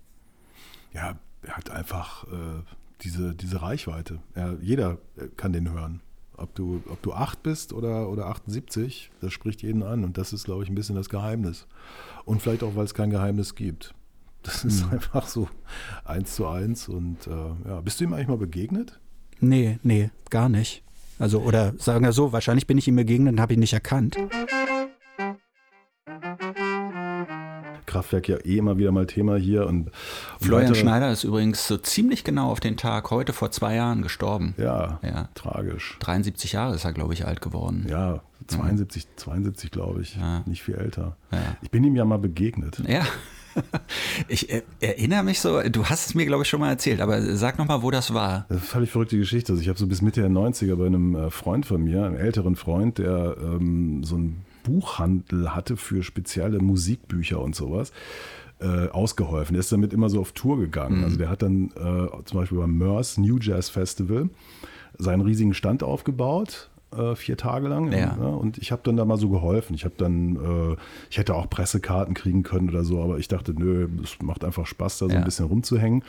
Ja, 0.92 1.18
er 1.42 1.57
hat 1.57 1.70
einfach 1.70 2.24
äh, 2.24 2.62
diese, 3.03 3.35
diese 3.35 3.62
Reichweite. 3.62 4.20
Ja, 4.37 4.55
jeder 4.61 4.98
kann 5.37 5.53
den 5.53 5.70
hören. 5.70 6.01
Ob 6.38 6.55
du, 6.55 6.83
ob 6.88 7.03
du 7.03 7.12
8 7.12 7.42
bist 7.42 7.72
oder, 7.72 8.09
oder 8.09 8.27
78, 8.27 9.11
das 9.20 9.33
spricht 9.33 9.62
jeden 9.62 9.83
an. 9.83 10.05
Und 10.05 10.18
das 10.18 10.33
ist, 10.33 10.44
glaube 10.44 10.62
ich, 10.62 10.70
ein 10.70 10.74
bisschen 10.74 10.94
das 10.94 11.09
Geheimnis. 11.09 11.66
Und 12.24 12.40
vielleicht 12.42 12.62
auch, 12.62 12.77
weil 12.77 12.85
es 12.85 12.94
kein 12.94 13.11
Geheimnis 13.11 13.55
gibt. 13.55 13.94
Das 14.42 14.64
ist 14.64 14.85
einfach 14.92 15.27
so 15.27 15.48
eins 16.05 16.37
zu 16.37 16.46
eins. 16.46 16.88
Und 16.88 17.27
äh, 17.27 17.68
ja, 17.68 17.81
bist 17.81 18.01
du 18.01 18.05
ihm 18.05 18.12
eigentlich 18.12 18.29
mal 18.29 18.38
begegnet? 18.38 18.98
Nee, 19.40 19.79
nee, 19.83 20.11
gar 20.31 20.48
nicht. 20.48 20.83
Also, 21.18 21.40
oder 21.40 21.74
sagen 21.79 22.05
wir 22.05 22.12
so, 22.12 22.33
wahrscheinlich 22.33 22.66
bin 22.66 22.79
ich 22.79 22.87
ihm 22.87 22.96
begegnet 22.96 23.33
und 23.35 23.40
habe 23.40 23.55
ihn 23.55 23.61
nicht 23.61 23.72
erkannt. 23.72 24.16
Kraftwerk 27.88 28.29
ja 28.29 28.37
eh 28.44 28.59
immer 28.59 28.79
wieder 28.79 28.92
mal 28.92 29.07
Thema 29.07 29.37
hier. 29.37 29.66
Und, 29.66 29.87
und 29.88 29.90
Florian 30.40 30.68
weitere- 30.68 30.81
Schneider 30.81 31.11
ist 31.11 31.24
übrigens 31.24 31.66
so 31.66 31.77
ziemlich 31.77 32.22
genau 32.22 32.51
auf 32.51 32.61
den 32.61 32.77
Tag 32.77 33.11
heute 33.11 33.33
vor 33.33 33.51
zwei 33.51 33.74
Jahren 33.74 34.03
gestorben. 34.03 34.55
Ja, 34.59 35.01
Ja. 35.03 35.29
tragisch. 35.35 35.96
73 36.01 36.53
Jahre 36.53 36.74
ist 36.77 36.85
er, 36.85 36.92
glaube 36.92 37.14
ich, 37.14 37.27
alt 37.27 37.40
geworden. 37.40 37.87
Ja, 37.88 38.20
72, 38.46 39.07
72 39.16 39.70
glaube 39.70 40.03
ich. 40.03 40.16
Ja. 40.16 40.42
Nicht 40.46 40.62
viel 40.62 40.74
älter. 40.77 41.16
Ja. 41.33 41.38
Ich 41.62 41.70
bin 41.70 41.83
ihm 41.85 41.96
ja 41.96 42.05
mal 42.05 42.18
begegnet. 42.18 42.81
Ja. 42.87 43.03
Ich 44.29 44.51
äh, 44.53 44.62
erinnere 44.81 45.24
mich 45.24 45.40
so, 45.40 45.61
du 45.62 45.85
hast 45.87 46.07
es 46.07 46.14
mir, 46.14 46.27
glaube 46.27 46.44
ich, 46.44 46.48
schon 46.48 46.61
mal 46.61 46.68
erzählt, 46.70 47.01
aber 47.01 47.20
sag 47.37 47.59
nochmal, 47.59 47.83
wo 47.83 47.90
das 47.90 48.14
war. 48.14 48.46
Das 48.48 48.59
ist 48.59 48.62
eine 48.62 48.68
völlig 48.70 48.90
verrückte 48.90 49.18
Geschichte. 49.18 49.53
Also 49.53 49.62
ich 49.62 49.68
habe 49.68 49.77
so 49.79 49.87
bis 49.88 50.01
Mitte 50.01 50.20
der 50.20 50.31
90er 50.31 50.77
bei 50.77 50.87
einem 50.87 51.16
äh, 51.16 51.31
Freund 51.31 51.66
von 51.66 51.83
mir, 51.83 52.05
einem 52.05 52.16
älteren 52.16 52.55
Freund, 52.55 52.98
der 52.98 53.37
ähm, 53.42 54.05
so 54.05 54.14
einen 54.14 54.44
Buchhandel 54.68 55.54
hatte 55.54 55.76
für 55.76 56.02
spezielle 56.02 56.59
Musikbücher 56.61 57.40
und 57.40 57.54
sowas, 57.54 57.92
äh, 58.61 58.88
ausgeholfen. 58.88 59.54
Der 59.54 59.61
ist 59.61 59.72
damit 59.72 59.92
immer 59.92 60.11
so 60.11 60.20
auf 60.20 60.33
Tour 60.33 60.59
gegangen. 60.59 61.04
Also 61.04 61.16
der 61.16 61.31
hat 61.31 61.42
dann 61.42 61.70
äh, 61.76 62.09
zum 62.24 62.38
Beispiel 62.40 62.59
beim 62.59 62.76
MERS 62.76 63.16
New 63.18 63.38
Jazz 63.38 63.68
Festival 63.70 64.28
seinen 64.98 65.20
riesigen 65.22 65.54
Stand 65.54 65.83
aufgebaut. 65.83 66.68
äh, 66.96 67.14
Vier 67.14 67.37
Tage 67.37 67.68
lang. 67.68 67.92
Ja. 67.92 68.14
und 68.14 68.59
ich 68.59 68.72
habe 68.72 68.83
dann 68.85 68.96
da 68.96 69.04
mal 69.04 69.16
so 69.18 69.28
geholfen. 69.28 69.74
Ich 69.74 69.85
habe 69.85 69.94
dann, 69.96 70.37
äh, 70.37 70.76
ich 71.11 71.18
hätte 71.18 71.35
auch 71.35 71.48
Pressekarten 71.48 72.14
kriegen 72.14 72.42
können 72.42 72.68
oder 72.70 72.83
so, 72.85 73.02
aber 73.02 73.18
ich 73.18 73.28
dachte, 73.28 73.52
nö, 73.57 73.88
es 74.02 74.16
macht 74.22 74.44
einfach 74.44 74.66
Spaß, 74.66 74.98
da 74.98 75.07
so 75.07 75.12
Ja. 75.12 75.18
ein 75.18 75.24
bisschen 75.24 75.46
rumzuhängen. 75.46 76.02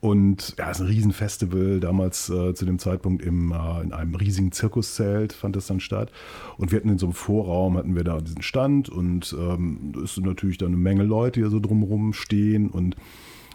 Und 0.00 0.54
ja, 0.58 0.70
es 0.70 0.78
ist 0.78 0.86
ein 0.86 0.88
Riesenfestival, 0.88 1.78
damals 1.78 2.30
äh, 2.30 2.54
zu 2.54 2.64
dem 2.64 2.78
Zeitpunkt 2.78 3.22
im, 3.22 3.52
äh, 3.52 3.82
in 3.82 3.92
einem 3.92 4.14
riesigen 4.14 4.50
Zirkuszelt 4.50 5.34
fand 5.34 5.56
das 5.56 5.66
dann 5.66 5.78
statt. 5.78 6.10
Und 6.56 6.72
wir 6.72 6.78
hatten 6.78 6.88
in 6.88 6.98
so 6.98 7.06
einem 7.06 7.12
Vorraum, 7.12 7.76
hatten 7.76 7.94
wir 7.94 8.04
da 8.04 8.18
diesen 8.20 8.42
Stand 8.42 8.88
und 8.88 9.36
ähm, 9.38 9.92
es 10.02 10.14
sind 10.14 10.26
natürlich 10.26 10.56
da 10.56 10.66
eine 10.66 10.78
Menge 10.78 11.02
Leute, 11.02 11.40
die 11.40 11.44
da 11.44 11.50
so 11.50 11.60
drumherum 11.60 12.14
stehen. 12.14 12.70
Und, 12.70 12.96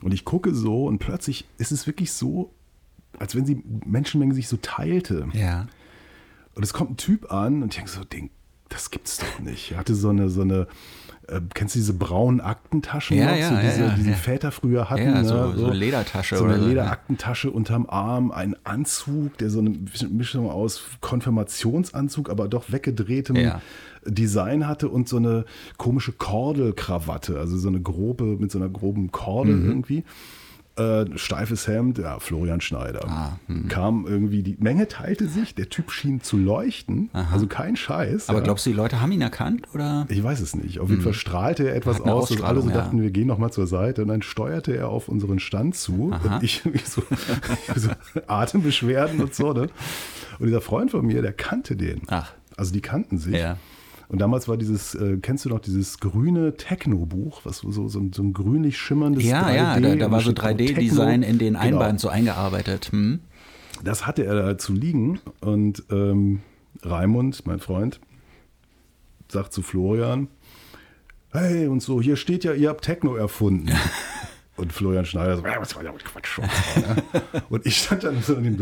und 0.04 0.14
ich 0.14 0.24
gucke 0.24 0.54
so 0.54 0.86
und 0.86 1.00
plötzlich 1.00 1.46
ist 1.58 1.72
es 1.72 1.88
wirklich 1.88 2.12
so, 2.12 2.52
als 3.18 3.36
wenn 3.36 3.46
die 3.46 3.64
Menschenmenge 3.84 4.36
sich 4.36 4.48
so 4.48 4.58
teilte. 4.58 5.28
Ja. 5.34 5.66
Und 6.54 6.64
es 6.64 6.74
kommt 6.74 6.92
ein 6.92 6.98
Typ 6.98 7.32
an 7.32 7.64
und 7.64 7.74
ich 7.74 7.78
denke 7.78 7.90
so, 7.92 8.04
den, 8.04 8.30
das 8.70 8.92
gibt's 8.92 9.18
doch 9.18 9.40
nicht. 9.40 9.72
Er 9.72 9.80
hatte 9.80 9.96
so 9.96 10.10
eine, 10.10 10.30
so 10.30 10.42
eine, 10.42 10.68
äh, 11.28 11.42
kennst 11.54 11.76
du 11.76 11.80
diese 11.80 11.94
braunen 11.94 12.42
Aktentaschen 12.42 13.18
Ja, 13.18 13.32
noch, 13.32 13.36
ja, 13.38 13.50
so 13.50 13.56
diese, 13.62 13.80
ja, 13.82 13.90
die 13.98 14.04
die. 14.04 14.14
Väter 14.14 14.52
früher 14.52 14.90
hatten? 14.90 15.04
Ja, 15.04 15.22
ne? 15.22 15.26
so- 15.26 15.54
so 15.58 15.72
Ledertasche 15.72 16.38
So 16.38 16.44
eine 16.46 16.54
oder 16.54 16.62
so, 16.64 16.68
Lederaktentasche 16.70 17.52
unterm 17.52 17.86
Arm, 17.90 18.32
ein 18.32 18.56
Anzug, 18.64 19.38
der 19.38 19.50
so 19.50 19.60
eine 19.60 19.72
Mischung 20.10 20.50
aus 20.50 20.82
Konfirmationsanzug, 21.02 22.30
aber 22.30 22.48
doch 22.48 22.72
weggedrehtem. 22.72 23.36
Design 24.08 24.68
hatte 24.68 24.90
und 24.90 25.10
so 25.10 25.18
eine 25.18 25.46
komische 25.78 26.12
Kordelkrawatte, 26.12 27.40
also 27.40 27.58
so 27.58 27.70
eine 27.70 27.82
grobe, 27.82 28.24
mit 28.40 28.52
so 28.52 28.60
einer 28.60 28.70
groben 28.70 29.12
Kordel 29.12 29.56
Mhm. 29.56 29.68
irgendwie. 29.70 30.04
Äh, 30.78 31.06
steifes 31.18 31.68
Hemd, 31.68 32.00
ja, 32.00 32.20
Florian 32.20 32.60
Schneider. 32.60 33.08
Ah, 33.08 33.40
hm. 33.48 33.70
Kam 33.70 34.06
irgendwie, 34.06 34.44
die 34.44 34.58
Menge 34.60 34.90
teilte 34.90 35.28
sich, 35.28 35.56
der 35.56 35.70
Typ 35.70 35.90
schien 35.90 36.22
zu 36.22 36.38
leuchten, 36.38 37.10
also 37.14 37.48
kein 37.48 37.78
Scheiß. 37.78 38.28
Aber 38.28 38.40
ja. 38.40 38.44
glaubst 38.44 38.66
du, 38.66 38.72
die 38.72 38.76
Leute 38.76 39.00
haben 39.00 39.14
ihn 39.14 39.22
erkannt? 39.22 39.68
Oder? 39.74 40.06
Ich 40.10 40.22
weiß 40.22 40.42
es 40.42 40.54
nicht. 40.54 40.80
Auf 40.80 40.90
jeden 40.90 41.02
Fall 41.02 41.14
strahlte 41.14 41.70
er 41.70 41.76
etwas 41.76 42.02
aus, 42.02 42.28
dass 42.30 42.42
alle 42.42 42.60
so 42.60 42.68
Ausstrahlung, 42.68 42.70
ja. 42.70 42.76
dachten, 42.76 43.02
wir 43.02 43.12
gehen 43.12 43.28
nochmal 43.28 43.52
zur 43.52 43.68
Seite. 43.68 44.02
Und 44.02 44.10
dann 44.10 44.22
steuerte 44.22 44.76
er 44.76 44.90
auf 44.90 45.08
unseren 45.08 45.40
Stand 45.40 45.76
zu. 45.76 46.12
Und 46.12 46.44
ich 46.44 46.62
irgendwie 46.66 46.86
so, 46.86 47.04
so 47.76 47.90
Atembeschwerden 48.28 49.22
und 49.22 49.34
so. 49.34 49.54
Ne? 49.54 49.70
Und 50.40 50.48
dieser 50.48 50.62
Freund 50.62 50.92
von 50.92 51.06
mir, 51.06 51.22
der 51.22 51.34
kannte 51.34 51.78
den. 51.78 52.02
Ach. 52.08 52.34
Also 52.58 52.74
die 52.74 52.82
kannten 52.82 53.18
sich. 53.18 53.36
Ja. 53.36 53.58
Und 54.08 54.20
damals 54.20 54.48
war 54.48 54.58
dieses, 54.58 54.94
äh, 54.96 55.18
kennst 55.22 55.46
du 55.46 55.50
noch 55.50 55.60
dieses 55.60 56.00
grüne 56.00 56.56
Techno-Buch, 56.58 57.42
was 57.44 57.60
so, 57.60 57.72
so, 57.72 57.88
so, 57.88 58.00
ein, 58.00 58.14
so 58.14 58.22
ein 58.24 58.34
grünlich 58.34 58.78
schimmerndes 58.78 59.24
Ja, 59.24 59.48
3D. 59.48 59.56
ja, 59.56 59.80
da, 59.80 59.96
da 59.96 60.12
war 60.12 60.20
so 60.20 60.26
steht 60.32 60.42
drauf 60.42 60.52
3D-Design 60.52 61.22
Techno. 61.22 61.28
in 61.34 61.40
den 61.40 61.54
Genau. 61.54 61.60
Einband 61.66 62.00
so 62.00 62.10
eingearbeitet. 62.10 62.92
Hm? 62.92 63.20
Das 63.84 64.06
hatte 64.08 64.24
er 64.26 64.36
da 64.36 64.58
zu 64.58 64.74
liegen 64.74 65.20
und 65.42 65.84
ähm, 65.92 66.42
Raimund, 66.84 67.46
mein 67.48 67.60
Freund, 67.60 68.00
sagt 69.28 69.54
zu 69.54 69.62
Florian, 69.64 70.28
hey 71.32 71.68
und 71.68 71.82
so, 71.82 72.02
hier 72.02 72.16
steht 72.16 72.44
ja, 72.44 72.54
ihr 72.54 72.70
habt 72.70 72.86
Techno 72.86 73.16
erfunden. 73.16 73.70
Und 74.58 74.72
Florian 74.72 75.04
Schneider 75.04 75.36
so, 75.36 75.46
"Ja, 75.46 75.60
was 75.60 75.76
war 75.76 75.84
ja 75.84 75.92
Quatsch. 75.92 76.40
ne? 76.40 76.48
und 77.50 77.66
ich 77.66 77.76
stand 77.76 78.06
dann 78.06 78.22
so 78.22 78.36
in 78.36 78.44
dem 78.46 78.58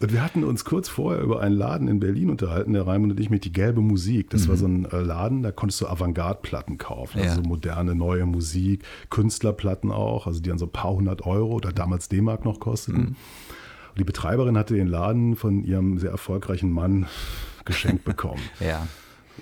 Und 0.00 0.12
wir 0.12 0.22
hatten 0.22 0.44
uns 0.44 0.64
kurz 0.64 0.88
vorher 0.88 1.20
über 1.22 1.40
einen 1.40 1.56
Laden 1.56 1.88
in 1.88 1.98
Berlin 1.98 2.30
unterhalten, 2.30 2.72
der 2.72 2.86
Raimund 2.86 3.12
und 3.12 3.20
ich, 3.20 3.30
mit 3.30 3.44
die 3.44 3.52
gelbe 3.52 3.80
Musik. 3.80 4.30
Das 4.30 4.46
war 4.48 4.56
so 4.56 4.66
ein 4.66 4.84
äh, 4.84 5.00
Laden, 5.00 5.42
da 5.42 5.50
konntest 5.50 5.80
du 5.80 5.88
Avantgarde-Platten 5.88 6.78
kaufen. 6.78 7.18
Also 7.18 7.30
Ja. 7.30 7.34
so 7.34 7.42
moderne, 7.42 7.96
neue 7.96 8.24
Musik, 8.24 8.84
Künstlerplatten 9.10 9.90
auch, 9.90 10.28
also 10.28 10.40
die 10.40 10.52
an 10.52 10.58
so 10.58 10.66
ein 10.66 10.72
paar 10.72 10.92
hundert 10.92 11.26
Euro 11.26 11.52
oder 11.54 11.72
damals 11.72 12.08
D-Mark 12.08 12.44
noch 12.44 12.60
kosteten. 12.60 13.00
Und 13.08 13.98
die 13.98 14.04
Betreiberin 14.04 14.56
hatte 14.56 14.74
den 14.74 14.86
Laden 14.86 15.34
von 15.34 15.64
ihrem 15.64 15.98
sehr 15.98 16.10
erfolgreichen 16.12 16.70
Mann 16.70 17.06
geschenkt 17.64 18.04
bekommen. 18.04 18.40
Ja, 18.60 18.86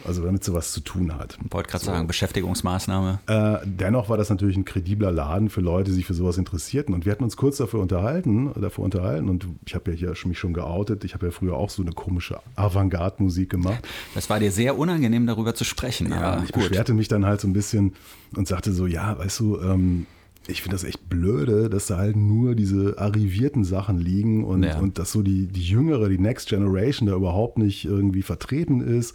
Also 0.06 0.22
damit 0.22 0.44
sie 0.44 0.54
was 0.54 0.72
zu 0.72 0.80
tun 0.80 1.14
hat. 1.14 1.36
wollte 1.50 1.70
gerade 1.70 1.84
sagen, 1.84 2.06
Beschäftigungsmaßnahme. 2.06 3.20
Äh, 3.26 3.58
dennoch 3.66 4.08
war 4.08 4.16
das 4.16 4.30
natürlich 4.30 4.56
ein 4.56 4.64
kredibler 4.64 5.10
Laden 5.12 5.48
für 5.50 5.60
Leute, 5.60 5.90
die 5.90 5.96
sich 5.96 6.06
für 6.06 6.14
sowas 6.14 6.38
interessierten. 6.38 6.94
Und 6.94 7.04
wir 7.04 7.12
hatten 7.12 7.24
uns 7.24 7.36
kurz 7.36 7.56
dafür 7.56 7.80
unterhalten, 7.80 8.50
davor 8.60 8.84
unterhalten. 8.84 9.28
Und 9.28 9.46
ich 9.66 9.74
habe 9.74 9.90
ja 9.90 9.96
hier 9.96 10.14
schon- 10.14 10.28
mich 10.28 10.38
schon 10.38 10.52
geoutet. 10.54 11.04
Ich 11.04 11.14
habe 11.14 11.26
ja 11.26 11.32
früher 11.32 11.54
auch 11.56 11.70
so 11.70 11.82
eine 11.82 11.92
komische 11.92 12.38
Avantgarde-Musik 12.56 13.50
gemacht. 13.50 13.86
Das 14.14 14.28
war 14.30 14.38
dir 14.40 14.50
sehr 14.52 14.78
unangenehm, 14.78 15.26
darüber 15.26 15.54
zu 15.54 15.64
sprechen. 15.64 16.10
Ja, 16.10 16.42
ich 16.44 16.52
gut. 16.52 16.64
beschwerte 16.68 16.94
mich 16.94 17.08
dann 17.08 17.24
halt 17.26 17.40
so 17.40 17.48
ein 17.48 17.52
bisschen 17.52 17.94
und 18.36 18.46
sagte 18.48 18.72
so, 18.72 18.86
ja, 18.86 19.18
weißt 19.18 19.40
du, 19.40 19.60
ähm, 19.60 20.06
ich 20.48 20.62
finde 20.62 20.76
das 20.76 20.84
echt 20.84 21.08
blöde, 21.08 21.68
dass 21.68 21.86
da 21.88 21.96
halt 21.96 22.14
nur 22.16 22.54
diese 22.54 22.96
arrivierten 22.98 23.64
Sachen 23.64 23.98
liegen 23.98 24.44
und, 24.44 24.62
Ja. 24.62 24.78
und 24.78 24.98
dass 24.98 25.10
so 25.10 25.22
die, 25.22 25.46
die 25.48 25.62
jüngere, 25.62 26.08
die 26.08 26.18
Next 26.18 26.48
Generation 26.48 27.08
da 27.08 27.14
überhaupt 27.16 27.58
nicht 27.58 27.84
irgendwie 27.84 28.22
vertreten 28.22 28.80
ist. 28.80 29.14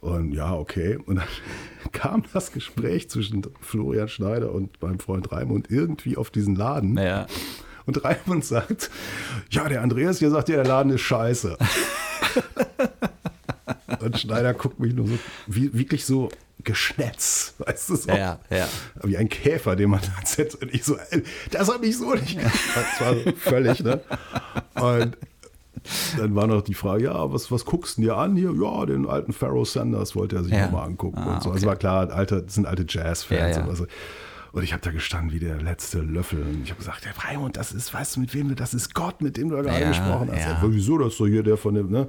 Und 0.00 0.32
ja, 0.32 0.54
okay. 0.54 0.96
Und 0.96 1.16
dann 1.16 1.28
kam 1.92 2.24
das 2.32 2.52
Gespräch 2.52 3.10
zwischen 3.10 3.42
Florian 3.60 4.08
Schneider 4.08 4.52
und 4.52 4.80
meinem 4.82 5.00
Freund 5.00 5.30
Raimund 5.32 5.70
irgendwie 5.70 6.16
auf 6.16 6.30
diesen 6.30 6.54
Laden. 6.54 6.96
Ja. 6.96 7.26
Und 7.86 8.04
Raimund 8.04 8.44
sagt, 8.44 8.90
ja, 9.50 9.68
der 9.68 9.82
Andreas 9.82 10.18
hier 10.18 10.30
sagt 10.30 10.48
ja, 10.48 10.56
der 10.56 10.66
Laden 10.66 10.92
ist 10.92 11.00
scheiße. 11.00 11.56
und 14.00 14.18
Schneider 14.18 14.54
guckt 14.54 14.78
mich 14.78 14.94
nur 14.94 15.06
so, 15.06 15.18
wie, 15.46 15.72
wirklich 15.72 16.04
so 16.04 16.28
geschnetzt, 16.64 17.54
weißt 17.58 17.88
du 17.88 17.96
so. 17.96 18.10
Ja, 18.10 18.40
ja. 18.50 18.68
Wie 19.02 19.16
ein 19.16 19.28
Käfer, 19.28 19.74
den 19.74 19.90
man 19.90 20.00
da 20.00 20.26
setzt. 20.26 20.60
Und 20.60 20.74
ich 20.74 20.84
so, 20.84 20.96
ey, 21.10 21.22
das 21.50 21.72
habe 21.72 21.86
ich 21.86 21.96
so 21.96 22.12
nicht 22.12 22.36
gemacht. 22.36 22.58
Das 22.74 23.00
war 23.00 23.14
so 23.14 23.32
völlig, 23.36 23.82
ne? 23.82 24.00
Und 24.74 25.16
dann 26.16 26.34
war 26.34 26.46
noch 26.46 26.62
die 26.62 26.74
Frage, 26.74 27.04
ja, 27.04 27.32
was, 27.32 27.50
was 27.50 27.64
guckst 27.64 27.98
du 27.98 28.02
dir 28.02 28.16
an 28.16 28.36
hier? 28.36 28.52
Ja, 28.60 28.86
den 28.86 29.06
alten 29.08 29.32
Pharaoh 29.32 29.64
Sanders 29.64 30.14
wollte 30.16 30.36
er 30.36 30.44
sich 30.44 30.52
Ja. 30.52 30.66
nochmal 30.66 30.86
angucken 30.86 31.18
Ah, 31.18 31.34
und 31.34 31.42
so. 31.42 31.48
okay. 31.50 31.56
Also 31.56 31.66
war 31.66 31.76
klar, 31.76 32.10
alte, 32.10 32.42
das 32.42 32.54
sind 32.54 32.66
alte 32.66 32.84
Jazz-Fans. 32.88 33.40
Ja, 33.40 33.48
ja. 33.48 33.62
Und, 33.64 33.68
also, 33.70 33.86
und 34.52 34.62
ich 34.62 34.72
habe 34.72 34.82
da 34.82 34.90
gestanden 34.90 35.32
wie 35.32 35.38
der 35.38 35.60
letzte 35.60 36.00
Löffel. 36.00 36.40
Und 36.42 36.62
ich 36.64 36.70
habe 36.70 36.78
gesagt, 36.78 37.04
der 37.04 37.12
Raimund, 37.24 37.56
das 37.56 37.72
ist, 37.72 37.92
weißt 37.92 38.16
du, 38.16 38.20
mit 38.20 38.34
wem 38.34 38.48
du, 38.48 38.54
das 38.54 38.74
ist 38.74 38.94
Gott, 38.94 39.20
mit 39.20 39.36
dem 39.36 39.50
du 39.50 39.56
da 39.56 39.62
gerade 39.62 39.80
Ja, 39.82 39.88
gesprochen 39.88 40.30
hast. 40.32 40.40
ja. 40.40 40.62
Wieso, 40.64 40.98
das 40.98 41.12
ist 41.12 41.20
doch 41.20 41.26
hier 41.26 41.42
der 41.42 41.56
von 41.56 41.74
dem, 41.74 41.90
ne? 41.90 42.08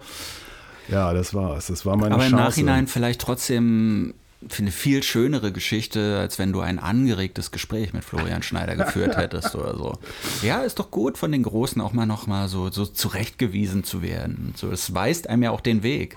Ja, 0.87 1.13
das 1.13 1.33
war's. 1.33 1.67
Das 1.67 1.85
war 1.85 1.95
meine 1.97 2.15
Aber 2.15 2.23
im 2.25 2.31
Chance. 2.31 2.43
Nachhinein 2.43 2.87
vielleicht 2.87 3.21
trotzdem 3.21 4.13
eine 4.57 4.71
viel 4.71 5.03
schönere 5.03 5.51
Geschichte, 5.51 6.17
als 6.19 6.39
wenn 6.39 6.53
du 6.53 6.61
ein 6.61 6.79
angeregtes 6.79 7.51
Gespräch 7.51 7.93
mit 7.93 8.03
Florian 8.05 8.41
Schneider 8.41 8.75
geführt 8.75 9.17
hättest 9.17 9.55
oder 9.55 9.75
so. 9.75 9.93
Ja, 10.41 10.61
ist 10.61 10.79
doch 10.79 10.91
gut, 10.91 11.17
von 11.17 11.31
den 11.31 11.43
Großen 11.43 11.81
auch 11.81 11.93
mal 11.93 12.05
noch 12.05 12.27
mal 12.27 12.47
so, 12.47 12.71
so 12.71 12.85
zurechtgewiesen 12.85 13.83
zu 13.83 14.01
werden. 14.01 14.53
So, 14.55 14.71
es 14.71 14.93
weist 14.93 15.29
einem 15.29 15.43
ja 15.43 15.51
auch 15.51 15.61
den 15.61 15.83
Weg. 15.83 16.15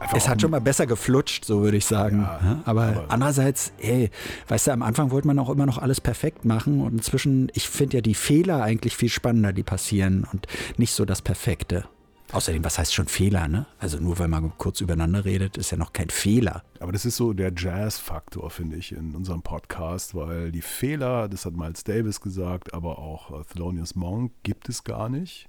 Einfach 0.00 0.16
Es 0.16 0.28
hat 0.28 0.40
schon 0.40 0.50
mal 0.50 0.60
besser 0.60 0.86
geflutscht, 0.86 1.44
so 1.44 1.62
würde 1.62 1.76
ich 1.76 1.86
sagen. 1.86 2.22
Ja, 2.22 2.62
aber, 2.64 3.04
andererseits, 3.08 3.72
ey, 3.78 4.10
weißt 4.48 4.66
du, 4.66 4.72
am 4.72 4.82
Anfang 4.82 5.10
wollte 5.10 5.26
man 5.26 5.38
auch 5.38 5.50
immer 5.50 5.66
noch 5.66 5.78
alles 5.78 6.00
perfekt 6.00 6.44
machen 6.44 6.80
und 6.80 6.94
inzwischen, 6.94 7.50
ich 7.54 7.68
finde 7.68 7.98
ja 7.98 8.00
die 8.00 8.14
Fehler 8.14 8.62
eigentlich 8.62 8.96
viel 8.96 9.08
spannender, 9.08 9.52
die 9.52 9.62
passieren 9.62 10.26
und 10.32 10.46
nicht 10.78 10.92
so 10.92 11.04
das 11.04 11.22
Perfekte. 11.22 11.84
Außerdem, 12.32 12.64
was 12.64 12.78
heißt 12.78 12.92
schon 12.94 13.06
Fehler, 13.06 13.46
ne? 13.48 13.66
Also 13.78 13.98
nur 13.98 14.18
weil 14.18 14.28
man 14.28 14.52
kurz 14.58 14.80
übereinander 14.80 15.24
redet, 15.24 15.56
ist 15.56 15.70
ja 15.70 15.76
noch 15.76 15.92
kein 15.92 16.10
Fehler. 16.10 16.64
Aber 16.80 16.90
das 16.90 17.04
ist 17.04 17.16
so 17.16 17.32
der 17.32 17.52
Jazz-Faktor, 17.56 18.50
finde 18.50 18.76
ich, 18.76 18.92
in 18.92 19.14
unserem 19.14 19.42
Podcast, 19.42 20.14
weil 20.14 20.50
die 20.50 20.62
Fehler, 20.62 21.28
das 21.28 21.44
hat 21.46 21.54
Miles 21.54 21.84
Davis 21.84 22.20
gesagt, 22.20 22.74
aber 22.74 22.98
auch 22.98 23.30
äh, 23.40 23.44
Thelonious 23.44 23.94
Monk, 23.94 24.32
gibt 24.42 24.68
es 24.68 24.82
gar 24.84 25.08
nicht. 25.08 25.48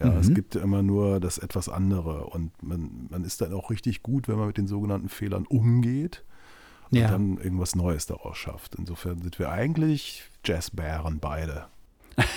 Ja, 0.00 0.16
es 0.16 0.32
gibt 0.32 0.54
ja 0.54 0.60
immer 0.60 0.80
nur 0.84 1.18
das 1.18 1.38
etwas 1.38 1.68
andere 1.68 2.26
und 2.26 2.52
man, 2.62 3.08
man 3.10 3.24
ist 3.24 3.40
dann 3.40 3.52
auch 3.52 3.68
richtig 3.68 4.04
gut, 4.04 4.28
wenn 4.28 4.36
man 4.38 4.46
mit 4.46 4.56
den 4.56 4.68
sogenannten 4.68 5.08
Fehlern 5.08 5.44
umgeht 5.44 6.24
und 6.92 6.98
Ja. 6.98 7.08
dann 7.10 7.36
irgendwas 7.38 7.74
Neues 7.74 8.06
daraus 8.06 8.38
schafft. 8.38 8.76
Insofern 8.76 9.20
sind 9.22 9.40
wir 9.40 9.50
eigentlich 9.50 10.30
Jazzbären 10.44 11.18
beide. 11.18 11.66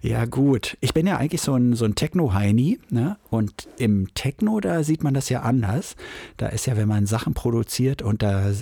Ja, 0.00 0.26
gut. 0.26 0.76
Ich 0.80 0.94
bin 0.94 1.08
ja 1.08 1.16
eigentlich 1.16 1.40
so 1.42 1.54
ein, 1.54 1.74
so 1.74 1.84
ein 1.84 1.96
Techno-Heini, 1.96 2.78
ne? 2.90 3.16
Und 3.30 3.66
im 3.78 4.14
Techno, 4.14 4.60
da 4.60 4.84
sieht 4.84 5.02
man 5.02 5.12
das 5.12 5.28
ja 5.28 5.42
anders. 5.42 5.96
Da 6.36 6.46
ist 6.46 6.66
ja, 6.66 6.76
wenn 6.76 6.86
man 6.86 7.06
Sachen 7.06 7.34
produziert 7.34 8.00
und 8.00 8.22
da 8.22 8.52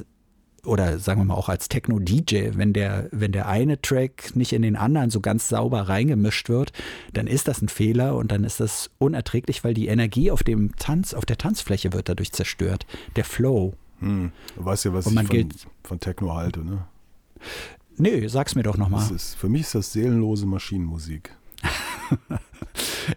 oder 0.64 0.98
sagen 0.98 1.20
wir 1.20 1.24
mal 1.26 1.34
auch 1.34 1.48
als 1.50 1.68
Techno-DJ, 1.68 2.52
wenn 2.56 2.72
der, 2.72 3.08
wenn 3.12 3.32
der 3.32 3.48
eine 3.48 3.80
Track 3.80 4.34
nicht 4.34 4.52
in 4.52 4.62
den 4.62 4.76
anderen 4.76 5.10
so 5.10 5.20
ganz 5.20 5.48
sauber 5.48 5.82
reingemischt 5.82 6.48
wird, 6.48 6.72
dann 7.12 7.26
ist 7.26 7.48
das 7.48 7.62
ein 7.62 7.68
Fehler 7.68 8.16
und 8.16 8.32
dann 8.32 8.42
ist 8.44 8.58
das 8.60 8.90
unerträglich, 8.98 9.62
weil 9.64 9.74
die 9.74 9.86
Energie 9.88 10.30
auf 10.30 10.42
dem 10.42 10.74
Tanz, 10.76 11.12
auf 11.14 11.24
der 11.26 11.38
Tanzfläche 11.38 11.92
wird 11.92 12.08
dadurch 12.08 12.32
zerstört. 12.32 12.86
Der 13.16 13.24
Flow. 13.24 13.74
Hm. 14.00 14.32
Du 14.56 14.64
weißt 14.64 14.86
ja, 14.86 14.92
was 14.94 15.06
Und 15.06 15.12
ich 15.12 15.16
man 15.16 15.26
von, 15.26 15.36
gilt- 15.36 15.66
von 15.84 16.00
Techno 16.00 16.34
halte. 16.34 16.60
Ne? 16.64 16.78
Nö, 17.98 18.28
sag's 18.28 18.54
mir 18.54 18.62
doch 18.62 18.76
nochmal. 18.76 19.08
für 19.18 19.48
mich 19.48 19.62
ist 19.62 19.74
das 19.74 19.92
seelenlose 19.92 20.46
Maschinenmusik. 20.46 21.30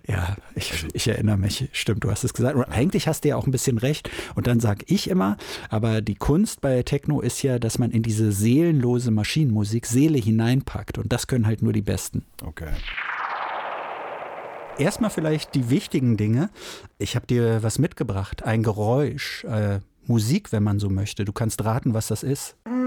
Ja, 0.07 0.35
ich, 0.55 0.85
ich 0.93 1.07
erinnere 1.07 1.37
mich, 1.37 1.69
stimmt, 1.73 2.03
du 2.03 2.11
hast 2.11 2.23
es 2.23 2.33
gesagt. 2.33 2.55
Und 2.55 2.63
eigentlich 2.63 3.07
hast 3.07 3.23
du 3.23 3.29
ja 3.29 3.35
auch 3.35 3.45
ein 3.45 3.51
bisschen 3.51 3.77
recht. 3.77 4.09
Und 4.35 4.47
dann 4.47 4.59
sage 4.59 4.85
ich 4.87 5.09
immer, 5.09 5.37
aber 5.69 6.01
die 6.01 6.15
Kunst 6.15 6.61
bei 6.61 6.83
Techno 6.83 7.21
ist 7.21 7.41
ja, 7.43 7.59
dass 7.59 7.77
man 7.77 7.91
in 7.91 8.03
diese 8.03 8.31
seelenlose 8.31 9.11
Maschinenmusik 9.11 9.85
Seele 9.85 10.17
hineinpackt. 10.17 10.97
Und 10.97 11.11
das 11.11 11.27
können 11.27 11.45
halt 11.45 11.61
nur 11.61 11.73
die 11.73 11.81
Besten. 11.81 12.25
Okay. 12.43 12.69
Erstmal 14.77 15.09
vielleicht 15.09 15.53
die 15.55 15.69
wichtigen 15.69 16.17
Dinge. 16.17 16.49
Ich 16.97 17.15
habe 17.15 17.27
dir 17.27 17.61
was 17.61 17.77
mitgebracht, 17.77 18.43
ein 18.43 18.63
Geräusch, 18.63 19.43
äh, 19.43 19.79
Musik, 20.05 20.51
wenn 20.51 20.63
man 20.63 20.79
so 20.79 20.89
möchte. 20.89 21.25
Du 21.25 21.33
kannst 21.33 21.63
raten, 21.63 21.93
was 21.93 22.07
das 22.07 22.23
ist. 22.23 22.55
Ich 22.65 22.80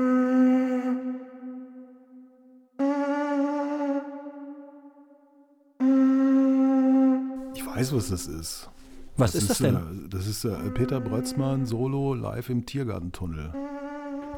weiß, 7.75 7.95
was 7.95 8.09
das 8.09 8.27
ist. 8.27 8.71
Was 9.17 9.35
ist 9.35 9.51
das 9.51 9.59
denn? 9.59 9.77
Äh, 9.77 10.09
das 10.09 10.27
ist 10.27 10.45
äh, 10.45 10.71
Peter 10.71 11.01
Brötzmann 11.01 11.67
solo 11.67 12.15
live 12.15 12.51
im 12.51 12.67
Tiergartentunnel. 12.67 13.53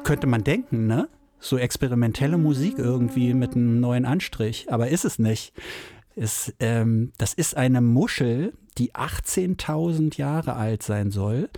Könnte 0.03 0.27
man 0.27 0.43
denken, 0.43 0.87
ne? 0.87 1.09
So 1.39 1.57
experimentelle 1.57 2.37
Musik 2.37 2.79
irgendwie 2.79 3.33
mit 3.33 3.55
einem 3.55 3.79
neuen 3.79 4.05
Anstrich, 4.05 4.71
aber 4.71 4.89
ist 4.89 5.05
es 5.05 5.19
nicht. 5.19 5.53
Es, 6.15 6.53
ähm, 6.59 7.11
das 7.19 7.33
ist 7.33 7.55
eine 7.55 7.79
Muschel, 7.81 8.53
die 8.79 8.93
18.000 8.93 10.17
Jahre 10.17 10.55
alt 10.55 10.81
sein 10.81 11.11
soll. 11.11 11.49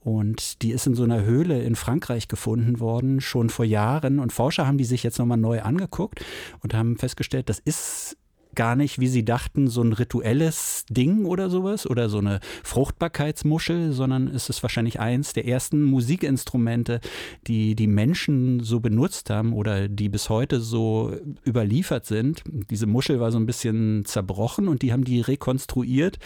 Und 0.00 0.62
die 0.62 0.70
ist 0.70 0.86
in 0.86 0.94
so 0.94 1.02
einer 1.02 1.24
Höhle 1.24 1.62
in 1.62 1.74
Frankreich 1.74 2.28
gefunden 2.28 2.78
worden, 2.78 3.20
schon 3.20 3.50
vor 3.50 3.64
Jahren. 3.64 4.20
Und 4.20 4.32
Forscher 4.32 4.66
haben 4.66 4.78
die 4.78 4.84
sich 4.84 5.02
jetzt 5.02 5.18
nochmal 5.18 5.38
neu 5.38 5.62
angeguckt 5.62 6.24
und 6.60 6.74
haben 6.74 6.96
festgestellt, 6.96 7.48
das 7.48 7.58
ist 7.58 8.16
gar 8.54 8.76
nicht, 8.76 8.98
wie 9.00 9.06
sie 9.06 9.24
dachten, 9.24 9.68
so 9.68 9.82
ein 9.82 9.92
rituelles 9.92 10.84
Ding 10.88 11.24
oder 11.24 11.50
sowas 11.50 11.86
oder 11.88 12.08
so 12.08 12.18
eine 12.18 12.40
Fruchtbarkeitsmuschel, 12.62 13.92
sondern 13.92 14.28
es 14.28 14.48
ist 14.48 14.62
wahrscheinlich 14.62 15.00
eins 15.00 15.32
der 15.32 15.46
ersten 15.46 15.82
Musikinstrumente, 15.82 17.00
die 17.46 17.74
die 17.74 17.86
Menschen 17.86 18.60
so 18.60 18.80
benutzt 18.80 19.30
haben 19.30 19.52
oder 19.52 19.88
die 19.88 20.08
bis 20.08 20.28
heute 20.28 20.60
so 20.60 21.12
überliefert 21.46 22.06
sind. 22.06 22.42
Diese 22.70 22.86
Muschel 22.86 23.20
war 23.20 23.32
so 23.32 23.38
ein 23.38 23.46
bisschen 23.46 24.04
zerbrochen 24.04 24.68
und 24.68 24.82
die 24.82 24.92
haben 24.92 25.04
die 25.04 25.20
rekonstruiert 25.20 26.18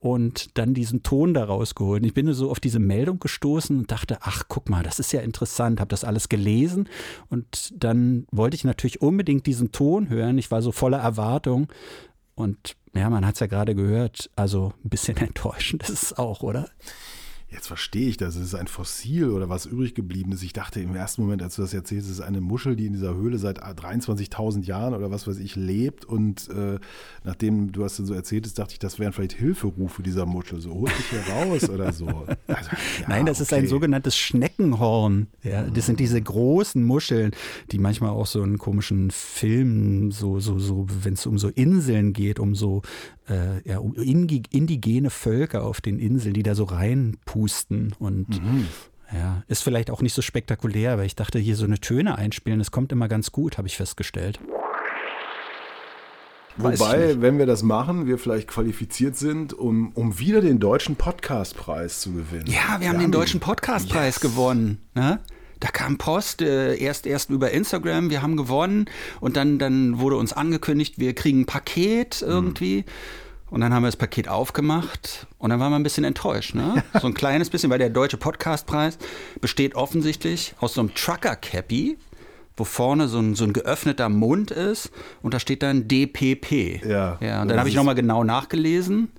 und 0.00 0.56
dann 0.58 0.72
diesen 0.72 1.02
Ton 1.02 1.34
daraus 1.34 1.74
geholt. 1.74 2.04
Ich 2.04 2.14
bin 2.14 2.32
so 2.32 2.50
auf 2.50 2.58
diese 2.58 2.78
Meldung 2.78 3.20
gestoßen 3.20 3.78
und 3.78 3.92
dachte, 3.92 4.18
ach, 4.22 4.44
guck 4.48 4.68
mal, 4.70 4.82
das 4.82 4.98
ist 4.98 5.12
ja 5.12 5.20
interessant, 5.20 5.78
habe 5.78 5.90
das 5.90 6.04
alles 6.04 6.28
gelesen 6.28 6.88
und 7.28 7.72
dann 7.76 8.26
wollte 8.32 8.56
ich 8.56 8.64
natürlich 8.64 9.02
unbedingt 9.02 9.46
diesen 9.46 9.72
Ton 9.72 10.08
hören. 10.08 10.38
Ich 10.38 10.50
war 10.50 10.62
so 10.62 10.72
voller 10.72 10.98
Erwartung 10.98 11.68
und 12.34 12.76
ja, 12.94 13.08
man 13.10 13.26
hat 13.26 13.34
es 13.34 13.40
ja 13.40 13.46
gerade 13.46 13.74
gehört, 13.74 14.30
also 14.36 14.72
ein 14.84 14.88
bisschen 14.88 15.16
enttäuschend 15.18 15.82
ist 15.82 16.02
es 16.02 16.12
auch, 16.18 16.42
oder? 16.42 16.70
Jetzt 17.52 17.66
verstehe 17.66 18.08
ich 18.08 18.16
das. 18.16 18.36
Es 18.36 18.46
ist 18.46 18.54
ein 18.54 18.68
Fossil 18.68 19.30
oder 19.30 19.48
was 19.48 19.66
übrig 19.66 19.94
geblieben 19.94 20.30
ist. 20.30 20.42
Ich 20.44 20.52
dachte 20.52 20.80
im 20.80 20.94
ersten 20.94 21.22
Moment, 21.22 21.42
als 21.42 21.56
du 21.56 21.62
das 21.62 21.74
erzählst, 21.74 22.06
es 22.06 22.14
ist 22.14 22.20
eine 22.20 22.40
Muschel, 22.40 22.76
die 22.76 22.86
in 22.86 22.92
dieser 22.92 23.14
Höhle 23.16 23.38
seit 23.38 23.60
23.000 23.60 24.64
Jahren 24.64 24.94
oder 24.94 25.10
was 25.10 25.26
weiß 25.26 25.38
ich 25.38 25.56
lebt. 25.56 26.04
Und 26.04 26.48
äh, 26.50 26.78
nachdem 27.24 27.72
du 27.72 27.82
hast 27.82 27.96
so 27.96 28.14
erzählt 28.14 28.46
hast, 28.46 28.58
dachte 28.58 28.74
ich, 28.74 28.78
das 28.78 29.00
wären 29.00 29.12
vielleicht 29.12 29.32
Hilferufe 29.32 30.02
dieser 30.02 30.26
Muschel. 30.26 30.60
So, 30.60 30.72
hol 30.74 30.88
dich 30.88 31.06
hier 31.10 31.22
raus 31.32 31.68
oder 31.68 31.92
so. 31.92 32.08
Also, 32.46 32.70
ja, 33.00 33.08
Nein, 33.08 33.26
das 33.26 33.40
ist 33.40 33.52
ein 33.52 33.60
okay. 33.60 33.68
sogenanntes 33.68 34.16
Schneckenhorn. 34.16 35.28
Ja, 35.42 35.62
das 35.62 35.86
sind 35.86 36.00
diese 36.00 36.20
großen 36.20 36.82
Muscheln, 36.82 37.30
die 37.70 37.78
manchmal 37.78 38.10
auch 38.10 38.26
so 38.26 38.42
in 38.42 38.58
komischen 38.58 39.10
Filmen, 39.10 40.10
so, 40.10 40.40
so, 40.40 40.58
so, 40.58 40.86
wenn 41.02 41.14
es 41.14 41.26
um 41.26 41.38
so 41.38 41.48
Inseln 41.48 42.12
geht, 42.12 42.40
um 42.40 42.54
so 42.54 42.82
äh, 43.30 43.66
ja, 43.68 43.78
um 43.78 43.94
indigene 43.94 45.08
Völker 45.08 45.64
auf 45.64 45.80
den 45.80 45.98
Inseln, 45.98 46.34
die 46.34 46.42
da 46.42 46.54
so 46.54 46.64
reinpusten 46.64 47.94
und 47.98 48.40
ja, 49.12 49.42
ist 49.48 49.62
vielleicht 49.62 49.90
auch 49.90 50.02
nicht 50.02 50.14
so 50.14 50.22
spektakulär, 50.22 50.92
aber 50.92 51.04
ich 51.04 51.16
dachte, 51.16 51.38
hier 51.38 51.56
so 51.56 51.64
eine 51.64 51.78
Töne 51.78 52.16
einspielen, 52.16 52.58
das 52.58 52.70
kommt 52.70 52.92
immer 52.92 53.08
ganz 53.08 53.32
gut, 53.32 53.58
habe 53.58 53.66
ich 53.66 53.76
festgestellt. 53.76 54.38
Weiß 56.56 56.80
Wobei, 56.80 57.20
wenn 57.20 57.38
wir 57.38 57.46
das 57.46 57.62
machen, 57.62 58.06
wir 58.06 58.18
vielleicht 58.18 58.48
qualifiziert 58.48 59.16
sind, 59.16 59.52
um, 59.52 59.92
um 59.94 60.18
wieder 60.18 60.40
den 60.40 60.58
deutschen 60.58 60.96
Podcastpreis 60.96 62.00
zu 62.00 62.12
gewinnen. 62.12 62.46
Ja, 62.46 62.80
wir 62.80 62.88
haben 62.88 62.98
den 62.98 63.12
deutschen 63.12 63.40
Podcastpreis 63.40 64.20
gewonnen. 64.20 64.78
Ne? 64.94 65.20
Da 65.60 65.68
kam 65.68 65.98
Post, 65.98 66.42
äh, 66.42 66.76
erst, 66.76 67.06
erst 67.06 67.30
über 67.30 67.50
Instagram, 67.50 68.10
wir 68.10 68.22
haben 68.22 68.36
gewonnen 68.36 68.86
und 69.20 69.36
dann, 69.36 69.58
dann 69.58 70.00
wurde 70.00 70.16
uns 70.16 70.32
angekündigt, 70.32 70.98
wir 70.98 71.14
kriegen 71.14 71.42
ein 71.42 71.46
Paket 71.46 72.22
irgendwie. 72.22 72.84
Und 73.50 73.60
dann 73.62 73.74
haben 73.74 73.82
wir 73.82 73.88
das 73.88 73.96
Paket 73.96 74.28
aufgemacht 74.28 75.26
und 75.38 75.50
dann 75.50 75.58
waren 75.58 75.72
wir 75.72 75.76
ein 75.76 75.82
bisschen 75.82 76.04
enttäuscht. 76.04 76.54
Ne? 76.54 76.84
So 77.00 77.08
ein 77.08 77.14
kleines 77.14 77.50
bisschen, 77.50 77.68
weil 77.68 77.80
der 77.80 77.90
deutsche 77.90 78.16
Podcastpreis 78.16 78.96
besteht 79.40 79.74
offensichtlich 79.74 80.54
aus 80.60 80.74
so 80.74 80.80
einem 80.80 80.94
Trucker-Cappy, 80.94 81.98
wo 82.56 82.64
vorne 82.64 83.08
so 83.08 83.18
ein, 83.18 83.34
so 83.34 83.44
ein 83.44 83.52
geöffneter 83.52 84.08
Mund 84.08 84.52
ist 84.52 84.90
und 85.20 85.34
da 85.34 85.40
steht 85.40 85.64
dann 85.64 85.88
DPP. 85.88 86.84
Ja. 86.84 87.18
ja 87.20 87.42
und 87.42 87.48
dann 87.48 87.58
habe 87.58 87.68
ich 87.68 87.74
nochmal 87.74 87.96
genau 87.96 88.22
nachgelesen. 88.22 89.10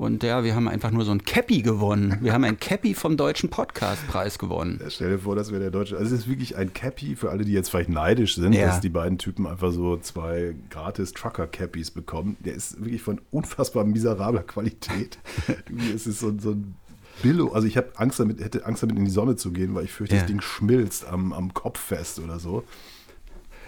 Und 0.00 0.22
ja, 0.22 0.42
wir 0.44 0.54
haben 0.54 0.66
einfach 0.66 0.90
nur 0.92 1.04
so 1.04 1.10
ein 1.10 1.24
Cappy 1.26 1.60
gewonnen. 1.60 2.16
Wir 2.22 2.32
haben 2.32 2.42
ein 2.44 2.58
Cappy 2.58 2.94
vom 2.94 3.18
Deutschen 3.18 3.50
Podcastpreis 3.50 4.38
gewonnen. 4.38 4.80
Stell 4.88 5.10
dir 5.10 5.18
vor, 5.18 5.36
das 5.36 5.50
wäre 5.50 5.60
der 5.60 5.70
deutsche. 5.70 5.98
Also 5.98 6.14
es 6.14 6.22
ist 6.22 6.26
wirklich 6.28 6.56
ein 6.56 6.72
Cappy 6.72 7.16
für 7.16 7.28
alle, 7.28 7.44
die 7.44 7.52
jetzt 7.52 7.68
vielleicht 7.68 7.90
neidisch 7.90 8.36
sind, 8.36 8.54
Ja. 8.54 8.68
dass 8.68 8.80
die 8.80 8.88
beiden 8.88 9.18
Typen 9.18 9.46
einfach 9.46 9.70
so 9.72 9.98
zwei 9.98 10.54
gratis 10.70 11.12
Trucker-Cappies 11.12 11.90
bekommen. 11.90 12.38
Der 12.40 12.54
ist 12.54 12.80
wirklich 12.82 13.02
von 13.02 13.20
unfassbar 13.30 13.84
miserabler 13.84 14.42
Qualität. 14.42 15.18
Irgendwie 15.68 15.90
ist 15.90 16.06
es 16.06 16.18
so, 16.20 16.32
so 16.38 16.52
ein 16.52 16.76
Billo. 17.22 17.52
Also 17.52 17.66
ich 17.66 17.76
habe 17.76 17.90
Angst 17.96 18.18
damit, 18.20 18.40
hätte 18.40 18.64
Angst 18.64 18.82
damit 18.82 18.96
in 18.96 19.04
die 19.04 19.10
Sonne 19.10 19.36
zu 19.36 19.50
gehen, 19.52 19.74
weil 19.74 19.84
ich 19.84 19.92
fürchte, 19.92 20.14
Ja. 20.14 20.22
das 20.22 20.28
Ding 20.30 20.40
schmilzt 20.40 21.06
am, 21.06 21.34
am 21.34 21.52
Kopf 21.52 21.78
fest 21.78 22.20
oder 22.20 22.38
so. 22.38 22.64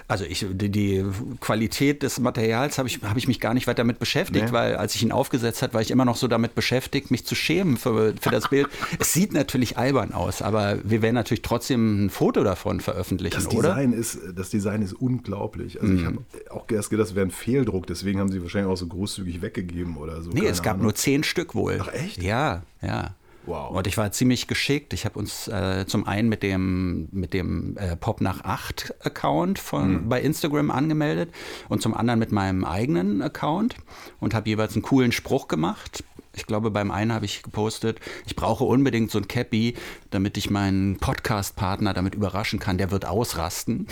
Also 0.08 0.24
ich, 0.24 0.44
die, 0.50 0.68
die 0.70 1.04
Qualität 1.40 2.02
des 2.02 2.18
Materials 2.20 2.78
habe 2.78 2.88
ich, 2.88 3.02
habe 3.02 3.18
ich 3.18 3.28
mich 3.28 3.40
gar 3.40 3.54
nicht 3.54 3.66
weiter 3.66 3.78
damit 3.82 3.98
beschäftigt, 3.98 4.46
Nee. 4.46 4.52
weil 4.52 4.76
als 4.76 4.94
ich 4.94 5.02
ihn 5.02 5.12
aufgesetzt 5.12 5.62
hat, 5.62 5.74
war 5.74 5.80
ich 5.80 5.90
immer 5.90 6.04
noch 6.04 6.16
so 6.16 6.28
damit 6.28 6.54
beschäftigt, 6.54 7.10
mich 7.10 7.24
zu 7.24 7.34
schämen 7.34 7.76
für, 7.76 8.14
für 8.20 8.30
das 8.30 8.48
Bild. 8.48 8.68
es 8.98 9.12
sieht 9.12 9.32
natürlich 9.32 9.78
albern 9.78 10.12
aus, 10.12 10.42
aber 10.42 10.78
wir 10.84 11.02
werden 11.02 11.14
natürlich 11.14 11.42
trotzdem 11.42 12.06
ein 12.06 12.10
Foto 12.10 12.44
davon 12.44 12.80
veröffentlichen, 12.80 13.34
Das 13.34 13.48
oder? 13.48 13.70
Design, 13.70 13.92
ist, 13.92 14.18
das 14.36 14.50
Design 14.50 14.82
ist 14.82 14.92
unglaublich. 14.92 15.80
Also 15.80 15.92
Mhm. 15.92 15.98
ich 15.98 16.04
habe 16.06 16.18
auch 16.50 16.70
erst 16.70 16.90
gedacht, 16.90 17.08
das 17.08 17.14
wäre 17.14 17.26
ein 17.26 17.30
Fehldruck, 17.30 17.86
deswegen 17.86 18.20
haben 18.20 18.30
sie 18.30 18.42
wahrscheinlich 18.42 18.70
auch 18.70 18.76
so 18.76 18.86
großzügig 18.86 19.42
weggegeben 19.42 19.96
oder 19.96 20.22
so. 20.22 20.30
Nee, 20.30 20.40
keine 20.40 20.50
es 20.50 20.62
gab 20.62 20.74
Ahnung. 20.74 20.84
nur 20.84 20.94
zehn 20.94 21.22
Stück 21.24 21.54
wohl. 21.54 21.78
Ach, 21.82 21.92
echt? 21.92 22.22
Ja, 22.22 22.62
ja. 22.82 23.14
Wow. 23.46 23.70
Und 23.70 23.86
ich 23.86 23.96
war 23.96 24.12
ziemlich 24.12 24.46
geschickt. 24.46 24.92
Ich 24.92 25.04
habe 25.04 25.18
uns 25.18 25.48
äh, 25.48 25.84
zum 25.86 26.06
einen 26.06 26.28
mit 26.28 26.42
dem, 26.42 27.08
mit 27.10 27.34
dem 27.34 27.76
äh, 27.76 27.96
Pop 27.96 28.20
nach 28.20 28.44
8 28.44 28.94
Account 29.04 29.58
von, 29.58 30.08
bei 30.08 30.20
Instagram 30.20 30.70
angemeldet 30.70 31.30
und 31.68 31.82
zum 31.82 31.94
anderen 31.94 32.20
mit 32.20 32.30
meinem 32.30 32.64
eigenen 32.64 33.20
Account 33.20 33.76
und 34.20 34.34
habe 34.34 34.48
jeweils 34.48 34.74
einen 34.74 34.82
coolen 34.82 35.12
Spruch 35.12 35.48
gemacht. 35.48 36.04
Ich 36.34 36.46
glaube, 36.46 36.70
beim 36.70 36.90
einen 36.90 37.12
habe 37.12 37.24
ich 37.26 37.42
gepostet, 37.42 38.00
ich 38.26 38.36
brauche 38.36 38.64
unbedingt 38.64 39.10
so 39.10 39.18
ein 39.18 39.28
Cappy, 39.28 39.74
damit 40.10 40.38
ich 40.38 40.48
meinen 40.48 40.96
Podcast-Partner 40.98 41.92
damit 41.92 42.14
überraschen 42.14 42.58
kann. 42.58 42.78
Der 42.78 42.90
wird 42.90 43.04
ausrasten. 43.04 43.86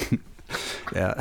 ja. 0.94 1.16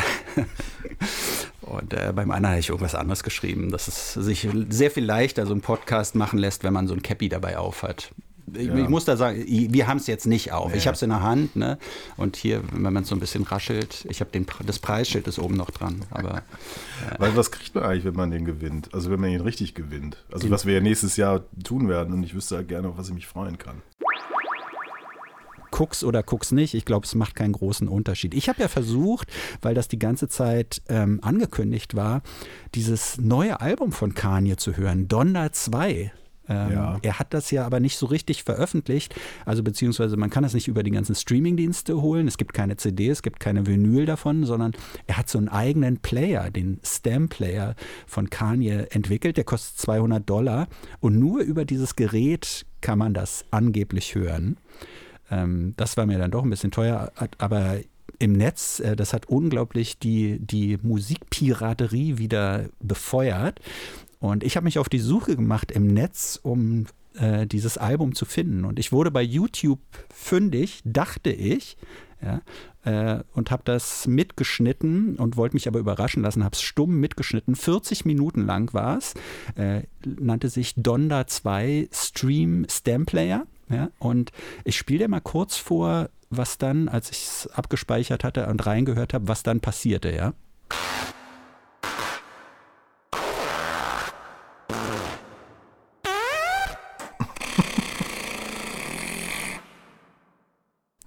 Und 1.70 1.94
äh, 1.94 2.12
beim 2.16 2.32
anderen 2.32 2.52
habe 2.54 2.60
ich 2.60 2.70
irgendwas 2.70 2.96
anderes 2.96 3.24
geschrieben, 3.24 3.72
dass 3.72 3.88
es 3.88 4.14
sich 4.14 4.48
sehr 4.70 4.92
viel 4.92 5.06
leichter 5.06 5.46
so 5.46 5.54
einen 5.54 5.62
Podcast 5.62 6.16
machen 6.16 6.40
lässt, 6.40 6.64
wenn 6.64 6.74
man 6.74 6.88
so 6.88 6.94
ein 6.94 7.02
Cappy 7.02 7.30
dabei 7.30 7.58
aufhat. 7.58 8.12
Ich, 8.54 8.68
Ja. 8.68 8.76
ich 8.76 8.90
muss 8.90 9.06
da 9.06 9.16
sagen, 9.16 9.44
wir 9.48 9.88
haben 9.88 9.98
es 9.98 10.08
jetzt 10.08 10.26
nicht 10.26 10.52
auf. 10.52 10.74
Ich 10.74 10.88
habe 10.88 10.96
es 10.96 11.02
in 11.04 11.10
der 11.12 11.22
Hand, 11.22 11.56
ne? 11.56 11.78
Und 12.18 12.36
hier, 12.36 12.64
wenn 12.72 12.92
man 12.94 13.04
es 13.04 13.10
so 13.10 13.16
ein 13.16 13.20
bisschen 13.20 13.44
raschelt, 13.44 14.08
ich 14.10 14.22
habe 14.22 14.32
das 14.66 14.80
Preisschild 14.80 15.28
ist 15.28 15.38
oben 15.38 15.56
noch 15.56 15.70
dran. 15.70 16.02
Aber 16.10 16.42
Weil 17.20 17.36
was 17.36 17.52
kriegt 17.52 17.76
man 17.76 17.84
eigentlich, 17.84 18.06
wenn 18.06 18.16
man 18.16 18.32
den 18.32 18.46
gewinnt? 18.46 18.92
Also 18.94 19.12
wenn 19.12 19.20
man 19.20 19.30
ihn 19.30 19.42
richtig 19.42 19.76
gewinnt. 19.76 20.18
Also 20.32 20.50
was 20.50 20.66
wir 20.66 20.74
ja 20.74 20.82
nächstes 20.82 21.16
Jahr 21.16 21.44
tun 21.64 21.90
werden 21.90 22.14
und 22.14 22.24
ich 22.24 22.34
wüsste 22.34 22.56
halt 22.56 22.68
gerne, 22.70 22.88
auf 22.90 22.98
was 22.98 23.10
ich 23.10 23.14
mich 23.14 23.28
freuen 23.28 23.60
kann. 23.60 23.84
Guck's 25.72 26.04
oder 26.04 26.24
guck's 26.24 26.52
nicht. 26.52 26.74
Ich 26.74 26.86
glaube, 26.86 27.06
es 27.06 27.16
macht 27.16 27.36
keinen 27.36 27.54
großen 27.54 27.88
Unterschied. 27.88 28.34
Ich 28.34 28.50
habe 28.50 28.62
ja 28.62 28.68
versucht, 28.68 29.28
weil 29.62 29.74
das 29.74 29.88
die 29.88 30.00
ganze 30.00 30.28
Zeit 30.28 30.82
ähm, 30.90 31.20
angekündigt 31.22 31.96
war, 31.96 32.22
dieses 32.76 33.18
neue 33.18 33.62
Album 33.62 33.92
von 33.92 34.14
Kanye 34.14 34.58
zu 34.58 34.78
hören, 34.78 35.08
Donda 35.08 35.52
2. 35.52 36.12
Ähm, 36.50 36.72
Ja. 36.72 37.00
Er 37.02 37.20
hat 37.20 37.34
das 37.34 37.52
ja 37.52 37.66
aber 37.66 37.80
nicht 37.80 37.98
so 37.98 38.08
richtig 38.08 38.44
veröffentlicht. 38.44 39.16
Also 39.46 39.64
beziehungsweise 39.64 40.18
man 40.18 40.30
kann 40.30 40.44
das 40.44 40.54
nicht 40.54 40.68
über 40.68 40.84
die 40.84 40.92
ganzen 40.92 41.16
Streamingdienste 41.16 42.02
holen. 42.02 42.28
Es 42.28 42.38
gibt 42.38 42.54
keine 42.54 42.76
CD, 42.76 43.10
es 43.10 43.22
gibt 43.22 43.40
keine 43.40 43.68
Vinyl 43.68 44.06
davon, 44.06 44.46
sondern 44.46 44.74
er 45.08 45.18
hat 45.18 45.30
so 45.30 45.38
einen 45.38 45.50
eigenen 45.50 46.00
Player, 46.00 46.50
den 46.50 46.80
Stem-Player 46.84 47.76
von 48.08 48.30
Kanye 48.30 48.88
entwickelt. 48.90 49.38
Der 49.38 49.44
kostet 49.44 49.78
200 49.80 50.28
Dollar 50.28 50.68
und 51.00 51.20
nur 51.20 51.42
über 51.42 51.66
dieses 51.66 51.96
Gerät 51.96 52.66
kann 52.82 52.98
man 52.98 53.14
das 53.14 53.46
angeblich 53.52 54.16
hören. 54.16 54.58
Ähm, 55.30 55.74
das 55.78 55.98
war 55.98 56.06
mir 56.06 56.18
dann 56.18 56.32
doch 56.32 56.44
ein 56.44 56.50
bisschen 56.50 56.72
teuer, 56.72 57.12
aber 57.38 57.78
im 58.20 58.34
Netz, 58.34 58.80
äh, 58.80 58.96
das 58.96 59.14
hat 59.14 59.28
unglaublich 59.28 59.98
die, 60.00 60.40
die 60.40 60.78
Musikpiraterie 60.82 62.18
wieder 62.18 62.70
befeuert. 62.80 63.60
Und 64.20 64.44
ich 64.44 64.58
habe 64.58 64.66
mich 64.66 64.80
auf 64.80 64.90
die 64.90 65.00
Suche 65.00 65.36
gemacht 65.36 65.72
im 65.72 65.88
Netz, 65.88 66.40
um 66.42 66.86
äh, 67.16 67.48
dieses 67.48 67.78
Album 67.78 68.16
zu 68.16 68.26
finden. 68.26 68.66
Und 68.66 68.80
ich 68.80 68.92
wurde 68.92 69.12
bei 69.12 69.22
YouTube 69.22 69.80
fündig, 70.14 70.82
dachte 70.84 71.32
ich, 71.32 71.78
ja, 72.22 72.42
äh, 72.84 73.24
und 73.34 73.50
habe 73.50 73.64
das 73.64 74.08
mitgeschnitten 74.08 75.16
und 75.16 75.38
wollte 75.38 75.56
mich 75.56 75.68
aber 75.70 75.80
überraschen 75.80 76.22
lassen, 76.22 76.44
habe 76.44 76.54
es 76.54 76.62
stumm 76.62 77.00
mitgeschnitten. 77.00 77.56
40 77.56 78.04
Minuten 78.04 78.46
lang 78.46 78.74
war 78.74 78.98
es, 78.98 79.14
äh, 79.56 79.84
nannte 80.06 80.50
sich 80.50 80.74
Donda 80.76 81.28
2 81.28 81.88
Stream 81.92 82.66
Stem 82.70 83.06
Player. 83.06 83.46
Ja, 83.70 83.90
und 84.00 84.32
ich 84.64 84.78
spiele 84.78 85.06
dir 85.06 85.08
mal 85.08 85.22
kurz 85.22 85.56
vor, 85.56 86.10
was 86.30 86.58
dann, 86.58 86.90
als 86.90 87.12
ich 87.12 87.26
es 87.26 87.48
abgespeichert 87.54 88.24
hatte 88.24 88.48
und 88.48 88.66
reingehört 88.66 89.14
habe, 89.14 89.28
was 89.28 89.44
dann 89.44 89.60
passierte, 89.60 90.12
ja. 90.12 90.34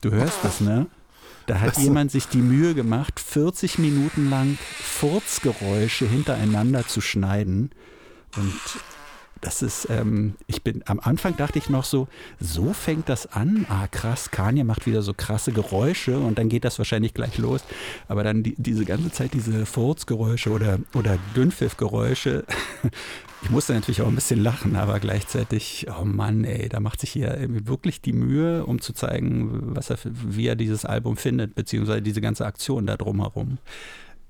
Du 0.00 0.10
hörst 0.10 0.44
es, 0.44 0.60
ne? 0.60 0.86
Da 1.46 1.60
hat 1.60 1.78
jemand 1.78 2.10
sich 2.10 2.26
die 2.26 2.42
Mühe 2.42 2.74
gemacht, 2.74 3.20
40 3.20 3.78
Minuten 3.78 4.30
lang 4.30 4.58
Furzgeräusche 4.58 6.06
hintereinander 6.06 6.86
zu 6.86 7.00
schneiden. 7.00 7.70
Und 8.36 8.60
das 9.42 9.60
ist, 9.60 9.88
ähm, 9.90 10.34
ich 10.46 10.62
bin, 10.62 10.82
am 10.86 11.00
Anfang 11.00 11.36
dachte 11.36 11.58
ich 11.58 11.68
noch 11.68 11.84
so, 11.84 12.06
so 12.40 12.72
fängt 12.72 13.08
das 13.08 13.26
an. 13.26 13.66
Ah, 13.68 13.88
krass, 13.88 14.30
Kanye 14.30 14.62
macht 14.62 14.86
wieder 14.86 15.02
so 15.02 15.14
krasse 15.14 15.52
Geräusche 15.52 16.18
und 16.18 16.38
dann 16.38 16.48
geht 16.48 16.64
das 16.64 16.78
wahrscheinlich 16.78 17.12
gleich 17.12 17.38
los. 17.38 17.62
Aber 18.06 18.22
dann 18.22 18.44
die, 18.44 18.54
diese 18.56 18.84
ganze 18.84 19.10
Zeit 19.10 19.34
diese 19.34 19.66
Furzgeräusche 19.66 20.50
oder, 20.50 20.78
oder 20.94 21.18
Dünnpfiffgeräusche. 21.36 22.44
Ich 23.44 23.50
musste 23.50 23.74
natürlich 23.74 24.00
auch 24.02 24.06
ein 24.06 24.14
bisschen 24.14 24.40
lachen, 24.40 24.76
aber 24.76 25.00
gleichzeitig, 25.00 25.88
oh 26.00 26.04
Mann, 26.04 26.44
ey, 26.44 26.68
da 26.68 26.78
macht 26.78 27.00
sich 27.00 27.10
hier 27.10 27.36
irgendwie 27.36 27.66
wirklich 27.66 28.00
die 28.00 28.12
Mühe, 28.12 28.64
um 28.64 28.80
zu 28.80 28.92
zeigen, 28.92 29.74
was 29.74 29.90
er, 29.90 29.98
wie 30.04 30.46
er 30.46 30.54
dieses 30.54 30.84
Album 30.84 31.16
findet, 31.16 31.56
beziehungsweise 31.56 32.02
diese 32.02 32.20
ganze 32.20 32.46
Aktion 32.46 32.86
da 32.86 32.96
drumherum. 32.96 33.58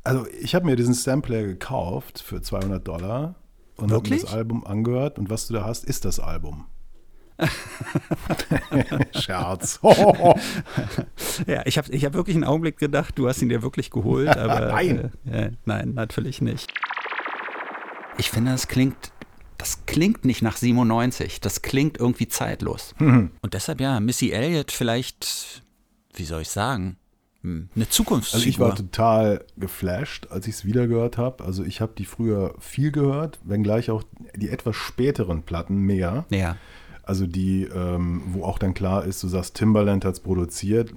Also 0.03 0.27
ich 0.41 0.55
habe 0.55 0.65
mir 0.65 0.77
diesen 0.77 0.95
Sampler 0.95 1.43
gekauft 1.43 2.23
für 2.27 2.41
200 2.41 2.89
Dollar 2.89 3.35
und 3.77 3.91
habe 3.91 4.03
mir 4.03 4.11
Wirklich? 4.11 4.23
das 4.23 4.33
Album 4.33 4.67
angehört 4.67 5.19
und 5.19 5.31
was 5.31 5.47
du 5.47 5.55
da 5.55 5.65
hast, 5.65 5.85
ist 5.85 6.05
das 6.05 6.21
Album. 6.21 6.67
Scherz. 9.19 9.81
Ja, 11.47 11.63
ich 11.65 11.79
habe 11.79 11.91
ich 11.91 12.05
hab 12.05 12.13
wirklich 12.13 12.37
einen 12.37 12.45
Augenblick 12.45 12.77
gedacht, 12.79 13.19
du 13.19 13.27
hast 13.27 13.41
ihn 13.41 13.49
dir 13.49 13.63
wirklich 13.63 13.91
geholt, 13.91 14.29
aber 14.29 14.67
Nein. 14.73 15.13
Äh, 15.27 15.45
äh, 15.45 15.51
nein, 15.65 15.95
natürlich 15.95 16.43
nicht. 16.43 16.71
ich 18.19 18.31
finde, 18.31 18.53
das 18.53 18.69
klingt, 18.69 19.13
das 19.57 19.87
klingt 19.87 20.25
nicht 20.27 20.43
nach 20.43 20.57
97. 20.59 21.41
Das 21.41 21.63
klingt 21.63 21.99
irgendwie 21.99 22.29
zeitlos. 22.29 22.95
Mhm. 22.99 23.31
Und 23.41 23.55
deshalb 23.55 23.81
ja, 23.81 23.99
Missy 23.99 24.31
Elliott 24.31 24.71
vielleicht, 24.73 25.63
wie 26.15 26.25
soll 26.25 26.43
ich 26.43 26.51
sagen, 26.51 26.99
eine 27.45 27.89
Zukunftsfigur. 27.89 28.39
Also 28.39 28.49
ich 28.49 28.59
war 28.61 28.75
total 28.77 29.45
geflasht, 29.57 30.29
als 30.31 30.47
ich 30.47 30.55
es 30.55 30.65
wieder 30.65 30.87
gehört 30.87 31.19
habe. 31.19 31.45
Also 31.45 31.65
ich 31.65 31.81
habe 31.81 31.93
die 31.99 32.05
früher 32.05 32.55
viel 32.61 32.93
gehört, 32.93 33.41
wenngleich 33.45 33.91
auch 33.91 34.05
die 34.37 34.49
etwas 34.49 34.77
späteren 34.77 35.43
Platten 35.43 35.77
mehr. 35.79 36.25
ja. 36.31 36.57
Also 37.05 37.27
die, 37.27 37.65
ähm, 37.65 38.23
wo 38.29 38.45
auch 38.45 38.61
dann 38.61 38.75
klar 38.75 39.05
ist, 39.05 39.21
du 39.25 39.27
sagst, 39.27 39.57
Timbaland 39.57 40.05
hat 40.05 40.15
es 40.15 40.21
produziert. 40.21 40.93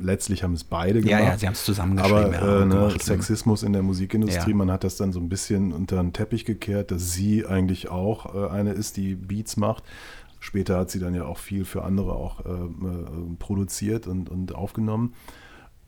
Letztlich 0.00 0.42
haben 0.44 0.54
es 0.54 0.64
beide 0.64 1.00
Ja, 1.00 1.18
gemacht. 1.18 1.32
ja, 1.34 1.38
sie 1.38 1.46
haben 1.46 1.52
es 1.52 1.64
zusammengeschrieben. 1.66 2.34
Aber 2.34 2.46
ja, 2.48 2.62
äh, 2.62 2.64
ne, 2.64 2.74
gemacht. 2.74 3.02
Sexismus 3.02 3.62
in 3.62 3.74
der 3.74 3.82
Musikindustrie, 3.82 4.50
Ja. 4.52 4.56
man 4.56 4.70
hat 4.72 4.82
das 4.82 4.96
dann 4.96 5.12
so 5.12 5.20
ein 5.20 5.28
bisschen 5.28 5.74
unter 5.74 5.96
den 6.02 6.14
Teppich 6.14 6.46
gekehrt, 6.46 6.90
dass 6.90 7.12
sie 7.12 7.44
eigentlich 7.44 7.90
auch 7.90 8.34
äh, 8.34 8.48
eine 8.48 8.72
ist, 8.72 8.96
die 8.96 9.14
Beats 9.14 9.58
macht. 9.58 9.84
Später 10.40 10.78
hat 10.78 10.90
sie 10.90 11.00
dann 11.00 11.14
ja 11.14 11.26
auch 11.26 11.36
viel 11.38 11.66
für 11.66 11.84
andere 11.84 12.14
auch 12.14 12.40
äh, 12.46 12.48
äh, 12.48 13.36
produziert 13.38 14.06
und, 14.06 14.30
und 14.30 14.54
aufgenommen. 14.54 15.12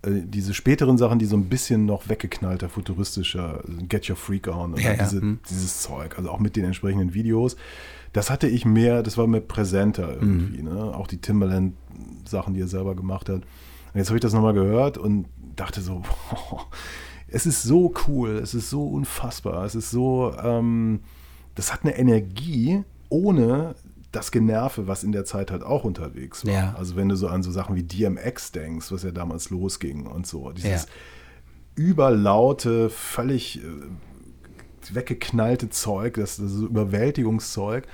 Äh, 0.04 0.22
diese 0.24 0.54
späteren 0.54 0.98
Sachen, 0.98 1.18
die 1.18 1.26
so 1.26 1.36
ein 1.36 1.48
bisschen 1.48 1.86
noch 1.86 2.08
weggeknallter, 2.08 2.68
futuristischer, 2.68 3.62
Get 3.88 4.08
Your 4.08 4.16
Freak 4.16 4.48
On, 4.48 4.76
Ja, 4.76 4.92
ja, 4.92 5.04
diese, 5.04 5.20
hm. 5.20 5.40
dieses 5.48 5.82
Zeug, 5.82 6.16
also 6.18 6.30
auch 6.30 6.38
mit 6.38 6.56
den 6.56 6.64
entsprechenden 6.64 7.14
Videos, 7.14 7.56
das 8.12 8.30
hatte 8.30 8.46
ich 8.46 8.64
mehr, 8.64 9.02
das 9.02 9.18
war 9.18 9.26
mir 9.26 9.40
präsenter 9.40 10.14
irgendwie. 10.14 10.62
Mhm. 10.62 10.68
Ne? 10.68 10.94
Auch 10.94 11.08
die 11.08 11.18
Timbaland-Sachen, 11.18 12.54
die 12.54 12.60
er 12.60 12.68
selber 12.68 12.94
gemacht 12.94 13.28
hat. 13.28 13.42
Und 13.42 13.98
jetzt 13.98 14.08
habe 14.08 14.16
ich 14.16 14.22
das 14.22 14.32
nochmal 14.32 14.54
gehört 14.54 14.98
und 14.98 15.26
dachte 15.56 15.80
so, 15.80 16.02
boah, 16.30 16.66
es 17.26 17.44
ist 17.44 17.62
so 17.62 17.92
cool, 18.06 18.38
es 18.42 18.54
ist 18.54 18.70
so 18.70 18.86
unfassbar, 18.86 19.64
es 19.64 19.74
ist 19.74 19.90
so, 19.90 20.32
ähm, 20.40 21.00
das 21.56 21.72
hat 21.72 21.82
eine 21.82 21.98
Energie 21.98 22.84
ohne 23.08 23.74
das 24.14 24.30
Generve, 24.30 24.86
was 24.86 25.04
in 25.04 25.12
der 25.12 25.24
Zeit 25.24 25.50
halt 25.50 25.62
auch 25.62 25.84
unterwegs 25.84 26.44
war. 26.46 26.52
Ja. 26.52 26.74
Also 26.78 26.96
wenn 26.96 27.08
du 27.08 27.16
so 27.16 27.28
an 27.28 27.42
so 27.42 27.50
Sachen 27.50 27.76
wie 27.76 27.82
DMX 27.82 28.52
denkst, 28.52 28.90
was 28.92 29.02
ja 29.02 29.10
damals 29.10 29.50
losging 29.50 30.06
und 30.06 30.26
so, 30.26 30.50
dieses, 30.52 30.82
Ja. 30.84 30.88
überlaute, 31.76 32.90
völlig 32.90 33.62
äh, 33.62 34.94
weggeknallte 34.94 35.70
Zeug, 35.70 36.14
das, 36.14 36.36
das 36.36 36.50
so 36.50 36.66
Überwältigungszeug. 36.66 37.86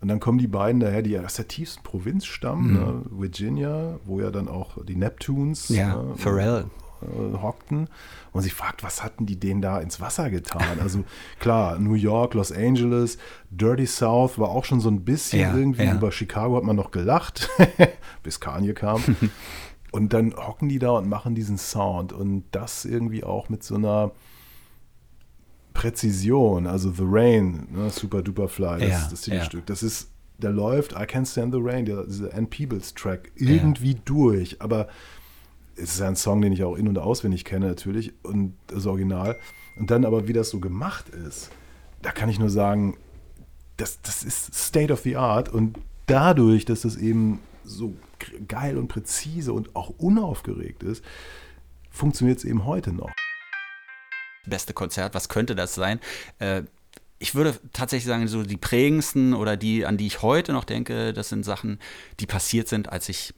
Und 0.00 0.08
dann 0.08 0.18
kommen 0.18 0.38
die 0.38 0.46
beiden 0.46 0.80
daher, 0.80 1.02
die 1.02 1.10
ja 1.10 1.22
aus 1.24 1.34
der 1.34 1.46
tiefsten 1.46 1.82
Provinz 1.82 2.24
stammen, 2.24 2.72
ne? 2.72 3.02
Virginia, 3.10 4.00
wo 4.06 4.18
ja 4.20 4.30
dann 4.30 4.48
auch 4.48 4.82
die 4.86 4.96
Neptunes 4.96 5.68
Ja, 5.68 6.02
ne, 6.02 6.16
Pharrell. 6.16 6.64
Äh, 7.02 7.38
hockten 7.38 7.88
und 8.32 8.42
sich 8.42 8.54
fragt, 8.54 8.82
was 8.82 9.02
hatten 9.02 9.26
die 9.26 9.38
denen 9.38 9.62
da 9.62 9.80
ins 9.80 10.00
Wasser 10.00 10.30
getan? 10.30 10.80
Also 10.80 11.04
klar, 11.40 11.78
New 11.78 11.94
York, 11.94 12.34
Los 12.34 12.52
Angeles, 12.52 13.18
Dirty 13.50 13.86
South 13.86 14.38
war 14.38 14.50
auch 14.50 14.64
schon 14.64 14.80
so 14.80 14.88
ein 14.90 15.04
bisschen 15.04 15.40
Ja, 15.40 15.56
irgendwie. 15.56 15.84
ja. 15.84 15.94
Über 15.94 16.12
Chicago 16.12 16.56
hat 16.56 16.64
man 16.64 16.76
noch 16.76 16.90
gelacht, 16.90 17.48
bis 18.22 18.40
Kanye 18.40 18.74
kam. 18.74 19.02
und 19.92 20.12
dann 20.12 20.34
hocken 20.36 20.68
die 20.68 20.78
da 20.78 20.90
und 20.90 21.08
machen 21.08 21.34
diesen 21.34 21.58
Sound 21.58 22.12
und 22.12 22.44
das 22.52 22.84
irgendwie 22.84 23.24
auch 23.24 23.48
mit 23.48 23.62
so 23.64 23.74
einer 23.74 24.12
Präzision, 25.72 26.66
also 26.66 26.90
The 26.90 27.04
Rain, 27.06 27.68
ne, 27.70 27.90
Super 27.90 28.22
Duper 28.22 28.48
Fly, 28.48 28.80
das, 28.80 28.88
Ja, 28.88 29.08
das 29.10 29.20
Titelstück, 29.22 29.60
ja. 29.60 29.66
das 29.66 29.82
ist, 29.82 30.10
der 30.38 30.50
läuft 30.50 30.92
I 30.92 31.04
Can't 31.04 31.30
Stand 31.30 31.54
the 31.54 31.60
Rain, 31.62 31.84
dieser 31.84 32.34
Ann 32.34 32.48
Peebles 32.48 32.94
Track, 32.94 33.30
irgendwie 33.36 33.94
durch, 34.04 34.60
aber 34.60 34.88
es 35.76 35.94
ist 35.94 36.00
ein 36.00 36.16
Song, 36.16 36.40
den 36.40 36.52
ich 36.52 36.64
auch 36.64 36.76
in- 36.76 36.88
und 36.88 36.98
auswendig 36.98 37.44
kenne 37.44 37.66
natürlich 37.66 38.12
und 38.22 38.56
das 38.66 38.86
Original. 38.86 39.36
Und 39.76 39.90
dann 39.90 40.04
aber, 40.04 40.28
wie 40.28 40.32
das 40.32 40.50
so 40.50 40.60
gemacht 40.60 41.08
ist, 41.08 41.50
da 42.02 42.12
kann 42.12 42.28
ich 42.28 42.38
nur 42.38 42.50
sagen, 42.50 42.96
das, 43.76 44.00
das 44.02 44.22
ist 44.22 44.54
State 44.54 44.92
of 44.92 45.00
the 45.00 45.16
Art 45.16 45.48
und 45.48 45.78
dadurch, 46.06 46.64
dass 46.64 46.82
das 46.82 46.96
eben 46.96 47.40
so 47.64 47.94
geil 48.48 48.76
und 48.76 48.88
präzise 48.88 49.52
und 49.52 49.74
auch 49.76 49.90
unaufgeregt 49.98 50.82
ist, 50.82 51.04
funktioniert 51.90 52.38
es 52.38 52.44
eben 52.44 52.64
heute 52.64 52.92
noch. 52.92 53.10
beste 54.46 54.74
Konzert, 54.74 55.14
was 55.14 55.28
könnte 55.28 55.54
das 55.54 55.74
sein? 55.74 56.00
Äh, 56.38 56.62
ich 57.18 57.34
würde 57.34 57.58
tatsächlich 57.72 58.06
sagen, 58.06 58.26
so 58.28 58.42
die 58.42 58.56
prägendsten 58.56 59.34
oder 59.34 59.56
die, 59.56 59.84
an 59.84 59.98
die 59.98 60.06
ich 60.06 60.22
heute 60.22 60.52
noch 60.52 60.64
denke, 60.64 61.12
das 61.12 61.28
sind 61.28 61.44
Sachen, 61.44 61.78
die 62.18 62.26
passiert 62.26 62.66
sind, 62.66 62.88
als 62.88 63.08
ich 63.10 63.34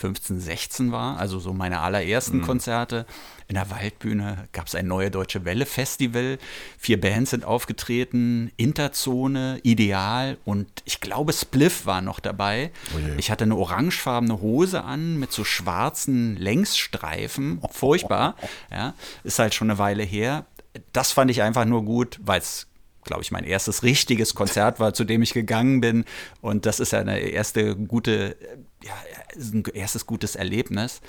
15, 0.00 0.40
16 0.40 0.92
war, 0.92 1.18
also 1.18 1.38
so 1.38 1.52
meine 1.52 1.80
allerersten 1.80 2.40
Konzerte. 2.40 3.06
In 3.48 3.54
der 3.54 3.70
Waldbühne 3.70 4.48
gab 4.52 4.66
es 4.66 4.74
ein 4.74 4.86
Neue 4.86 5.10
Deutsche 5.10 5.44
Welle 5.44 5.66
Festival. 5.66 6.38
Vier 6.78 7.00
Bands 7.00 7.30
sind 7.30 7.44
aufgetreten, 7.44 8.50
Interzone, 8.56 9.60
Ideal 9.62 10.38
und 10.44 10.68
ich 10.84 11.00
glaube 11.00 11.32
Spliff 11.32 11.84
war 11.84 12.00
noch 12.00 12.20
dabei. 12.20 12.70
Ich 13.18 13.30
hatte 13.30 13.44
eine 13.44 13.56
orangefarbene 13.56 14.40
Hose 14.40 14.84
an 14.84 15.18
mit 15.18 15.32
so 15.32 15.44
schwarzen 15.44 16.36
Längsstreifen. 16.36 17.60
Furchtbar. 17.70 18.36
Ja, 18.70 18.94
ist 19.24 19.38
halt 19.38 19.54
schon 19.54 19.70
eine 19.70 19.78
Weile 19.78 20.02
her. 20.02 20.44
Das 20.92 21.12
fand 21.12 21.30
ich 21.30 21.42
einfach 21.42 21.64
nur 21.64 21.84
gut, 21.84 22.20
weil 22.22 22.40
es 22.40 22.68
glaube 23.04 23.22
ich, 23.22 23.30
mein 23.30 23.44
erstes 23.44 23.82
richtiges 23.82 24.34
Konzert 24.34 24.78
war, 24.78 24.94
zu 24.94 25.04
dem 25.04 25.22
ich 25.22 25.32
gegangen 25.32 25.80
bin. 25.80 26.04
Und 26.40 26.66
das 26.66 26.80
ist 26.80 26.92
ja 26.92 27.00
eine 27.00 27.18
erste 27.18 27.74
gute, 27.74 28.36
ja, 28.84 28.92
ist 29.36 29.54
ein 29.54 29.64
erstes 29.74 30.06
gutes 30.06 30.36
Erlebnis. 30.36 31.00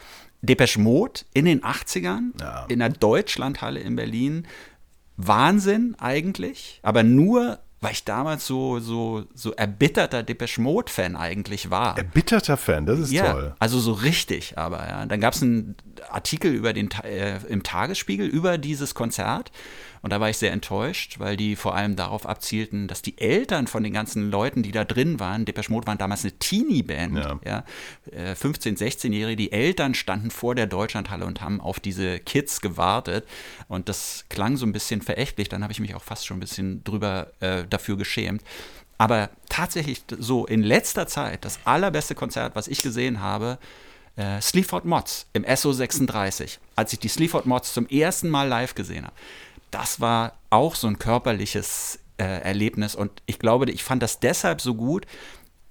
Depeche 0.41 0.79
Mode 0.79 1.21
in 1.33 1.45
den 1.45 1.63
80ern 1.63 2.31
Ja. 2.39 2.65
in 2.67 2.79
der 2.79 2.89
Deutschlandhalle 2.89 3.79
in 3.79 3.95
Berlin. 3.95 4.47
Wahnsinn 5.17 5.95
eigentlich, 5.99 6.79
aber 6.83 7.03
nur, 7.03 7.59
weil 7.79 7.91
ich 7.91 8.05
damals 8.05 8.47
so, 8.47 8.79
so, 8.79 9.25
so 9.35 9.51
erbitterter 9.53 10.23
Depeche 10.23 10.61
Mode-Fan 10.61 11.15
eigentlich 11.15 11.69
war. 11.69 11.97
Erbitterter 11.97 12.57
Fan, 12.57 12.85
das 12.85 12.99
ist 12.99 13.11
Ja, 13.11 13.33
toll. 13.33 13.55
also 13.59 13.79
so 13.79 13.91
richtig, 13.93 14.57
aber 14.57 14.87
ja. 14.87 15.05
Dann 15.05 15.19
gab 15.21 15.33
es 15.33 15.43
einen 15.43 15.75
Artikel 16.09 16.51
über 16.53 16.73
den, 16.73 16.89
äh, 17.03 17.37
im 17.49 17.61
Tagesspiegel 17.63 18.27
über 18.27 18.57
dieses 18.57 18.95
Konzert 18.95 19.51
und 20.01 20.11
da 20.11 20.19
war 20.19 20.29
ich 20.29 20.37
sehr 20.37 20.51
enttäuscht, 20.51 21.19
weil 21.19 21.37
die 21.37 21.55
vor 21.55 21.75
allem 21.75 21.95
darauf 21.95 22.25
abzielten, 22.25 22.87
dass 22.87 23.01
die 23.01 23.17
Eltern 23.19 23.67
von 23.67 23.83
den 23.83 23.93
ganzen 23.93 24.31
Leuten, 24.31 24.63
die 24.63 24.71
da 24.71 24.83
drin 24.83 25.19
waren, 25.19 25.45
Depeche 25.45 25.71
Mode 25.71 25.85
waren 25.87 25.97
damals 25.97 26.23
eine 26.23 26.33
Teenie-Band, 26.33 27.17
Ja. 27.17 27.39
ja, 27.45 27.63
äh, 28.11 28.33
15-, 28.33 28.77
16-Jährige, 28.77 29.35
die 29.35 29.51
Eltern 29.51 29.93
standen 29.93 30.31
vor 30.31 30.55
der 30.55 30.65
Deutschlandhalle 30.65 31.25
und 31.25 31.41
haben 31.41 31.61
auf 31.61 31.79
diese 31.79 32.19
Kids 32.19 32.61
gewartet 32.61 33.27
und 33.67 33.89
das 33.89 34.25
klang 34.29 34.57
so 34.57 34.65
ein 34.65 34.71
bisschen 34.71 35.01
verächtlich, 35.01 35.49
dann 35.49 35.61
habe 35.63 35.71
ich 35.73 35.79
mich 35.79 35.93
auch 35.93 36.03
fast 36.03 36.25
schon 36.25 36.37
ein 36.37 36.41
bisschen 36.41 36.83
drüber 36.83 37.31
äh, 37.39 37.63
dafür 37.69 37.97
geschämt. 37.97 38.41
Aber 38.97 39.29
tatsächlich 39.49 40.03
so 40.19 40.45
in 40.45 40.61
letzter 40.61 41.07
Zeit 41.07 41.43
das 41.43 41.59
allerbeste 41.65 42.13
Konzert, 42.13 42.55
was 42.55 42.67
ich 42.67 42.81
gesehen 42.83 43.19
habe, 43.19 43.57
äh, 44.15 44.39
Sleaford 44.41 44.85
Mods 44.85 45.25
im 45.33 45.43
SO36, 45.43 46.57
als 46.75 46.93
ich 46.93 46.99
die 46.99 47.07
Sleaford 47.07 47.45
Mods 47.45 47.73
zum 47.73 47.87
ersten 47.87 48.29
Mal 48.29 48.47
live 48.47 48.75
gesehen 48.75 49.05
habe. 49.05 49.15
Das 49.71 49.99
war 49.99 50.33
auch 50.49 50.75
so 50.75 50.87
ein 50.87 50.99
körperliches 50.99 51.99
äh, 52.17 52.23
Erlebnis 52.23 52.95
und 52.95 53.23
ich 53.25 53.39
glaube, 53.39 53.69
ich 53.71 53.83
fand 53.83 54.03
das 54.03 54.19
deshalb 54.19 54.61
so 54.61 54.75
gut. 54.75 55.05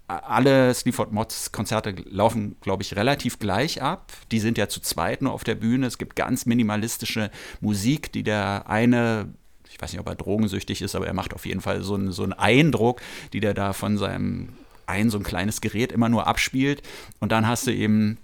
Alle 0.09 0.75
Sleaford 0.75 1.13
Mods 1.13 1.53
Konzerte 1.53 1.95
laufen, 2.07 2.57
glaube 2.61 2.83
ich, 2.83 2.97
relativ 2.97 3.39
gleich 3.39 3.81
ab. 3.81 4.13
Die 4.33 4.41
sind 4.41 4.59
ja 4.59 4.69
zu 4.69 4.81
zweit 4.81 5.23
nur 5.23 5.33
auf 5.33 5.45
der 5.45 5.55
Bühne. 5.55 5.87
Es 5.87 5.99
gibt 5.99 6.17
ganz 6.17 6.47
minimalistische 6.47 7.31
Musik, 7.61 8.11
die 8.13 8.25
der 8.25 8.65
eine 8.67 9.33
ich 9.73 9.81
weiß 9.81 9.93
nicht, 9.93 10.01
ob 10.01 10.09
er 10.09 10.17
drogensüchtig 10.17 10.83
ist, 10.83 10.95
aber 10.95 11.07
er 11.07 11.15
macht 11.15 11.33
auf 11.33 11.47
jeden 11.47 11.61
Fall 11.61 11.83
so 11.83 11.95
einen, 11.95 12.11
so 12.13 12.25
einen 12.25 12.33
Eindruck, 12.33 13.01
die 13.33 13.41
der 13.41 13.55
da 13.55 13.73
von 13.73 13.99
seinem 13.99 14.49
ein 14.87 15.09
so 15.11 15.19
ein 15.19 15.23
kleines 15.23 15.61
Gerät 15.61 15.93
immer 15.93 16.09
nur 16.09 16.27
abspielt. 16.27 16.83
Und 17.21 17.33
dann 17.33 17.47
hast 17.47 17.67
du 17.67 17.73
eben 17.73 18.19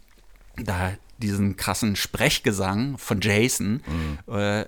da 0.56 0.92
diesen 1.18 1.56
krassen 1.56 1.96
Sprechgesang 1.96 2.98
von 2.98 3.20
Jason. 3.20 3.82
Äh, 4.26 4.66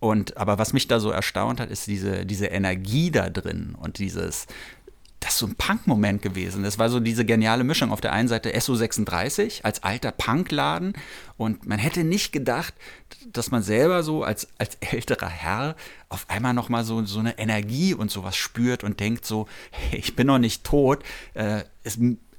und 0.00 0.36
aber 0.36 0.58
was 0.58 0.72
mich 0.72 0.88
da 0.88 1.00
so 1.00 1.10
erstaunt 1.10 1.60
hat, 1.60 1.70
ist 1.70 1.86
diese, 1.86 2.24
diese 2.24 2.46
Energie 2.46 3.10
da 3.10 3.30
drin 3.30 3.74
und 3.78 3.98
dieses, 3.98 4.46
das 5.20 5.32
ist 5.32 5.38
so 5.38 5.46
ein 5.46 5.56
Punk-Moment 5.56 6.22
gewesen. 6.22 6.62
Das 6.62 6.78
war 6.78 6.88
so 6.88 7.00
diese 7.00 7.24
geniale 7.24 7.64
Mischung. 7.64 7.90
Auf 7.90 8.00
der 8.00 8.12
einen 8.12 8.28
Seite 8.28 8.56
SO36 8.56 9.64
als 9.64 9.82
alter 9.82 10.12
Punkladen 10.12 10.92
und 11.36 11.66
man 11.66 11.80
hätte 11.80 12.04
nicht 12.04 12.30
gedacht, 12.30 12.74
dass 13.32 13.50
man 13.50 13.62
selber 13.62 14.04
so 14.04 14.22
als, 14.22 14.48
als 14.58 14.76
älterer 14.76 15.28
Herr 15.28 15.74
auf 16.08 16.26
einmal 16.30 16.54
nochmal 16.54 16.84
so, 16.84 17.04
so 17.04 17.18
eine 17.18 17.36
Energie 17.38 17.94
und 17.94 18.12
sowas 18.12 18.36
spürt 18.36 18.84
und 18.84 19.00
denkt 19.00 19.24
so, 19.26 19.48
hey, 19.72 19.98
ich 19.98 20.14
bin 20.14 20.28
noch 20.28 20.38
nicht 20.38 20.62
tot. 20.62 21.02
Äh, 21.34 21.64
es, 21.82 21.98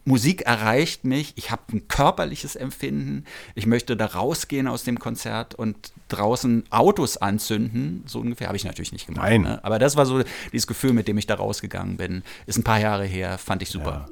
Musik 0.10 0.42
erreicht 0.42 1.06
mich, 1.06 1.34
ich 1.36 1.52
habe 1.52 1.62
ein 1.72 1.88
körperliches 1.88 2.56
Empfinden, 2.56 3.26
ich 3.54 3.68
möchte 3.68 3.96
da 3.96 4.08
rausgehen 4.08 4.68
aus 4.68 4.84
dem 4.84 4.98
Konzert 4.98 5.54
und 5.54 5.92
draußen 6.08 6.64
Autos 6.72 7.18
anzünden, 7.18 8.04
so 8.08 8.20
ungefähr, 8.20 8.48
habe 8.48 8.58
ich 8.58 8.66
natürlich 8.66 8.92
nicht 8.92 9.06
gemacht. 9.06 9.24
Nein. 9.24 9.42
Ne? 9.44 9.64
Aber 9.64 9.78
das 9.78 9.96
war 9.98 10.08
so 10.08 10.24
dieses 10.52 10.66
Gefühl, 10.66 10.94
mit 10.94 11.08
dem 11.08 11.20
ich 11.20 11.28
da 11.28 11.36
rausgegangen 11.36 11.98
bin. 11.98 12.24
Ist 12.48 12.58
ein 12.58 12.64
paar 12.64 12.80
Jahre 12.80 13.06
her, 13.06 13.38
fand 13.38 13.62
ich 13.62 13.70
super. 13.70 14.10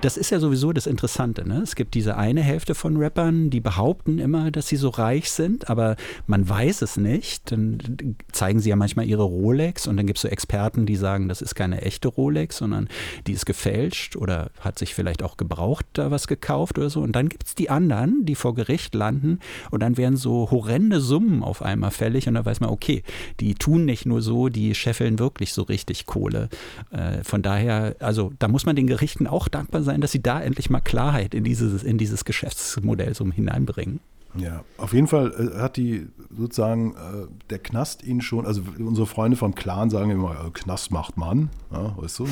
Das 0.00 0.16
ist 0.16 0.30
ja 0.30 0.38
sowieso 0.38 0.72
das 0.72 0.86
Interessante. 0.86 1.46
Ne? 1.46 1.60
Es 1.60 1.74
gibt 1.74 1.94
diese 1.94 2.16
eine 2.16 2.40
Hälfte 2.40 2.76
von 2.76 2.96
Rappern, 2.98 3.50
die 3.50 3.58
behaupten 3.58 4.20
immer, 4.20 4.52
dass 4.52 4.68
sie 4.68 4.76
so 4.76 4.90
reich 4.90 5.28
sind, 5.28 5.68
aber 5.68 5.96
man 6.28 6.48
weiß 6.48 6.82
es 6.82 6.96
nicht. 6.96 7.50
Dann 7.50 8.16
zeigen 8.30 8.60
sie 8.60 8.70
ja 8.70 8.76
manchmal 8.76 9.06
ihre 9.06 9.24
Rolex 9.24 9.88
und 9.88 9.96
dann 9.96 10.06
gibt 10.06 10.18
es 10.18 10.22
so 10.22 10.28
Experten, 10.28 10.86
die 10.86 10.94
sagen, 10.94 11.28
das 11.28 11.42
ist 11.42 11.56
keine 11.56 11.82
echte 11.82 12.06
Rolex, 12.06 12.58
sondern 12.58 12.88
die 13.26 13.32
ist 13.32 13.44
gefälscht 13.44 14.14
oder 14.14 14.52
hat 14.60 14.78
sich 14.78 14.94
vielleicht 14.94 15.24
auch 15.24 15.36
gebraucht 15.36 15.84
da 15.94 16.12
was 16.12 16.28
gekauft 16.28 16.78
oder 16.78 16.90
so. 16.90 17.00
Und 17.00 17.16
dann 17.16 17.28
gibt 17.28 17.48
es 17.48 17.56
die 17.56 17.68
anderen, 17.68 18.24
die 18.24 18.36
vor 18.36 18.54
Gericht 18.54 18.94
landen 18.94 19.40
und 19.72 19.80
dann 19.80 19.96
werden 19.96 20.16
so 20.16 20.48
horrende 20.52 21.00
Summen 21.00 21.42
auf 21.42 21.60
einmal 21.60 21.90
fällig 21.90 22.28
und 22.28 22.34
dann 22.34 22.44
weiß 22.44 22.60
man, 22.60 22.70
okay, 22.70 23.02
die 23.40 23.56
tun 23.56 23.84
nicht 23.84 24.06
nur 24.06 24.22
so, 24.22 24.48
die 24.48 24.76
scheffeln 24.76 25.18
wirklich 25.18 25.52
so 25.52 25.62
richtig 25.62 26.06
Kohle. 26.06 26.50
Äh, 26.92 27.24
von 27.24 27.42
daher, 27.42 27.96
also 27.98 28.32
da 28.38 28.46
muss 28.46 28.64
man 28.64 28.76
den 28.76 28.86
Gerichten 28.86 29.26
auch 29.26 29.48
dankbar 29.48 29.82
sein, 29.82 29.87
dass 30.00 30.12
sie 30.12 30.22
da 30.22 30.40
endlich 30.40 30.70
mal 30.70 30.80
Klarheit 30.80 31.34
in 31.34 31.44
dieses, 31.44 31.82
in 31.82 31.98
dieses 31.98 32.24
Geschäftsmodell 32.24 33.14
so 33.14 33.24
hineinbringen. 33.30 34.00
Ja, 34.34 34.64
auf 34.76 34.92
jeden 34.92 35.06
Fall 35.06 35.32
äh, 35.32 35.60
hat 35.60 35.76
die 35.76 36.06
sozusagen 36.30 36.94
äh, 36.94 37.26
der 37.50 37.58
Knast 37.58 38.02
ihn 38.02 38.20
schon, 38.20 38.46
also 38.46 38.62
unsere 38.78 39.06
Freunde 39.06 39.36
vom 39.36 39.54
Clan 39.54 39.90
sagen 39.90 40.10
immer, 40.10 40.32
äh, 40.32 40.50
Knast 40.50 40.90
macht 40.90 41.16
Mann, 41.16 41.50
ja, 41.72 41.96
weißt 41.96 42.20
du? 42.20 42.28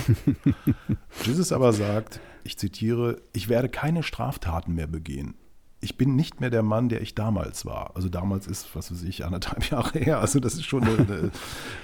Jesus 1.25 1.53
aber 1.53 1.73
sagt, 1.73 2.21
ich 2.45 2.59
zitiere, 2.59 3.21
ich 3.33 3.49
werde 3.49 3.69
keine 3.69 4.03
Straftaten 4.03 4.75
mehr 4.75 4.87
begehen. 4.87 5.35
Ich 5.81 5.97
bin 5.97 6.17
nicht 6.17 6.41
mehr 6.41 6.51
der 6.51 6.63
Mann, 6.63 6.89
der 6.89 7.01
ich 7.01 7.15
damals 7.15 7.65
war. 7.65 7.93
Also 7.95 8.09
damals 8.09 8.47
ist, 8.47 8.75
was 8.75 8.91
weiß 8.91 9.03
ich, 9.03 9.25
anderthalb 9.25 9.65
Jahre 9.71 9.99
her. 9.99 10.21
Also 10.21 10.39
das 10.39 10.55
ist 10.55 10.65
schon 10.65 10.85
eine, 10.85 10.99
eine, 10.99 11.31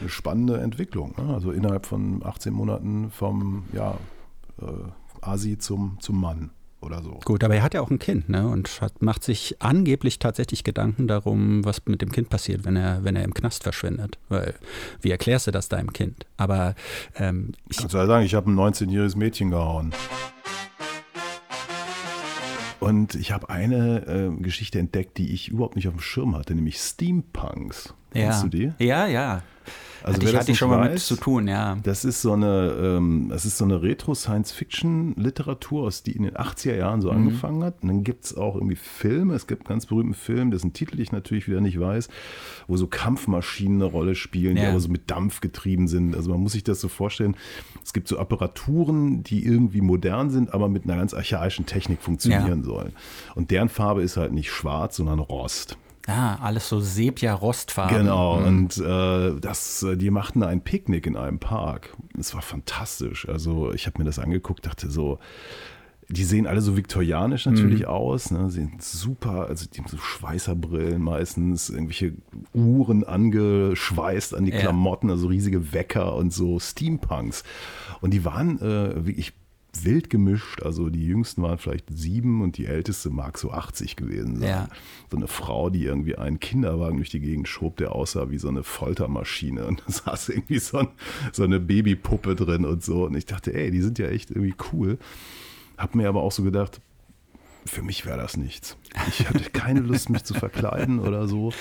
eine 0.00 0.08
spannende 0.08 0.60
Entwicklung. 0.60 1.14
Ne? 1.16 1.34
Also 1.34 1.52
innerhalb 1.52 1.86
von 1.86 2.24
18 2.24 2.52
Monaten 2.52 3.10
vom 3.10 3.64
ja, 3.72 3.98
äh, 4.60 4.64
Asi 5.22 5.56
zum, 5.58 5.98
zum 6.00 6.20
Mann 6.20 6.50
oder 6.82 7.02
so. 7.02 7.20
Gut, 7.24 7.44
aber 7.44 7.54
er 7.54 7.62
hat 7.62 7.74
ja 7.74 7.80
auch 7.80 7.90
ein 7.90 7.98
Kind, 7.98 8.28
ne? 8.28 8.48
Und 8.48 8.80
hat, 8.80 9.02
macht 9.02 9.24
sich 9.24 9.56
angeblich 9.60 10.18
tatsächlich 10.18 10.64
Gedanken 10.64 11.06
darum, 11.06 11.64
was 11.64 11.82
mit 11.86 12.02
dem 12.02 12.10
Kind 12.10 12.28
passiert, 12.28 12.64
wenn 12.64 12.76
er, 12.76 13.04
wenn 13.04 13.16
er 13.16 13.24
im 13.24 13.34
Knast 13.34 13.62
verschwindet. 13.62 14.18
Weil, 14.28 14.54
wie 15.00 15.10
erklärst 15.10 15.46
du 15.46 15.50
das 15.52 15.68
deinem 15.68 15.92
Kind? 15.92 16.26
Aber 16.36 16.74
ähm, 17.16 17.52
ich, 17.68 17.78
Kannst 17.78 17.94
du 17.94 17.98
ja 17.98 18.06
sagen, 18.06 18.26
ich 18.26 18.34
habe 18.34 18.50
ein 18.50 18.56
19-jähriges 18.56 19.16
Mädchen 19.16 19.50
gehauen. 19.50 19.92
Und 22.80 23.14
ich 23.14 23.30
habe 23.30 23.48
eine 23.48 24.06
äh, 24.06 24.42
Geschichte 24.42 24.80
entdeckt, 24.80 25.16
die 25.16 25.32
ich 25.32 25.48
überhaupt 25.48 25.76
nicht 25.76 25.86
auf 25.86 25.94
dem 25.94 26.00
Schirm 26.00 26.36
hatte, 26.36 26.52
nämlich 26.52 26.78
Steampunks. 26.78 27.94
Kennst 28.10 28.42
ja. 28.42 28.48
du 28.48 28.48
die? 28.48 28.72
Ja, 28.84 29.06
ja. 29.06 29.42
Also 30.02 30.16
hatte 30.16 30.26
ich, 30.26 30.32
das 30.32 30.40
hatte 30.40 30.52
ich 30.52 30.58
schon 30.58 30.70
mal 30.70 30.82
mit 30.82 30.92
weiß, 30.94 31.06
zu 31.06 31.16
tun, 31.16 31.48
ja. 31.48 31.76
Das 31.82 32.04
ist 32.04 32.22
so 32.22 32.32
eine, 32.32 32.74
ähm, 32.82 33.26
das 33.28 33.44
ist 33.44 33.58
so 33.58 33.64
eine 33.64 33.82
Retro-Science-Fiction-Literatur, 33.82 35.84
aus 35.84 36.02
die 36.02 36.12
in 36.12 36.22
den 36.24 36.36
80er 36.36 36.76
Jahren 36.76 36.98
Mhm. 36.98 37.02
so 37.02 37.10
angefangen 37.10 37.62
hat. 37.64 37.82
Und 37.82 37.88
dann 37.88 38.04
gibt 38.04 38.24
es 38.24 38.36
auch 38.36 38.54
irgendwie 38.56 38.76
Filme. 38.76 39.34
Es 39.34 39.46
gibt 39.46 39.62
einen 39.62 39.68
ganz 39.74 39.86
berühmten 39.86 40.14
Film, 40.14 40.50
dessen 40.50 40.72
Titel 40.72 41.00
ich 41.00 41.12
natürlich 41.12 41.48
wieder 41.48 41.60
nicht 41.60 41.78
weiß, 41.78 42.08
wo 42.66 42.76
so 42.76 42.86
Kampfmaschinen 42.86 43.82
eine 43.82 43.90
Rolle 43.90 44.14
spielen, 44.14 44.56
die 44.56 44.62
Ja. 44.62 44.70
aber 44.70 44.80
so 44.80 44.88
mit 44.88 45.10
Dampf 45.10 45.40
getrieben 45.40 45.88
sind. 45.88 46.14
Also 46.14 46.30
man 46.30 46.40
muss 46.40 46.52
sich 46.52 46.64
das 46.64 46.80
so 46.80 46.88
vorstellen. 46.88 47.36
Es 47.84 47.92
gibt 47.92 48.08
so 48.08 48.18
Apparaturen, 48.18 49.22
die 49.22 49.44
irgendwie 49.44 49.80
modern 49.80 50.30
sind, 50.30 50.52
aber 50.54 50.68
mit 50.68 50.84
einer 50.84 50.96
ganz 50.96 51.14
archaischen 51.14 51.66
Technik 51.66 52.02
funktionieren 52.02 52.62
sollen. 52.64 52.92
Und 53.34 53.50
deren 53.50 53.68
Farbe 53.68 54.02
ist 54.02 54.16
halt 54.16 54.32
nicht 54.32 54.50
schwarz, 54.50 54.96
sondern 54.96 55.18
Rost. 55.18 55.76
Ja, 56.09 56.38
alles 56.42 56.68
so 56.68 56.80
Sepia-Rostfarben. 56.80 57.96
Genau, 57.98 58.40
Mhm. 58.40 58.46
und 58.46 58.78
äh, 58.78 59.40
das, 59.40 59.82
äh, 59.84 59.96
die 59.96 60.11
machten 60.11 60.42
ein 60.42 60.62
Picknick 60.62 61.07
in 61.07 61.16
einem 61.16 61.38
Park. 61.38 61.96
Es 62.18 62.34
war 62.34 62.42
fantastisch. 62.42 63.28
Also 63.28 63.72
ich 63.72 63.86
habe 63.86 63.98
mir 64.00 64.05
das 64.05 64.18
angeguckt, 64.18 64.66
dachte 64.66 64.90
so, 64.90 65.18
die 66.09 66.24
sehen 66.24 66.46
alle 66.46 66.61
so 66.61 66.76
viktorianisch 66.76 67.46
natürlich 67.46 67.86
aus, 67.86 68.30
ne? 68.32 68.50
sehen 68.50 68.72
super, 68.80 69.46
also 69.48 69.64
die 69.72 69.78
haben 69.80 69.88
so 69.88 69.96
Schweißerbrillen 69.96 71.00
meistens, 71.00 71.70
irgendwelche 71.70 72.14
Uhren 72.53 73.05
angeschweißt 73.05 74.34
an 74.34 74.44
die 74.44 74.50
Ja. 74.53 74.59
Klamotten, 74.59 75.09
also 75.11 75.28
riesige 75.28 75.72
Wecker 75.72 76.14
und 76.16 76.32
so 76.32 76.59
Steampunks. 76.59 77.44
Und 78.00 78.12
die 78.12 78.24
waren 78.24 78.61
äh, 78.61 79.07
wirklich 79.07 79.32
wild 79.80 80.10
gemischt, 80.10 80.62
also 80.62 80.90
die 80.90 81.06
jüngsten 81.06 81.42
waren 81.42 81.58
vielleicht 81.58 81.86
sieben 81.90 82.42
und 82.42 82.58
die 82.58 82.66
älteste 82.66 83.10
mag 83.10 83.38
so 83.38 83.50
80 83.50 83.96
gewesen 83.96 84.36
sein. 84.36 84.48
Ja. 84.48 84.68
So 85.10 85.16
eine 85.16 85.28
Frau, 85.28 85.70
die 85.70 85.84
irgendwie 85.84 86.16
einen 86.16 86.40
Kinderwagen 86.40 86.96
durch 86.96 87.10
die 87.10 87.20
Gegend 87.20 87.48
schob, 87.48 87.76
der 87.78 87.92
aussah 87.92 88.30
wie 88.30 88.38
so 88.38 88.48
eine 88.48 88.62
Foltermaschine 88.62 89.66
und 89.66 89.82
da 89.86 89.92
saß 89.92 90.30
irgendwie 90.30 90.58
so, 90.58 90.78
ein, 90.78 90.88
so 91.32 91.42
eine 91.44 91.58
Babypuppe 91.58 92.34
drin 92.34 92.64
und 92.64 92.82
so 92.84 93.06
und 93.06 93.16
ich 93.16 93.26
dachte, 93.26 93.54
ey, 93.54 93.70
die 93.70 93.82
sind 93.82 93.98
ja 93.98 94.08
echt 94.08 94.30
irgendwie 94.30 94.54
cool. 94.72 94.98
Hab 95.78 95.94
mir 95.94 96.08
aber 96.08 96.22
auch 96.22 96.32
so 96.32 96.42
gedacht, 96.42 96.80
für 97.64 97.82
mich 97.82 98.04
wäre 98.06 98.18
das 98.18 98.36
nichts. 98.36 98.76
Ich 99.08 99.28
hatte 99.28 99.50
keine 99.50 99.80
Lust, 99.80 100.10
mich 100.10 100.24
zu 100.24 100.34
verkleiden 100.34 100.98
oder 100.98 101.28
so. 101.28 101.52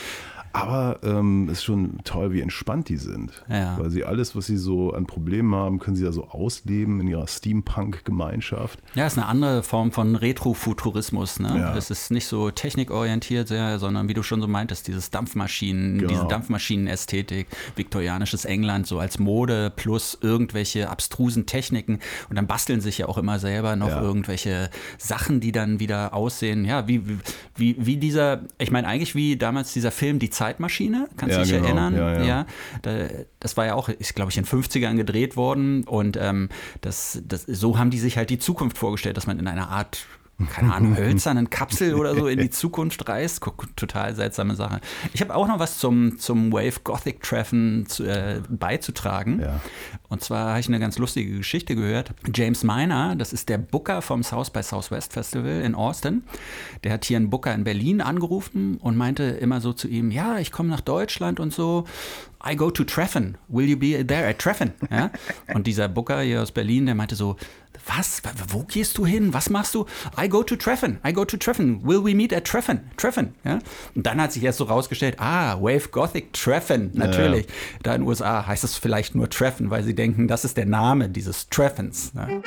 Aber 0.53 0.99
ähm, 1.03 1.47
es 1.49 1.59
ist 1.59 1.63
schon 1.63 1.99
toll, 2.03 2.33
wie 2.33 2.41
entspannt 2.41 2.89
die 2.89 2.97
sind. 2.97 3.43
Ja. 3.49 3.77
Weil 3.79 3.89
sie 3.89 4.03
alles, 4.03 4.35
was 4.35 4.47
sie 4.47 4.57
so 4.57 4.93
an 4.93 5.05
Problemen 5.05 5.55
haben, 5.55 5.79
können 5.79 5.95
sie 5.95 6.03
da 6.03 6.11
so 6.11 6.27
ausleben 6.27 6.99
in 6.99 7.07
ihrer 7.07 7.27
Steampunk-Gemeinschaft. 7.27 8.79
Ja, 8.95 9.05
ist 9.07 9.17
eine 9.17 9.27
andere 9.27 9.63
Form 9.63 9.91
von 9.91 10.15
Retrofuturismus. 10.15 11.39
Ne? 11.39 11.57
Ja. 11.57 11.75
Es 11.75 11.89
ist 11.91 12.11
nicht 12.11 12.27
so 12.27 12.51
technikorientiert, 12.51 13.47
sehr, 13.47 13.79
sondern 13.79 14.07
wie 14.07 14.13
du 14.13 14.23
schon 14.23 14.41
so 14.41 14.47
meintest, 14.47 14.87
dieses 14.87 15.09
Dampfmaschinen, 15.09 15.99
Genau. 15.99 16.09
diese 16.09 16.27
Dampfmaschinenästhetik, 16.27 17.47
viktorianisches 17.75 18.45
England 18.45 18.87
so 18.87 18.99
als 18.99 19.19
Mode 19.19 19.71
plus 19.75 20.17
irgendwelche 20.21 20.89
abstrusen 20.89 21.45
Techniken. 21.45 21.99
Und 22.29 22.35
dann 22.35 22.47
basteln 22.47 22.81
sich 22.81 22.97
ja 22.99 23.07
auch 23.07 23.17
immer 23.17 23.39
selber 23.39 23.75
noch 23.75 23.89
Ja. 23.89 24.01
irgendwelche 24.01 24.69
Sachen, 24.97 25.39
die 25.39 25.51
dann 25.51 25.79
wieder 25.79 26.13
aussehen. 26.13 26.65
Ja, 26.65 26.87
wie, 26.87 27.07
wie, 27.07 27.17
wie, 27.55 27.75
wie 27.79 27.97
dieser, 27.97 28.41
ich 28.57 28.71
meine 28.71 28.87
eigentlich 28.87 29.15
wie 29.15 29.37
damals 29.37 29.73
dieser 29.73 29.91
Film 29.91 30.19
Die 30.19 30.29
Zeitmaschine, 30.41 31.07
kannst 31.17 31.35
du 31.35 31.39
Ja, 31.39 31.43
dich 31.43 31.51
genau. 31.53 31.65
erinnern? 31.65 31.95
Ja, 31.95 32.23
ja. 32.23 32.45
da, 32.81 32.91
das 33.39 33.57
war 33.57 33.65
ja 33.67 33.75
auch, 33.75 33.89
ist 33.89 34.15
glaube 34.15 34.31
ich 34.31 34.37
in 34.37 34.45
50ern 34.45 34.95
gedreht 34.95 35.37
worden 35.37 35.83
und 35.83 36.17
ähm, 36.19 36.49
das, 36.81 37.21
das, 37.27 37.43
so 37.43 37.77
haben 37.77 37.91
die 37.91 37.99
sich 37.99 38.17
halt 38.17 38.29
die 38.31 38.39
Zukunft 38.39 38.77
vorgestellt, 38.79 39.17
dass 39.17 39.27
man 39.27 39.37
in 39.37 39.47
einer 39.47 39.69
Art 39.69 40.05
keine 40.49 40.73
Ahnung, 40.73 40.97
hölzernen 40.97 41.49
Kapsel 41.49 41.95
oder 41.95 42.15
so 42.15 42.27
in 42.27 42.39
die 42.39 42.49
Zukunft 42.49 43.07
reist. 43.07 43.41
Guck, 43.41 43.75
total 43.75 44.15
seltsame 44.15 44.55
Sache. 44.55 44.81
Ich 45.13 45.21
habe 45.21 45.35
auch 45.35 45.47
noch 45.47 45.59
was 45.59 45.77
zum, 45.77 46.17
zum 46.19 46.51
Wave 46.51 46.81
Gothic 46.83 47.21
Treffen 47.21 47.85
zu, 47.87 48.03
äh, 48.03 48.41
beizutragen. 48.49 49.41
Ja. 49.41 49.61
Und 50.09 50.23
zwar 50.23 50.49
habe 50.49 50.59
ich 50.59 50.67
eine 50.67 50.79
ganz 50.79 50.97
lustige 50.97 51.37
Geschichte 51.37 51.75
gehört. 51.75 52.13
James 52.33 52.63
Miner, 52.63 53.15
das 53.15 53.33
ist 53.33 53.49
der 53.49 53.57
Booker 53.57 54.01
vom 54.01 54.23
South 54.23 54.49
by 54.49 54.63
Southwest 54.63 55.13
Festival 55.13 55.61
in 55.61 55.75
Austin. 55.75 56.23
Der 56.83 56.93
hat 56.93 57.05
hier 57.05 57.17
einen 57.17 57.29
Booker 57.29 57.53
in 57.53 57.63
Berlin 57.63 58.01
angerufen 58.01 58.77
und 58.77 58.97
meinte 58.97 59.23
immer 59.23 59.61
so 59.61 59.73
zu 59.73 59.87
ihm, 59.87 60.11
ja, 60.11 60.37
ich 60.37 60.51
komme 60.51 60.69
nach 60.69 60.81
Deutschland 60.81 61.39
und 61.39 61.53
so. 61.53 61.85
I 62.43 62.55
go 62.55 62.71
to 62.71 62.83
Treffen. 62.83 63.37
Will 63.47 63.69
you 63.69 63.77
be 63.77 64.05
there 64.05 64.27
at 64.27 64.39
Treffen? 64.39 64.73
Ja? 64.89 65.11
Und 65.53 65.67
dieser 65.67 65.87
Booker 65.87 66.21
hier 66.21 66.41
aus 66.41 66.51
Berlin, 66.51 66.87
der 66.87 66.95
meinte 66.95 67.15
so, 67.15 67.37
was? 67.87 68.21
Wo 68.49 68.63
gehst 68.63 68.97
du 68.97 69.05
hin? 69.05 69.33
Was 69.33 69.49
machst 69.49 69.75
du? 69.75 69.85
I 70.19 70.27
go 70.29 70.43
to 70.43 70.55
Treffen. 70.55 70.99
I 71.05 71.13
go 71.13 71.25
to 71.25 71.37
Treffen. 71.37 71.85
Will 71.85 72.03
we 72.03 72.15
meet 72.15 72.33
at 72.33 72.45
Treffen? 72.45 72.91
Treffen. 72.97 73.35
Ja? 73.43 73.59
Und 73.95 74.05
dann 74.05 74.21
hat 74.21 74.31
sich 74.31 74.43
erst 74.43 74.59
so 74.59 74.65
rausgestellt, 74.65 75.19
ah, 75.19 75.57
Wave 75.61 75.89
Gothic 75.89 76.33
Treffen. 76.33 76.91
Natürlich. 76.93 77.47
Da 77.83 77.95
in 77.95 78.01
den 78.01 78.07
USA 78.07 78.45
heißt 78.45 78.63
es 78.63 78.77
vielleicht 78.77 79.15
nur 79.15 79.29
Treffen, 79.29 79.69
weil 79.69 79.83
sie 79.83 79.95
denken, 79.95 80.27
das 80.27 80.45
ist 80.45 80.57
der 80.57 80.65
Name 80.65 81.09
dieses 81.09 81.49
Treffens. 81.49 82.13
Ne? 82.13 82.41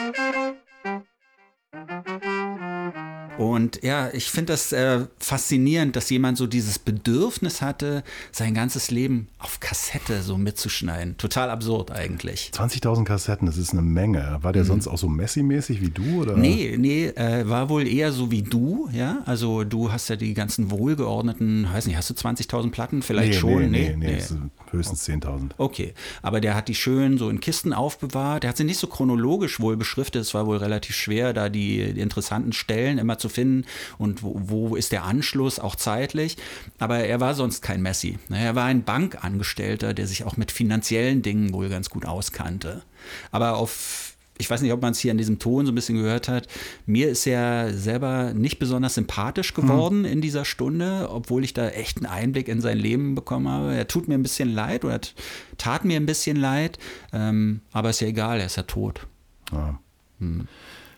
Und 3.36 3.82
ja, 3.82 4.10
ich 4.12 4.30
finde 4.30 4.52
das 4.52 4.72
äh, 4.72 5.06
faszinierend, 5.18 5.96
dass 5.96 6.08
jemand 6.10 6.38
so 6.38 6.46
dieses 6.46 6.78
Bedürfnis 6.78 7.62
hatte, 7.62 8.04
sein 8.30 8.54
ganzes 8.54 8.90
Leben 8.90 9.28
auf 9.38 9.60
Kassette 9.60 10.22
so 10.22 10.38
mitzuschneiden. 10.38 11.16
Total 11.18 11.50
absurd 11.50 11.90
eigentlich. 11.90 12.52
20.000 12.54 13.04
Kassetten, 13.04 13.46
das 13.46 13.56
ist 13.56 13.72
eine 13.72 13.82
Menge. 13.82 14.38
War 14.42 14.52
der 14.52 14.64
sonst 14.64 14.86
auch 14.86 14.98
so 14.98 15.08
Messi-mäßig 15.08 15.80
wie 15.80 15.90
du? 15.90 16.22
Oder? 16.22 16.36
Mhm. 16.36 16.42
Nee, 16.42 16.76
nee, 16.78 17.06
äh, 17.06 17.48
war 17.48 17.68
wohl 17.68 17.86
eher 17.88 18.12
so 18.12 18.30
wie 18.30 18.42
du, 18.42 18.88
ja. 18.92 19.22
Also 19.26 19.64
du 19.64 19.90
hast 19.90 20.08
ja 20.08 20.16
die 20.16 20.34
ganzen 20.34 20.70
wohlgeordneten, 20.70 21.68
weiß 21.72 21.86
nicht, 21.86 21.96
hast 21.96 22.10
du 22.10 22.14
20.000 22.14 22.70
Platten? 22.70 23.02
Vielleicht 23.02 23.34
nee, 23.34 23.38
schon? 23.38 23.70
Nee, 23.70 23.94
nee, 23.96 24.12
nee, 24.12 24.20
sind 24.20 24.50
höchstens 24.70 25.08
10.000. 25.08 25.50
Okay, 25.58 25.94
aber 26.22 26.40
der 26.40 26.54
hat 26.54 26.68
die 26.68 26.74
schön 26.74 27.18
so 27.18 27.28
in 27.28 27.40
Kisten 27.40 27.72
aufbewahrt. 27.72 28.42
Der 28.42 28.50
hat 28.50 28.56
sie 28.56 28.64
nicht 28.64 28.78
so 28.78 28.86
chronologisch 28.86 29.60
wohl 29.60 29.76
beschriftet. 29.76 30.22
Es 30.22 30.34
war 30.34 30.46
wohl 30.46 30.58
relativ 30.58 30.96
schwer, 30.96 31.32
da 31.32 31.48
die, 31.48 31.92
die 31.94 32.00
interessanten 32.00 32.52
Stellen 32.52 32.98
immer 32.98 33.18
zu 33.18 33.23
finden 33.28 33.64
und 33.98 34.22
wo, 34.22 34.40
wo 34.44 34.76
ist 34.76 34.92
der 34.92 35.04
Anschluss 35.04 35.58
auch 35.58 35.76
zeitlich. 35.76 36.36
Aber 36.78 36.98
er 36.98 37.20
war 37.20 37.34
sonst 37.34 37.62
kein 37.62 37.82
Messi. 37.82 38.18
Er 38.30 38.54
war 38.54 38.64
ein 38.64 38.84
Bankangestellter, 38.84 39.94
der 39.94 40.06
sich 40.06 40.24
auch 40.24 40.36
mit 40.36 40.50
finanziellen 40.52 41.22
Dingen 41.22 41.52
wohl 41.52 41.68
ganz 41.68 41.90
gut 41.90 42.06
auskannte. 42.06 42.82
Aber 43.30 43.56
auf 43.56 44.10
ich 44.36 44.50
weiß 44.50 44.62
nicht, 44.62 44.72
ob 44.72 44.82
man 44.82 44.90
es 44.90 44.98
hier 44.98 45.12
in 45.12 45.16
diesem 45.18 45.38
Ton 45.38 45.64
so 45.64 45.70
ein 45.70 45.76
bisschen 45.76 45.96
gehört 45.96 46.26
hat. 46.26 46.48
Mir 46.86 47.08
ist 47.08 47.24
er 47.24 47.72
selber 47.72 48.34
nicht 48.34 48.58
besonders 48.58 48.94
sympathisch 48.94 49.54
geworden 49.54 50.00
Mhm. 50.00 50.04
in 50.06 50.20
dieser 50.20 50.44
Stunde, 50.44 51.08
obwohl 51.08 51.44
ich 51.44 51.54
da 51.54 51.68
echt 51.68 51.98
einen 51.98 52.06
Einblick 52.06 52.48
in 52.48 52.60
sein 52.60 52.76
Leben 52.76 53.14
bekommen 53.14 53.46
habe. 53.46 53.76
Er 53.76 53.86
tut 53.86 54.08
mir 54.08 54.14
ein 54.14 54.24
bisschen 54.24 54.52
leid 54.52 54.84
oder 54.84 54.98
tat 55.56 55.84
mir 55.84 55.94
ein 55.94 56.06
bisschen 56.06 56.36
leid, 56.36 56.80
ähm, 57.12 57.60
aber 57.70 57.90
ist 57.90 58.00
ja 58.00 58.08
egal, 58.08 58.40
er 58.40 58.46
ist 58.46 58.56
ja 58.56 58.64
tot. 58.64 59.06
Ja. 59.52 59.78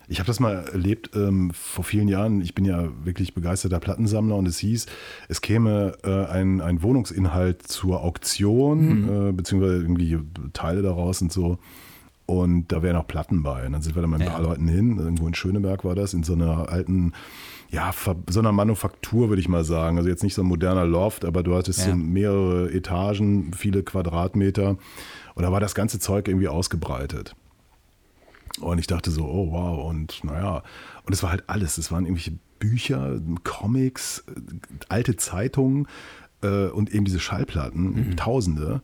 Ich 0.09 0.19
habe 0.19 0.27
das 0.27 0.39
mal 0.39 0.65
erlebt 0.71 1.11
ähm, 1.15 1.51
vor 1.53 1.83
vielen 1.83 2.07
Jahren. 2.07 2.39
Ich 2.41 2.55
bin 2.55 2.63
ja 2.63 2.87
wirklich 3.03 3.33
begeisterter 3.33 3.79
Plattensammler 3.79 4.35
und 4.35 4.47
es 4.47 4.57
hieß, 4.59 4.85
es 5.27 5.41
käme 5.41 5.97
äh, 6.03 6.25
ein, 6.27 6.61
ein 6.61 6.81
Wohnungsinhalt 6.81 7.63
zur 7.67 8.01
Auktion, 8.03 9.29
äh, 9.29 9.31
beziehungsweise 9.33 9.75
irgendwie 9.77 10.17
Teile 10.53 10.81
daraus 10.81 11.21
und 11.21 11.31
so. 11.33 11.57
Und 12.25 12.71
da 12.73 12.81
wären 12.83 12.95
auch 12.97 13.07
Platten 13.07 13.41
bei. 13.43 13.65
Und 13.65 13.73
dann 13.73 13.81
sind 13.81 13.95
wir 13.95 14.01
da 14.01 14.07
mit 14.07 14.19
ein 14.21 14.27
Ja. 14.27 14.33
paar 14.33 14.41
Leuten 14.43 14.67
hin. 14.67 14.97
Irgendwo 14.97 15.27
in 15.27 15.33
Schöneberg 15.33 15.83
war 15.85 15.95
das, 15.95 16.13
in 16.13 16.23
so 16.23 16.33
einer 16.33 16.69
alten, 16.69 17.13
ja, 17.69 17.91
so 18.29 18.39
einer 18.39 18.51
Manufaktur, 18.51 19.29
würde 19.29 19.41
ich 19.41 19.47
mal 19.49 19.63
sagen. 19.63 19.97
Also 19.97 20.09
jetzt 20.09 20.23
nicht 20.23 20.33
so 20.33 20.41
ein 20.41 20.47
moderner 20.47 20.85
Loft, 20.85 21.23
aber 21.25 21.41
du 21.43 21.55
hattest 21.55 21.79
Ja. 21.79 21.91
so 21.91 21.95
mehrere 21.95 22.71
Etagen, 22.71 23.53
viele 23.53 23.81
Quadratmeter. 23.83 24.77
Und 25.35 25.43
da 25.43 25.51
war 25.53 25.59
das 25.61 25.73
ganze 25.75 25.99
Zeug 25.99 26.27
irgendwie 26.27 26.47
ausgebreitet. 26.49 27.33
Und 28.59 28.79
ich 28.79 28.87
dachte 28.87 29.11
so, 29.11 29.25
oh 29.25 29.51
wow, 29.51 29.85
und 29.89 30.23
naja, 30.23 30.63
und 31.03 31.13
es 31.13 31.23
war 31.23 31.31
halt 31.31 31.43
alles. 31.47 31.77
Es 31.77 31.91
waren 31.91 32.05
irgendwelche 32.05 32.37
Bücher, 32.59 33.19
Comics, 33.43 34.23
äh, 34.27 34.41
alte 34.89 35.15
Zeitungen 35.15 35.87
äh, 36.41 36.67
und 36.67 36.93
eben 36.93 37.05
diese 37.05 37.19
Schallplatten, 37.19 38.15
Tausende. 38.15 38.81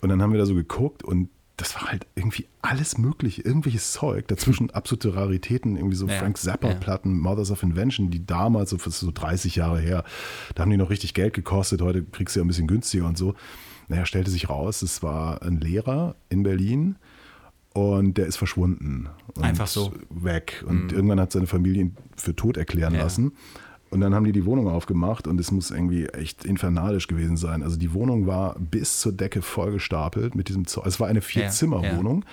Und 0.00 0.08
dann 0.08 0.22
haben 0.22 0.32
wir 0.32 0.38
da 0.38 0.46
so 0.46 0.54
geguckt 0.54 1.02
und 1.02 1.28
das 1.56 1.74
war 1.74 1.90
halt 1.90 2.06
irgendwie 2.14 2.46
alles 2.62 2.96
mögliche, 2.96 3.42
irgendwelches 3.42 3.92
Zeug. 3.92 4.28
Dazwischen 4.28 4.70
absolute 4.74 5.14
Raritäten, 5.14 5.76
irgendwie 5.76 5.96
so 5.96 6.06
Ja, 6.06 6.18
Frank 6.18 6.38
Zappa-Platten, 6.38 7.18
Mothers 7.18 7.50
of 7.50 7.62
Invention, 7.62 8.10
die 8.10 8.24
damals, 8.24 8.70
so, 8.70 8.78
so 8.78 9.10
30 9.12 9.56
Jahre 9.56 9.78
her, 9.78 10.04
da 10.54 10.62
haben 10.62 10.70
die 10.70 10.78
noch 10.78 10.90
richtig 10.90 11.12
Geld 11.12 11.34
gekostet. 11.34 11.82
Heute 11.82 12.02
kriegst 12.02 12.34
du 12.34 12.40
ja 12.40 12.44
ein 12.44 12.48
bisschen 12.48 12.66
günstiger 12.66 13.06
und 13.06 13.18
so. 13.18 13.34
Naja, 13.88 14.06
stellte 14.06 14.30
sich 14.30 14.48
raus, 14.48 14.82
es 14.82 15.02
war 15.02 15.42
ein 15.42 15.60
Lehrer 15.60 16.16
in 16.30 16.44
Berlin 16.44 16.96
und 17.72 18.18
der 18.18 18.26
ist 18.26 18.36
verschwunden. 18.36 19.08
Und 19.34 19.44
Einfach 19.44 19.66
so? 19.66 19.92
Weg. 20.10 20.64
Und 20.66 20.92
irgendwann 20.92 21.20
hat 21.20 21.32
seine 21.32 21.46
Familie 21.46 21.82
ihn 21.82 21.96
für 22.16 22.34
tot 22.34 22.56
erklären 22.56 22.94
Ja. 22.94 23.02
lassen. 23.02 23.32
Und 23.90 24.00
dann 24.00 24.14
haben 24.14 24.24
die 24.24 24.32
die 24.32 24.44
Wohnung 24.44 24.68
aufgemacht 24.68 25.26
und 25.26 25.40
es 25.40 25.50
muss 25.50 25.72
irgendwie 25.72 26.06
echt 26.06 26.44
infernalisch 26.44 27.08
gewesen 27.08 27.36
sein. 27.36 27.62
Also 27.64 27.76
die 27.76 27.92
Wohnung 27.92 28.26
war 28.28 28.56
bis 28.58 29.00
zur 29.00 29.12
Decke 29.12 29.42
vollgestapelt 29.42 30.36
mit 30.36 30.48
diesem 30.48 30.66
Zeug. 30.68 30.86
Es 30.86 31.00
war 31.00 31.08
eine 31.08 31.20
Vier-Zimmer-Wohnung. 31.20 32.24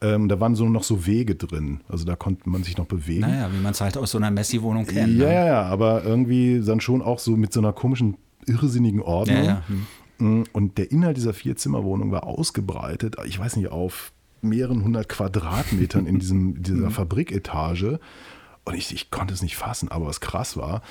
Ähm, 0.00 0.28
da 0.28 0.40
waren 0.40 0.54
so 0.54 0.66
noch 0.66 0.82
so 0.82 1.06
Wege 1.06 1.34
drin. 1.34 1.80
Also 1.88 2.04
da 2.06 2.16
konnte 2.16 2.48
man 2.48 2.62
sich 2.62 2.78
noch 2.78 2.86
bewegen. 2.86 3.20
Naja, 3.20 3.50
wie 3.52 3.60
man 3.62 3.72
es 3.72 3.80
halt 3.82 3.98
aus 3.98 4.12
so 4.12 4.18
einer 4.18 4.30
Messi-Wohnung 4.30 4.86
kennt. 4.86 5.18
Ja, 5.18 5.26
ne? 5.26 5.34
ja, 5.34 5.46
ja, 5.46 5.62
aber 5.64 6.04
irgendwie 6.04 6.62
dann 6.64 6.80
schon 6.80 7.02
auch 7.02 7.18
so 7.18 7.36
mit 7.36 7.52
so 7.52 7.60
einer 7.60 7.72
komischen, 7.74 8.16
irrsinnigen 8.46 9.00
Ordnung. 9.02 9.36
Ja, 9.36 9.42
ja. 9.44 9.62
Hm. 10.18 10.44
Und 10.52 10.78
der 10.78 10.90
Inhalt 10.90 11.16
dieser 11.18 11.34
Vier-Zimmer-Wohnung 11.34 12.12
war 12.12 12.24
ausgebreitet, 12.24 13.16
ich 13.26 13.38
weiß 13.38 13.56
nicht, 13.56 13.68
auf 13.68 14.12
mehreren 14.44 14.84
hundert 14.84 15.08
Quadratmetern 15.08 16.06
in 16.06 16.18
diesem, 16.18 16.62
dieser 16.62 16.90
Fabriketage. 16.90 17.98
Und 18.64 18.74
ich, 18.74 18.92
ich 18.94 19.10
konnte 19.10 19.34
es 19.34 19.42
nicht 19.42 19.56
fassen, 19.56 19.90
aber 19.90 20.06
was 20.06 20.20
krass 20.20 20.56
war, 20.56 20.82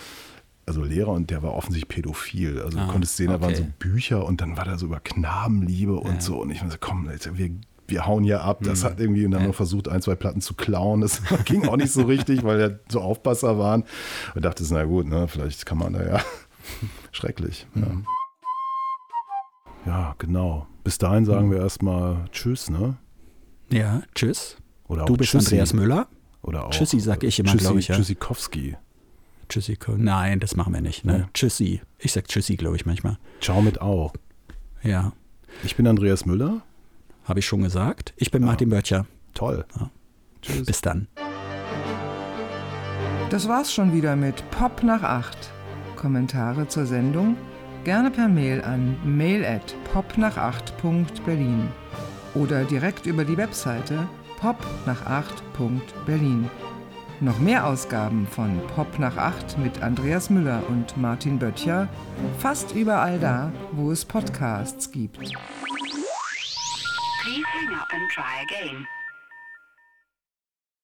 also 0.66 0.84
Lehrer 0.84 1.10
und 1.12 1.30
der 1.30 1.44
war 1.44 1.54
offensichtlich 1.54 1.90
pädophil. 1.96 2.62
Also 2.62 2.78
du 2.78 2.84
Ah, 2.84 2.88
konntest 2.88 3.18
sehen, 3.18 3.28
da 3.30 3.42
waren 3.42 3.52
okay. 3.54 3.64
so 3.64 3.68
Bücher 3.80 4.26
und 4.26 4.40
dann 4.42 4.56
war 4.56 4.66
da 4.66 4.78
so 4.78 4.86
über 4.86 5.00
Knabenliebe 5.00 5.96
und 5.96 6.22
so. 6.22 6.42
Und 6.42 6.52
ich 6.52 6.62
war 6.62 6.70
so, 6.72 6.78
komm, 6.80 7.10
wir, 7.10 7.50
wir 7.88 8.06
hauen 8.06 8.24
hier 8.24 8.44
ab. 8.44 8.62
Mhm. 8.62 8.66
Das 8.66 8.84
hat 8.86 9.00
irgendwie 9.00 9.26
und 9.26 9.32
dann 9.32 9.46
noch 9.46 9.56
versucht, 9.56 9.90
ein, 9.90 10.02
zwei 10.02 10.16
Platten 10.16 10.40
zu 10.40 10.54
klauen. 10.54 11.02
Das 11.02 11.22
ging 11.46 11.68
auch 11.68 11.76
nicht 11.76 11.92
so 11.92 12.04
richtig, 12.04 12.44
weil 12.44 12.62
ja 12.62 12.70
so 12.88 13.02
Aufpasser 13.02 13.58
waren. 13.60 13.84
Und 14.36 14.46
dachte, 14.46 14.64
na 14.70 14.86
gut, 14.86 15.06
ne, 15.08 15.28
vielleicht 15.28 15.66
kann 15.66 15.80
man 15.80 15.94
da 15.94 16.06
ja. 16.06 16.22
Schrecklich. 17.12 17.68
Ja. 17.76 17.86
Mhm. 17.88 18.06
ja, 19.86 20.16
genau. 20.18 20.68
Bis 20.86 20.98
dahin 20.98 21.26
sagen 21.26 21.52
wir 21.52 21.60
erstmal 21.60 22.26
Tschüss, 22.32 22.70
ne? 22.70 22.96
Ja, 23.74 24.02
tschüss. 24.16 24.58
Oder 24.88 25.04
auch 25.04 25.08
Du 25.08 25.18
bist 25.18 25.32
Tschüssi. 25.32 25.48
Andreas 25.56 25.74
Müller. 25.74 26.08
Oder 26.42 26.66
auch, 26.66 26.72
Tschüssi 26.72 27.00
sag 27.00 27.24
ich 27.24 27.40
immer, 27.40 27.52
Tschüssi, 27.52 27.64
glaub 27.64 27.78
ich, 27.78 27.88
ja. 27.88 27.96
Tschüssikowski. 27.96 28.76
Tschüssi. 29.50 29.78
Nein, 29.98 30.40
das 30.40 30.56
machen 30.56 30.74
wir 30.74 30.82
nicht. 30.82 31.06
Ne? 31.06 31.20
Ja. 31.20 31.30
Tschüssi. 31.34 31.82
Ich 32.00 32.12
sag 32.12 32.28
Tschüssi, 32.28 32.56
glaube 32.58 32.76
ich, 32.76 32.86
manchmal. 32.86 33.18
Ciao 33.42 33.62
mit 33.62 33.82
Au. 33.82 34.12
Ja, 34.84 35.14
Ich 35.64 35.76
bin 35.76 35.88
Andreas 35.88 36.26
Müller. 36.26 36.62
habe 37.26 37.40
ich 37.40 37.46
schon 37.46 37.62
gesagt. 37.62 38.14
Ich 38.18 38.32
bin 38.32 38.44
Martin 38.44 38.70
Böttcher. 38.70 39.06
Toll. 39.34 39.66
Ja. 39.80 39.90
Tschüss. 40.42 40.66
Bis 40.66 40.82
dann. 40.82 41.08
Das 43.30 43.48
war's 43.48 43.74
schon 43.74 43.94
wieder 43.94 44.16
mit 44.16 44.44
Pop 44.52 44.84
nach 44.84 45.04
8. 45.04 45.52
Kommentare 45.96 46.68
zur 46.68 46.86
Sendung 46.86 47.38
gerne 47.86 48.12
per 48.12 48.28
Mail 48.28 48.62
an 48.62 48.96
mail 49.06 49.44
at 49.46 49.76
popnach8.berlin 49.94 51.68
oder 52.36 52.64
direkt 52.64 53.06
über 53.06 53.26
die 53.26 53.38
Webseite 53.38 54.08
popnach8.berlin. 54.40 56.50
Noch 57.20 57.40
mehr 57.40 57.66
Ausgaben 57.66 58.28
von 58.28 58.62
Pop 58.76 59.00
nach 59.00 59.18
8 59.18 59.58
mit 59.58 59.82
Andreas 59.82 60.30
Müller 60.30 60.62
und 60.68 60.96
Martin 60.98 61.40
Böttcher 61.40 61.88
fast 62.40 62.76
überall 62.76 63.18
da, 63.20 63.52
wo 63.72 63.92
es 63.92 64.04
Podcasts 64.04 64.92
gibt. 64.92 65.20
Please 65.20 65.34
hang 67.46 67.74
up 67.80 67.88
and 67.94 68.12
try 68.12 68.42
again. 68.44 68.86